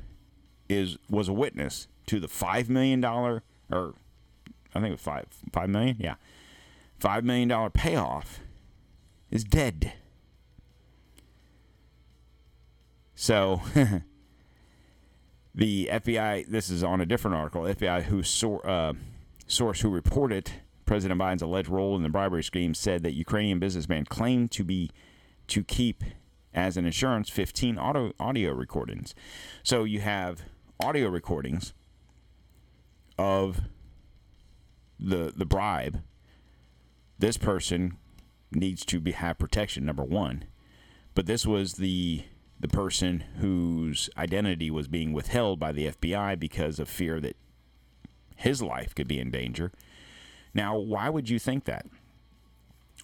is 0.70 0.98
was 1.10 1.28
a 1.28 1.34
witness 1.34 1.88
to 2.08 2.20
the 2.20 2.28
five 2.28 2.70
million 2.70 3.02
dollar 3.02 3.44
or 3.72 3.94
I 4.74 4.80
think 4.80 4.88
it 4.88 4.92
was 4.92 5.02
five 5.02 5.26
five 5.52 5.70
million, 5.70 5.98
yeah. 6.00 6.16
Five 7.00 7.24
million 7.24 7.50
dollar 7.50 7.70
payoff 7.70 8.40
is 9.30 9.44
dead. 9.44 9.94
So 13.16 13.62
the 15.56 15.90
FBI, 15.92 16.48
this 16.48 16.70
is 16.70 16.84
on 16.84 17.02
a 17.02 17.06
different 17.06 17.38
article, 17.38 17.64
FBI 17.64 18.04
who 18.04 18.24
sor- 18.24 18.68
uh, 18.68 18.94
source 19.48 19.82
who 19.82 19.90
reported 19.90 20.52
President 20.86 21.20
Biden's 21.20 21.42
alleged 21.42 21.70
role 21.70 21.96
in 21.96 22.04
the 22.04 22.10
bribery 22.10 22.44
scheme 22.44 22.74
said 22.74 23.04
that 23.04 23.14
Ukrainian 23.14 23.60
businessman 23.60 24.06
claimed 24.06 24.52
to 24.52 24.64
be 24.64 24.90
to 25.48 25.64
keep 25.64 26.04
as 26.54 26.78
an 26.78 26.86
insurance 26.86 27.30
15 27.30 27.78
auto, 27.78 28.14
audio 28.20 28.52
recordings. 28.52 29.14
So 29.64 29.84
you 29.84 30.02
have 30.02 30.44
audio 30.80 31.10
recordings 31.10 31.74
of 33.18 33.62
the 35.00 35.34
the 35.36 35.46
bribe. 35.46 36.02
This 37.20 37.38
person 37.38 37.98
needs 38.52 38.86
to 38.86 39.00
be 39.00 39.12
have 39.12 39.38
protection 39.38 39.86
number 39.86 40.04
1. 40.04 40.46
But 41.16 41.26
this 41.26 41.46
was 41.46 41.74
the 41.74 42.24
the 42.64 42.70
person 42.70 43.26
whose 43.42 44.10
identity 44.18 44.72
was 44.72 44.88
being 44.88 45.12
withheld 45.12 45.60
by 45.60 45.74
the 45.74 45.88
FBI 45.88 46.40
because 46.40 46.80
of 46.80 46.88
fear 46.88 47.20
that 47.20 47.36
his 48.38 48.62
life 48.62 48.96
could 48.96 49.06
be 49.06 49.20
in 49.20 49.30
danger. 49.30 49.70
Now, 50.54 50.78
why 50.78 51.10
would 51.10 51.30
you 51.30 51.40
think 51.40 51.66
that? 51.66 51.86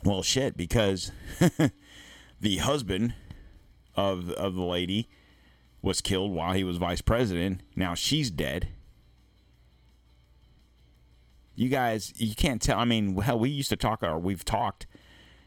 Well, 0.05 0.24
shit, 0.24 0.55
because 0.55 1.12
the 2.39 2.57
husband 2.60 3.16
of 3.95 4.30
of 4.32 4.55
the 4.55 4.64
lady 4.64 5.10
was 5.82 5.99
killed 5.99 6.32
while 6.32 6.53
he 6.53 6.64
was 6.64 6.78
vice 6.78 7.01
president. 7.01 7.60
Now 7.76 7.95
she's 7.95 8.32
dead. 8.32 8.70
You 11.55 11.68
guys, 11.68 12.14
you 12.16 12.34
can't 12.34 12.62
tell. 12.62 12.80
I 12.80 12.86
mean, 12.86 13.20
hell, 13.20 13.38
we 13.38 13.49
used 13.49 13.72
to 13.72 13.76
talk, 13.76 14.03
or 14.03 14.18
we've 14.18 14.45
talked 14.45 14.88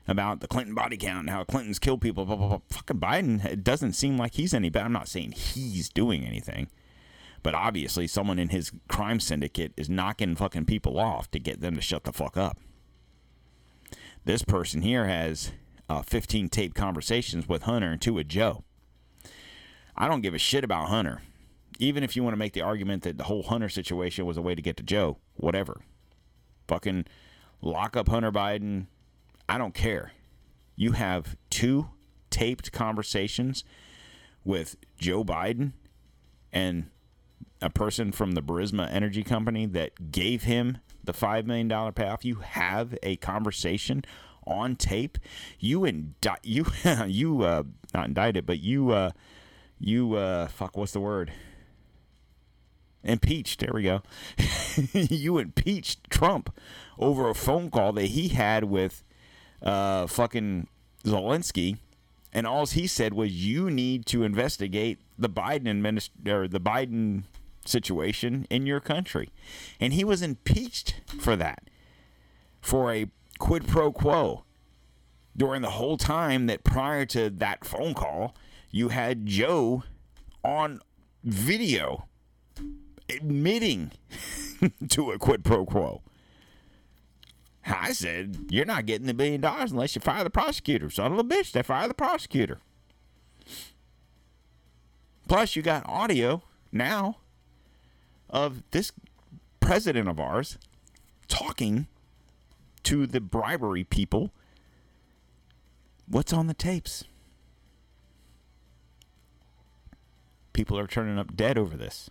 about 0.06 0.40
the 0.40 0.48
Clinton 0.48 0.74
body 0.74 0.96
count 0.96 1.20
and 1.20 1.30
how 1.30 1.44
Clinton's 1.44 1.78
killed 1.78 2.00
people. 2.00 2.24
Blah, 2.24 2.36
blah, 2.36 2.48
blah. 2.48 2.60
Fucking 2.70 2.98
Biden, 2.98 3.44
it 3.44 3.64
doesn't 3.64 3.92
seem 3.92 4.16
like 4.16 4.34
he's 4.34 4.54
any 4.54 4.68
better. 4.68 4.86
I'm 4.86 4.92
not 4.92 5.08
saying 5.08 5.32
he's 5.32 5.88
doing 5.88 6.24
anything, 6.24 6.68
but 7.42 7.54
obviously 7.54 8.06
someone 8.06 8.38
in 8.38 8.48
his 8.48 8.72
crime 8.88 9.20
syndicate 9.20 9.72
is 9.76 9.88
knocking 9.88 10.34
fucking 10.36 10.66
people 10.66 10.98
off 10.98 11.30
to 11.30 11.38
get 11.38 11.60
them 11.60 11.74
to 11.76 11.80
shut 11.80 12.04
the 12.04 12.12
fuck 12.12 12.36
up. 12.36 12.58
This 14.24 14.42
person 14.42 14.82
here 14.82 15.06
has 15.06 15.52
uh, 15.88 16.02
15 16.02 16.48
tape 16.48 16.74
conversations 16.74 17.48
with 17.48 17.62
Hunter 17.62 17.90
and 17.90 18.00
two 18.00 18.14
with 18.14 18.28
Joe. 18.28 18.64
I 19.96 20.08
don't 20.08 20.20
give 20.20 20.34
a 20.34 20.38
shit 20.38 20.64
about 20.64 20.88
Hunter. 20.88 21.22
Even 21.78 22.04
if 22.04 22.14
you 22.14 22.22
want 22.22 22.34
to 22.34 22.38
make 22.38 22.52
the 22.52 22.60
argument 22.60 23.02
that 23.02 23.18
the 23.18 23.24
whole 23.24 23.42
Hunter 23.42 23.68
situation 23.68 24.24
was 24.26 24.36
a 24.36 24.42
way 24.42 24.54
to 24.54 24.62
get 24.62 24.76
to 24.76 24.82
Joe, 24.82 25.18
whatever. 25.34 25.80
Fucking 26.68 27.06
lock 27.60 27.96
up 27.96 28.08
Hunter 28.08 28.30
Biden, 28.30 28.86
I 29.52 29.58
don't 29.58 29.74
care. 29.74 30.12
You 30.76 30.92
have 30.92 31.36
two 31.50 31.90
taped 32.30 32.72
conversations 32.72 33.64
with 34.44 34.76
Joe 34.96 35.24
Biden 35.24 35.72
and 36.50 36.86
a 37.60 37.68
person 37.68 38.12
from 38.12 38.32
the 38.32 38.40
Burisma 38.40 38.90
Energy 38.90 39.22
Company 39.22 39.66
that 39.66 40.10
gave 40.10 40.44
him 40.44 40.78
the 41.04 41.12
$5 41.12 41.44
million 41.44 41.68
payoff. 41.92 42.24
You 42.24 42.36
have 42.36 42.96
a 43.02 43.16
conversation 43.16 44.06
on 44.46 44.74
tape. 44.74 45.18
You 45.58 45.84
indict, 45.84 46.38
you, 46.44 46.64
you, 47.06 47.42
uh, 47.42 47.64
not 47.92 48.06
indicted, 48.06 48.46
but 48.46 48.58
you, 48.58 48.88
uh, 48.92 49.10
you, 49.78 50.14
uh, 50.14 50.48
fuck, 50.48 50.78
what's 50.78 50.92
the 50.92 51.00
word? 51.00 51.30
Impeached. 53.04 53.60
There 53.60 53.72
we 53.74 53.82
go. 53.82 54.00
you 54.94 55.36
impeached 55.36 56.08
Trump 56.08 56.58
over 56.98 57.28
a 57.28 57.34
phone 57.34 57.70
call 57.70 57.92
that 57.92 58.06
he 58.06 58.28
had 58.28 58.64
with 58.64 59.04
uh, 59.62 60.06
fucking 60.06 60.68
Zelensky, 61.04 61.78
and 62.32 62.46
all 62.46 62.66
he 62.66 62.86
said 62.86 63.14
was, 63.14 63.32
"You 63.32 63.70
need 63.70 64.06
to 64.06 64.22
investigate 64.22 64.98
the 65.18 65.28
Biden 65.28 65.64
administ- 65.64 66.28
or 66.28 66.48
the 66.48 66.60
Biden 66.60 67.24
situation 67.64 68.46
in 68.50 68.66
your 68.66 68.80
country," 68.80 69.30
and 69.80 69.92
he 69.92 70.04
was 70.04 70.22
impeached 70.22 71.00
for 71.20 71.36
that, 71.36 71.68
for 72.60 72.92
a 72.92 73.06
quid 73.38 73.66
pro 73.66 73.92
quo. 73.92 74.44
During 75.34 75.62
the 75.62 75.70
whole 75.70 75.96
time 75.96 76.46
that 76.46 76.62
prior 76.62 77.06
to 77.06 77.30
that 77.30 77.64
phone 77.64 77.94
call, 77.94 78.34
you 78.70 78.90
had 78.90 79.26
Joe 79.26 79.84
on 80.44 80.80
video 81.24 82.06
admitting 83.08 83.92
to 84.88 85.10
a 85.12 85.18
quid 85.18 85.44
pro 85.44 85.64
quo. 85.64 86.02
I 87.64 87.92
said, 87.92 88.46
You're 88.50 88.64
not 88.64 88.86
getting 88.86 89.06
the 89.06 89.14
billion 89.14 89.40
dollars 89.40 89.72
unless 89.72 89.94
you 89.94 90.00
fire 90.00 90.24
the 90.24 90.30
prosecutor. 90.30 90.90
Son 90.90 91.12
of 91.12 91.18
a 91.18 91.24
bitch, 91.24 91.52
they 91.52 91.62
fire 91.62 91.88
the 91.88 91.94
prosecutor. 91.94 92.58
Plus, 95.28 95.56
you 95.56 95.62
got 95.62 95.88
audio 95.88 96.42
now 96.72 97.18
of 98.28 98.62
this 98.70 98.92
president 99.60 100.08
of 100.08 100.18
ours 100.18 100.58
talking 101.28 101.86
to 102.82 103.06
the 103.06 103.20
bribery 103.20 103.84
people. 103.84 104.32
What's 106.08 106.32
on 106.32 106.48
the 106.48 106.54
tapes? 106.54 107.04
People 110.52 110.78
are 110.78 110.86
turning 110.86 111.18
up 111.18 111.34
dead 111.34 111.56
over 111.56 111.76
this. 111.76 112.10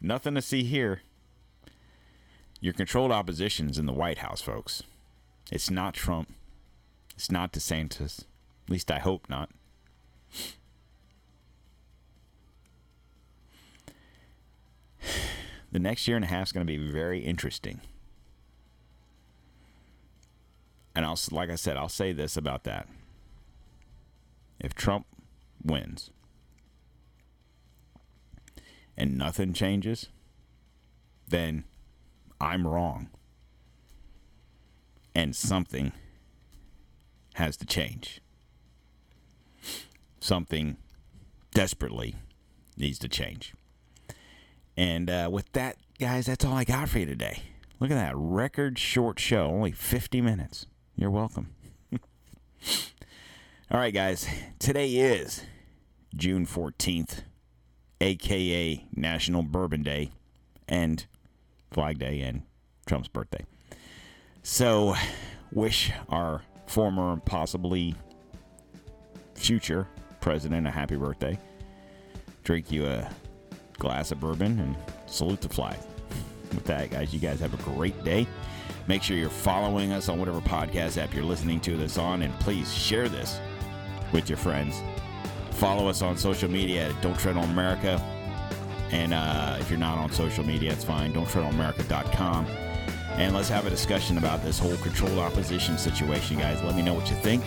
Nothing 0.00 0.34
to 0.36 0.42
see 0.42 0.64
here. 0.64 1.02
Your 2.62 2.72
controlled 2.72 3.10
opposition's 3.10 3.76
in 3.76 3.86
the 3.86 3.92
White 3.92 4.18
House, 4.18 4.40
folks. 4.40 4.84
It's 5.50 5.68
not 5.68 5.94
Trump. 5.94 6.32
It's 7.16 7.28
not 7.28 7.52
DeSantis. 7.52 8.20
At 8.20 8.70
least 8.70 8.88
I 8.90 9.00
hope 9.00 9.28
not. 9.28 9.50
The 15.72 15.78
next 15.78 16.06
year 16.06 16.16
and 16.16 16.24
a 16.24 16.28
half 16.28 16.48
is 16.48 16.52
going 16.52 16.66
to 16.66 16.70
be 16.70 16.90
very 16.92 17.20
interesting. 17.20 17.80
And 20.94 21.06
I'll, 21.06 21.18
like 21.30 21.48
I 21.48 21.54
said, 21.54 21.78
I'll 21.78 21.88
say 21.88 22.12
this 22.12 22.36
about 22.36 22.64
that. 22.64 22.86
If 24.60 24.74
Trump 24.74 25.06
wins 25.64 26.10
and 28.98 29.16
nothing 29.16 29.54
changes, 29.54 30.08
then 31.26 31.64
I'm 32.42 32.66
wrong. 32.66 33.08
And 35.14 35.36
something 35.36 35.92
has 37.34 37.56
to 37.58 37.64
change. 37.64 38.20
Something 40.18 40.76
desperately 41.54 42.16
needs 42.76 42.98
to 42.98 43.08
change. 43.08 43.54
And 44.76 45.08
uh, 45.08 45.28
with 45.30 45.52
that, 45.52 45.76
guys, 46.00 46.26
that's 46.26 46.44
all 46.44 46.54
I 46.54 46.64
got 46.64 46.88
for 46.88 46.98
you 46.98 47.06
today. 47.06 47.44
Look 47.78 47.92
at 47.92 47.94
that 47.94 48.16
record 48.16 48.78
short 48.78 49.20
show, 49.20 49.46
only 49.46 49.70
50 49.70 50.20
minutes. 50.20 50.66
You're 50.96 51.10
welcome. 51.10 51.54
all 51.92 53.78
right, 53.78 53.94
guys, 53.94 54.26
today 54.58 54.90
is 54.94 55.44
June 56.16 56.46
14th, 56.46 57.22
aka 58.00 58.84
National 58.96 59.42
Bourbon 59.42 59.82
Day, 59.82 60.10
and 60.66 61.06
Flag 61.72 61.98
Day, 61.98 62.20
and 62.20 62.42
Trump's 62.86 63.08
birthday. 63.08 63.44
So, 64.42 64.94
wish 65.52 65.92
our 66.08 66.42
former, 66.66 67.16
possibly 67.24 67.94
future 69.34 69.88
president 70.20 70.66
a 70.66 70.70
happy 70.70 70.96
birthday. 70.96 71.38
Drink 72.44 72.70
you 72.70 72.86
a 72.86 73.10
glass 73.78 74.10
of 74.10 74.20
bourbon 74.20 74.58
and 74.60 74.76
salute 75.06 75.40
the 75.40 75.48
flag. 75.48 75.76
With 76.50 76.64
that, 76.64 76.90
guys, 76.90 77.14
you 77.14 77.20
guys 77.20 77.40
have 77.40 77.54
a 77.54 77.62
great 77.62 78.04
day. 78.04 78.26
Make 78.86 79.02
sure 79.02 79.16
you're 79.16 79.30
following 79.30 79.92
us 79.92 80.08
on 80.08 80.18
whatever 80.18 80.40
podcast 80.40 81.00
app 81.00 81.14
you're 81.14 81.24
listening 81.24 81.60
to 81.60 81.76
this 81.76 81.98
on, 81.98 82.22
and 82.22 82.32
please 82.40 82.72
share 82.74 83.08
this 83.08 83.40
with 84.12 84.28
your 84.28 84.38
friends. 84.38 84.82
Follow 85.52 85.88
us 85.88 86.02
on 86.02 86.16
social 86.16 86.50
media 86.50 86.88
at 86.90 87.02
Don't 87.02 87.18
Tread 87.18 87.36
on 87.36 87.54
Merica. 87.54 88.00
And 88.92 89.14
uh, 89.14 89.56
if 89.58 89.70
you're 89.70 89.78
not 89.78 89.98
on 89.98 90.12
social 90.12 90.44
media, 90.44 90.72
it's 90.72 90.84
fine. 90.84 91.12
Don't 91.12 91.28
tread 91.28 91.44
on 91.44 91.56
Merica.com. 91.56 92.46
And 93.16 93.34
let's 93.34 93.48
have 93.48 93.66
a 93.66 93.70
discussion 93.70 94.18
about 94.18 94.42
this 94.42 94.58
whole 94.58 94.76
controlled 94.78 95.18
opposition 95.18 95.78
situation, 95.78 96.38
guys. 96.38 96.62
Let 96.62 96.76
me 96.76 96.82
know 96.82 96.94
what 96.94 97.10
you 97.10 97.16
think. 97.16 97.42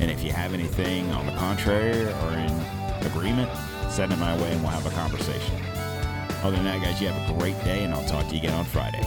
And 0.00 0.10
if 0.10 0.22
you 0.22 0.32
have 0.32 0.52
anything 0.52 1.10
on 1.12 1.26
the 1.26 1.32
contrary 1.32 2.04
or 2.04 2.32
in 2.32 3.06
agreement, 3.06 3.50
send 3.90 4.12
it 4.12 4.18
my 4.18 4.36
way 4.40 4.52
and 4.52 4.60
we'll 4.60 4.70
have 4.70 4.86
a 4.86 4.90
conversation. 4.90 5.56
Other 6.42 6.56
than 6.56 6.64
that, 6.64 6.82
guys, 6.82 7.00
you 7.00 7.08
have 7.08 7.30
a 7.30 7.38
great 7.38 7.58
day, 7.64 7.84
and 7.84 7.94
I'll 7.94 8.06
talk 8.06 8.26
to 8.28 8.34
you 8.34 8.40
again 8.40 8.52
on 8.52 8.66
Friday. 8.66 9.02